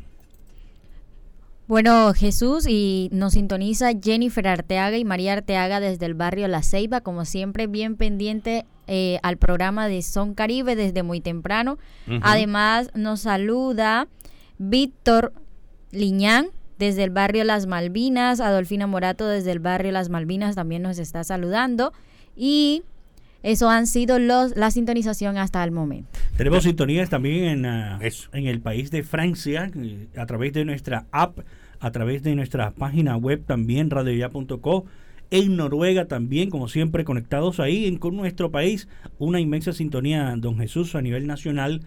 Bueno, 1.69 2.15
Jesús, 2.15 2.65
y 2.67 3.09
nos 3.11 3.33
sintoniza 3.33 3.91
Jennifer 4.01 4.47
Arteaga 4.47 4.97
y 4.97 5.05
María 5.05 5.33
Arteaga 5.33 5.79
desde 5.79 6.07
el 6.07 6.15
barrio 6.15 6.47
La 6.47 6.63
Ceiba, 6.63 7.01
como 7.01 7.25
siempre, 7.25 7.67
bien 7.67 7.95
pendiente 7.95 8.65
eh, 8.87 9.19
al 9.21 9.37
programa 9.37 9.87
de 9.87 10.01
Son 10.01 10.33
Caribe 10.33 10.75
desde 10.75 11.03
muy 11.03 11.21
temprano. 11.21 11.77
Además, 12.23 12.89
nos 12.95 13.19
saluda 13.19 14.07
Víctor 14.57 15.31
Liñán 15.91 16.47
desde 16.79 17.03
el 17.03 17.11
barrio 17.11 17.43
Las 17.43 17.67
Malvinas, 17.67 18.39
Adolfina 18.39 18.87
Morato 18.87 19.27
desde 19.27 19.51
el 19.51 19.59
barrio 19.59 19.91
Las 19.91 20.09
Malvinas 20.09 20.55
también 20.55 20.81
nos 20.81 20.97
está 20.97 21.23
saludando. 21.23 21.93
Y 22.35 22.81
eso 23.43 23.69
han 23.69 23.87
sido 23.87 24.19
los, 24.19 24.55
la 24.57 24.71
sintonización 24.71 25.37
hasta 25.37 25.63
el 25.63 25.71
momento. 25.71 26.09
Tenemos 26.35 26.63
sintonías 26.63 27.09
también 27.09 27.43
en, 27.45 27.65
ah, 27.65 27.99
en 28.33 28.47
el 28.47 28.59
país 28.59 28.91
de 28.91 29.03
Francia, 29.03 29.69
eh, 29.75 30.07
a 30.17 30.25
través 30.25 30.53
de 30.53 30.65
nuestra 30.65 31.05
app, 31.11 31.39
a 31.80 31.91
través 31.91 32.23
de 32.23 32.35
nuestra 32.35 32.72
página 32.72 33.15
web 33.18 33.43
también, 33.45 33.89
radioya.co. 33.89 34.85
En 35.31 35.57
Noruega 35.57 36.06
también, 36.06 36.49
como 36.49 36.68
siempre, 36.68 37.06
conectados 37.06 37.60
ahí 37.60 37.85
en, 37.85 37.97
con 37.97 38.15
nuestro 38.15 38.51
país. 38.51 38.88
Una 39.19 39.39
inmensa 39.39 39.73
sintonía, 39.73 40.34
don 40.38 40.57
Jesús, 40.57 40.95
a 40.95 41.01
nivel 41.01 41.27
nacional. 41.27 41.81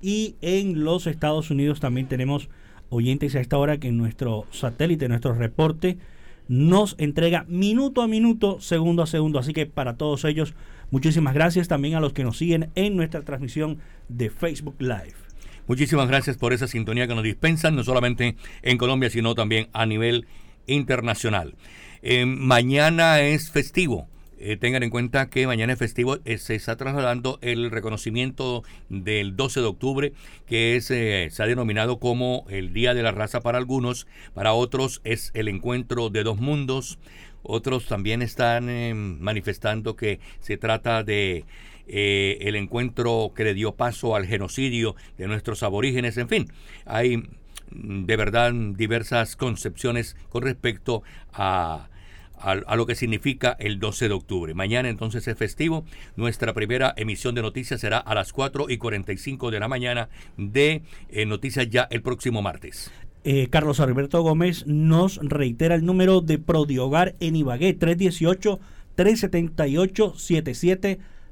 Y 0.00 0.36
en 0.40 0.84
los 0.84 1.06
Estados 1.06 1.50
Unidos 1.50 1.80
también 1.80 2.08
tenemos 2.08 2.48
oyentes 2.88 3.34
a 3.34 3.40
esta 3.40 3.58
hora 3.58 3.78
que 3.78 3.92
nuestro 3.92 4.46
satélite, 4.50 5.08
nuestro 5.08 5.34
reporte, 5.34 5.98
nos 6.48 6.94
entrega 6.98 7.44
minuto 7.48 8.02
a 8.02 8.08
minuto, 8.08 8.60
segundo 8.60 9.02
a 9.02 9.06
segundo. 9.06 9.38
Así 9.38 9.52
que 9.52 9.66
para 9.66 9.96
todos 9.96 10.24
ellos, 10.24 10.54
muchísimas 10.90 11.34
gracias 11.34 11.68
también 11.68 11.94
a 11.94 12.00
los 12.00 12.12
que 12.12 12.24
nos 12.24 12.38
siguen 12.38 12.70
en 12.74 12.96
nuestra 12.96 13.22
transmisión 13.22 13.78
de 14.08 14.30
Facebook 14.30 14.76
Live. 14.78 15.23
Muchísimas 15.66 16.08
gracias 16.08 16.36
por 16.36 16.52
esa 16.52 16.68
sintonía 16.68 17.06
que 17.06 17.14
nos 17.14 17.24
dispensan, 17.24 17.74
no 17.74 17.84
solamente 17.84 18.36
en 18.60 18.76
Colombia, 18.76 19.08
sino 19.08 19.34
también 19.34 19.68
a 19.72 19.86
nivel 19.86 20.26
internacional. 20.66 21.54
Eh, 22.02 22.26
mañana 22.26 23.22
es 23.22 23.50
festivo. 23.50 24.06
Eh, 24.38 24.58
tengan 24.58 24.82
en 24.82 24.90
cuenta 24.90 25.30
que 25.30 25.46
mañana 25.46 25.72
es 25.72 25.78
festivo, 25.78 26.18
eh, 26.26 26.36
se 26.36 26.54
está 26.54 26.76
trasladando 26.76 27.38
el 27.40 27.70
reconocimiento 27.70 28.62
del 28.90 29.36
12 29.36 29.60
de 29.60 29.66
octubre, 29.66 30.12
que 30.46 30.76
es, 30.76 30.84
se 30.84 31.30
ha 31.38 31.46
denominado 31.46 31.98
como 31.98 32.44
el 32.50 32.74
Día 32.74 32.92
de 32.92 33.02
la 33.02 33.12
Raza 33.12 33.40
para 33.40 33.56
algunos, 33.56 34.06
para 34.34 34.52
otros 34.52 35.00
es 35.02 35.30
el 35.32 35.48
encuentro 35.48 36.10
de 36.10 36.24
dos 36.24 36.38
mundos, 36.40 36.98
otros 37.42 37.86
también 37.86 38.20
están 38.20 39.18
manifestando 39.18 39.96
que 39.96 40.20
se 40.40 40.58
trata 40.58 41.04
de 41.04 41.46
eh, 41.86 42.38
el 42.40 42.56
encuentro 42.56 43.32
que 43.34 43.44
le 43.44 43.54
dio 43.54 43.74
paso 43.74 44.16
al 44.16 44.26
genocidio 44.26 44.96
de 45.18 45.26
nuestros 45.26 45.62
aborígenes, 45.62 46.16
en 46.16 46.28
fin, 46.28 46.52
hay 46.84 47.18
mm, 47.18 48.04
de 48.06 48.16
verdad 48.16 48.52
diversas 48.52 49.36
concepciones 49.36 50.16
con 50.30 50.42
respecto 50.42 51.02
a, 51.32 51.88
a, 52.44 52.76
lo 52.76 52.86
que 52.86 52.94
significa 52.94 53.56
el 53.58 53.78
12 53.78 54.08
de 54.08 54.14
octubre. 54.14 54.54
Mañana 54.54 54.88
entonces 54.88 55.26
es 55.26 55.36
festivo. 55.36 55.84
Nuestra 56.16 56.52
primera 56.52 56.92
emisión 56.96 57.34
de 57.34 57.42
noticias 57.42 57.80
será 57.80 57.98
a 57.98 58.14
las 58.14 58.32
4 58.32 58.66
y 58.68 58.78
45 58.78 59.50
de 59.50 59.60
la 59.60 59.68
mañana 59.68 60.08
de 60.36 60.82
eh, 61.08 61.26
Noticias 61.26 61.68
Ya 61.70 61.88
el 61.90 62.02
próximo 62.02 62.42
martes. 62.42 62.90
Eh, 63.24 63.48
Carlos 63.48 63.80
Alberto 63.80 64.20
Gómez 64.22 64.66
nos 64.66 65.16
reitera 65.22 65.74
el 65.74 65.86
número 65.86 66.20
de 66.20 66.38
Prodiogar 66.38 67.14
en 67.20 67.36
Ibagué, 67.36 67.72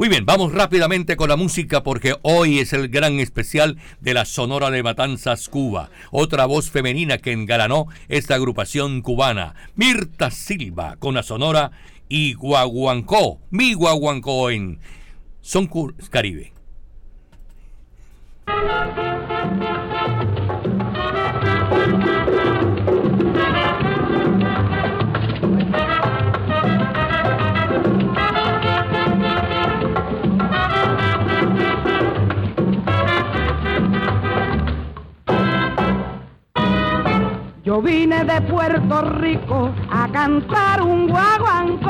Muy 0.00 0.08
bien, 0.08 0.24
vamos 0.24 0.54
rápidamente 0.54 1.14
con 1.14 1.28
la 1.28 1.36
música 1.36 1.82
porque 1.82 2.16
hoy 2.22 2.58
es 2.58 2.72
el 2.72 2.88
gran 2.88 3.20
especial 3.20 3.76
de 4.00 4.14
la 4.14 4.24
Sonora 4.24 4.70
de 4.70 4.82
Matanzas 4.82 5.50
Cuba. 5.50 5.90
Otra 6.10 6.46
voz 6.46 6.70
femenina 6.70 7.18
que 7.18 7.32
engalanó 7.32 7.86
esta 8.08 8.36
agrupación 8.36 9.02
cubana, 9.02 9.54
Mirta 9.74 10.30
Silva, 10.30 10.96
con 10.98 11.14
la 11.14 11.22
Sonora 11.22 11.72
y 12.08 12.32
Guaguancó, 12.32 13.40
mi 13.50 13.74
Guaguancó 13.74 14.48
en 14.48 14.78
Son 15.42 15.68
Caribe. 16.08 16.54
Yo 37.70 37.80
vine 37.80 38.24
de 38.24 38.40
Puerto 38.50 39.00
Rico 39.00 39.70
a 39.88 40.08
cantar 40.08 40.82
un 40.82 41.06
guaguancó. 41.06 41.88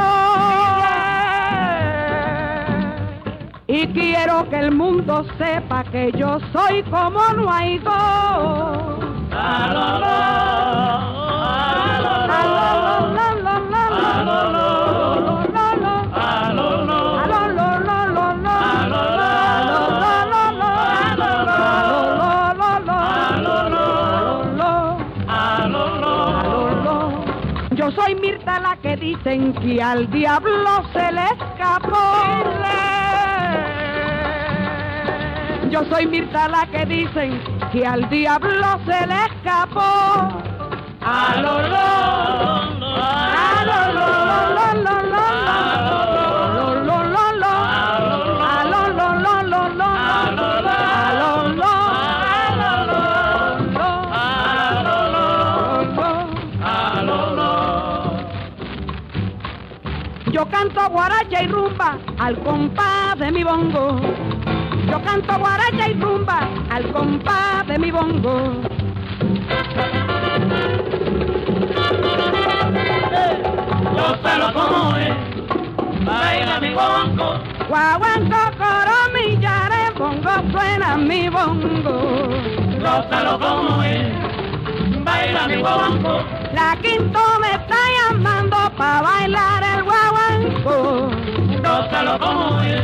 Y 3.66 3.86
quiero 3.86 4.46
que 4.50 4.58
el 4.58 4.72
mundo 4.72 5.24
sepa 5.38 5.84
que 5.84 6.12
yo 6.12 6.38
soy 6.52 6.82
como 6.82 7.26
no 7.32 7.50
hay 7.50 7.78
dos. 7.78 8.90
Dicen 29.10 29.52
que 29.54 29.82
al 29.82 30.08
diablo 30.10 30.84
se 30.92 31.12
le 31.12 31.24
escapó. 31.24 31.98
Yo 35.70 35.84
soy 35.90 36.06
Mirta 36.06 36.48
la 36.48 36.66
que 36.66 36.84
dicen 36.86 37.40
que 37.72 37.86
al 37.86 38.08
diablo 38.08 38.66
se 38.86 39.06
le 39.06 39.24
escapó. 39.30 39.80
A 41.02 41.34
lo 41.42 41.54
lo, 41.62 42.78
lo 42.78 43.39
guaracha 60.90 61.42
y 61.42 61.46
rumba 61.46 61.98
al 62.18 62.38
compás 62.40 63.18
de 63.18 63.30
mi 63.30 63.44
bongo. 63.44 64.00
Yo 64.88 65.02
canto 65.02 65.38
guaracha 65.38 65.88
y 65.88 65.94
rumba 65.94 66.48
al 66.70 66.92
compás 66.92 67.66
de 67.66 67.78
mi 67.78 67.90
bongo. 67.90 68.52
Yo 73.96 74.16
sé 74.22 74.38
lo 74.38 74.52
como 74.52 74.96
es, 74.96 76.04
baila 76.04 76.60
mi 76.60 76.72
guaguancó. 76.72 77.34
Guaguanco, 77.68 78.36
coro, 78.58 78.98
millares, 79.14 79.94
bongo, 79.96 80.30
suena 80.50 80.96
mi 80.96 81.28
bongo. 81.28 82.28
Gózalo 82.80 83.38
como 83.38 83.82
es, 83.82 85.04
baila 85.04 85.46
mi 85.46 85.56
guaguanco. 85.56 86.24
La 86.52 86.76
quinto 86.82 87.20
me 87.40 87.52
está 87.52 87.76
llamando 87.96 88.56
pa' 88.76 89.02
bailar 89.02 89.62
el 89.76 89.84
guaguanco. 90.62 91.10
Gózalo 91.62 92.18
como 92.18 92.60
es, 92.62 92.82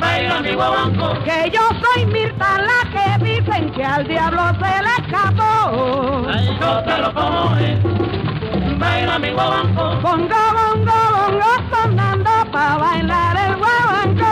baila 0.00 0.40
mi 0.40 0.52
guaguanco. 0.54 1.14
Que 1.24 1.50
yo 1.50 1.68
soy 1.82 2.06
Mirta, 2.06 2.58
la 2.58 2.90
que 2.90 3.24
dicen 3.24 3.70
que 3.72 3.84
al 3.84 4.06
diablo 4.06 4.42
se 4.60 4.82
le 4.82 5.06
escapó. 5.06 6.26
Ay, 6.28 6.56
gózalo 6.60 7.14
como 7.14 7.56
es, 7.56 8.78
baila 8.78 9.18
mi 9.18 9.30
guaguanco. 9.30 9.96
Bongo, 10.02 10.42
bongo, 10.56 10.98
bongo, 11.16 11.50
sonando 11.70 12.30
pa' 12.52 12.76
bailar 12.78 13.36
el 13.36 13.56
guaguanco. 13.56 14.30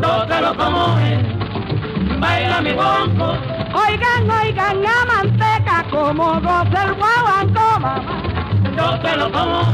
Gózalo 0.00 0.56
como 0.56 0.98
es, 0.98 2.20
baila 2.20 2.60
mi 2.60 2.72
guaguanco. 2.72 3.36
Oigan, 3.74 4.30
oigan, 4.30 4.86
a 4.86 5.04
manteca 5.06 5.84
como 5.90 6.40
goza 6.40 6.84
el 6.84 6.94
guaguanco, 6.94 7.80
mamá. 7.80 8.37
Como 8.78 9.64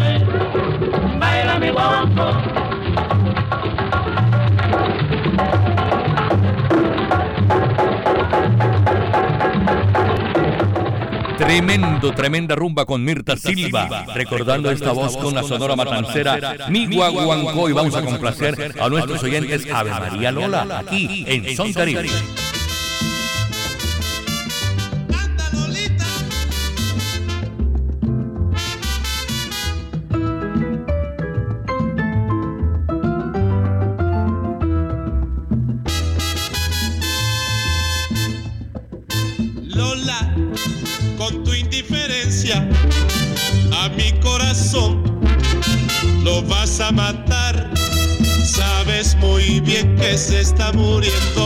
baila 1.20 1.58
mi. 1.58 1.70
Tremendo, 11.36 12.14
tremenda 12.14 12.54
rumba 12.54 12.86
con 12.86 13.04
Mirta 13.04 13.36
Silva, 13.36 14.06
recordando 14.14 14.70
esta 14.70 14.92
voz 14.92 15.16
con 15.18 15.34
la 15.34 15.42
sonora 15.42 15.76
matancera. 15.76 16.68
Mi 16.70 16.86
Guaguancó 16.86 17.68
y 17.68 17.72
vamos 17.72 17.94
a 17.94 18.02
complacer 18.02 18.74
a 18.80 18.88
nuestros 18.88 19.22
oyentes 19.22 19.66
Ave 19.70 19.90
María 19.90 20.32
Lola, 20.32 20.78
aquí 20.78 21.24
en 21.28 21.54
Son 21.54 21.70
Caribe. 21.74 22.08
Está 50.64 50.72
muriendo 50.72 51.43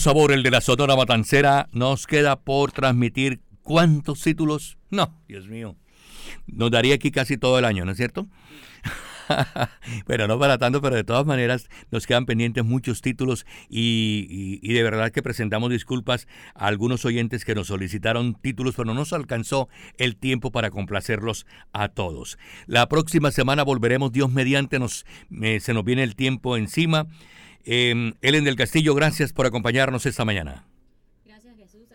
Sabor 0.00 0.32
el 0.32 0.42
de 0.42 0.50
la 0.50 0.60
Sonora 0.60 0.96
Matancera. 0.96 1.68
Nos 1.72 2.06
queda 2.06 2.40
por 2.40 2.72
transmitir 2.72 3.40
cuántos 3.62 4.22
títulos. 4.22 4.78
No, 4.90 5.20
Dios 5.26 5.48
mío. 5.48 5.76
Nos 6.46 6.70
daría 6.70 6.94
aquí 6.94 7.10
casi 7.10 7.36
todo 7.36 7.58
el 7.58 7.64
año, 7.64 7.84
¿no 7.84 7.92
es 7.92 7.96
cierto? 7.96 8.28
pero 10.06 10.26
no 10.28 10.38
para 10.38 10.58
tanto, 10.58 10.80
pero 10.80 10.96
de 10.96 11.04
todas 11.04 11.26
maneras 11.26 11.68
nos 11.90 12.06
quedan 12.06 12.26
pendientes 12.26 12.64
muchos 12.64 13.02
títulos 13.02 13.46
y 13.68 14.72
de 14.72 14.82
verdad 14.82 15.10
que 15.10 15.22
presentamos 15.22 15.70
disculpas 15.70 16.28
a 16.54 16.66
algunos 16.66 17.04
oyentes 17.04 17.44
que 17.44 17.54
nos 17.54 17.68
solicitaron 17.68 18.34
títulos, 18.34 18.74
pero 18.76 18.86
no 18.86 18.94
nos 18.94 19.12
alcanzó 19.12 19.68
el 19.96 20.16
tiempo 20.16 20.50
para 20.50 20.70
complacerlos 20.70 21.46
a 21.72 21.88
todos. 21.88 22.38
La 22.66 22.88
próxima 22.88 23.30
semana 23.30 23.64
volveremos, 23.64 24.12
Dios 24.12 24.30
mediante, 24.30 24.78
nos, 24.78 25.04
eh, 25.42 25.60
se 25.60 25.74
nos 25.74 25.84
viene 25.84 26.02
el 26.02 26.16
tiempo 26.16 26.56
encima. 26.56 27.06
Eh, 27.64 28.12
Ellen 28.22 28.44
del 28.44 28.56
Castillo, 28.56 28.94
gracias 28.94 29.32
por 29.32 29.46
acompañarnos 29.46 30.06
esta 30.06 30.24
mañana. 30.24 30.64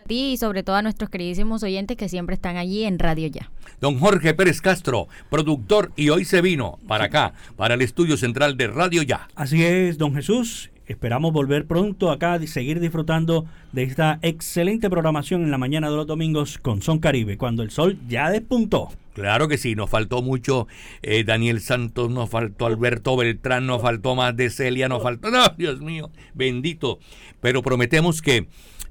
A 0.04 0.06
ti 0.06 0.32
y 0.32 0.36
sobre 0.36 0.62
todo 0.62 0.76
a 0.76 0.82
nuestros 0.82 1.08
queridísimos 1.08 1.62
oyentes 1.62 1.96
que 1.96 2.10
siempre 2.10 2.34
están 2.34 2.58
allí 2.58 2.84
en 2.84 2.98
Radio 2.98 3.26
Ya. 3.28 3.50
Don 3.80 3.98
Jorge 3.98 4.34
Pérez 4.34 4.60
Castro, 4.60 5.08
productor, 5.30 5.92
y 5.96 6.10
hoy 6.10 6.26
se 6.26 6.42
vino 6.42 6.78
para 6.86 7.04
acá, 7.04 7.32
para 7.56 7.72
el 7.72 7.80
estudio 7.80 8.18
central 8.18 8.58
de 8.58 8.66
Radio 8.66 9.02
Ya. 9.02 9.28
Así 9.34 9.64
es, 9.64 9.96
don 9.96 10.14
Jesús. 10.14 10.70
Esperamos 10.86 11.32
volver 11.32 11.66
pronto 11.66 12.10
acá 12.10 12.38
y 12.42 12.46
seguir 12.46 12.78
disfrutando 12.80 13.46
de 13.72 13.84
esta 13.84 14.18
excelente 14.22 14.90
programación 14.90 15.42
en 15.42 15.50
la 15.50 15.58
mañana 15.58 15.88
de 15.90 15.96
los 15.96 16.06
domingos 16.06 16.58
con 16.58 16.82
Son 16.82 16.98
Caribe, 16.98 17.38
cuando 17.38 17.62
el 17.62 17.70
sol 17.70 17.98
ya 18.08 18.30
despuntó. 18.30 18.88
Claro 19.14 19.46
que 19.48 19.58
sí, 19.58 19.74
nos 19.74 19.88
faltó 19.90 20.22
mucho 20.22 20.66
eh, 21.02 21.22
Daniel 21.24 21.60
Santos, 21.60 22.10
nos 22.10 22.28
faltó 22.30 22.66
Alberto 22.66 23.16
Beltrán, 23.16 23.66
nos 23.66 23.80
faltó 23.80 24.14
más 24.14 24.36
de 24.36 24.50
Celia, 24.50 24.88
nos 24.88 25.02
faltó... 25.02 25.28
Dios 25.56 25.80
mío, 25.80 26.10
bendito. 26.34 26.98
Pero 27.40 27.62
prometemos 27.62 28.20
que 28.22 28.48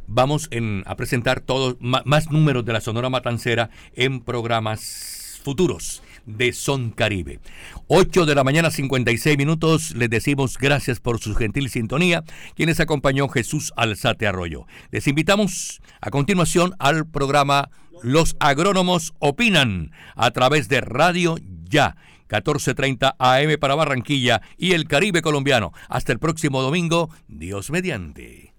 vamos 0.08 0.48
en- 0.52 0.84
a 0.86 0.96
presentar 0.96 1.42
todos 1.42 1.76
ma- 1.80 2.04
más 2.06 2.32
números 2.32 2.64
de 2.66 2.74
la 2.74 2.82
Sonora 2.82 3.10
Matancera 3.10 3.70
en 3.96 4.22
programas 4.22 5.42
futuros 5.44 6.03
de 6.26 6.54
Son 6.54 6.92
Caribe. 6.92 7.40
8 7.88 8.26
de 8.26 8.36
la 8.36 8.44
mañana 8.44 8.72
56 8.72 9.38
minutos, 9.38 9.92
les 9.96 10.10
decimos 10.10 10.58
gracias 10.58 11.00
por 11.00 11.20
su 11.20 11.36
gentil 11.36 11.70
sintonía, 11.70 12.24
quienes 12.56 12.80
acompañó 12.80 13.28
Jesús 13.28 13.74
Alzate 13.76 14.28
Arroyo. 14.28 14.66
Les 14.92 15.08
invitamos 15.08 15.82
a 16.02 16.10
continuación 16.10 16.74
al 16.80 17.06
programa 17.08 17.70
Los 18.02 18.36
agrónomos 18.40 19.14
opinan 19.20 19.92
a 20.16 20.32
través 20.32 20.70
de 20.70 20.82
Radio 20.82 21.38
Ya. 21.70 21.96
14.30 22.30 23.16
AM 23.20 23.60
para 23.60 23.76
Barranquilla 23.76 24.42
y 24.58 24.72
el 24.72 24.88
Caribe 24.88 25.22
colombiano. 25.22 25.72
Hasta 25.88 26.12
el 26.12 26.20
próximo 26.20 26.64
domingo, 26.64 27.10
Dios 27.28 27.70
mediante. 27.70 28.54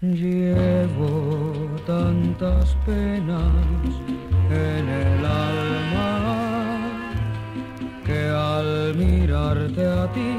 Llevo 0.00 1.39
tantas 1.90 2.76
penas 2.86 3.90
en 4.48 4.84
el 5.04 5.22
alma 5.26 6.12
que 8.06 8.22
al 8.28 8.94
mirarte 8.94 9.84
a 10.02 10.04
ti 10.16 10.32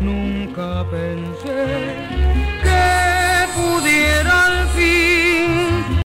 nunca 0.00 0.84
pensé 0.90 1.62
que 2.64 2.86
pudiera 3.56 4.31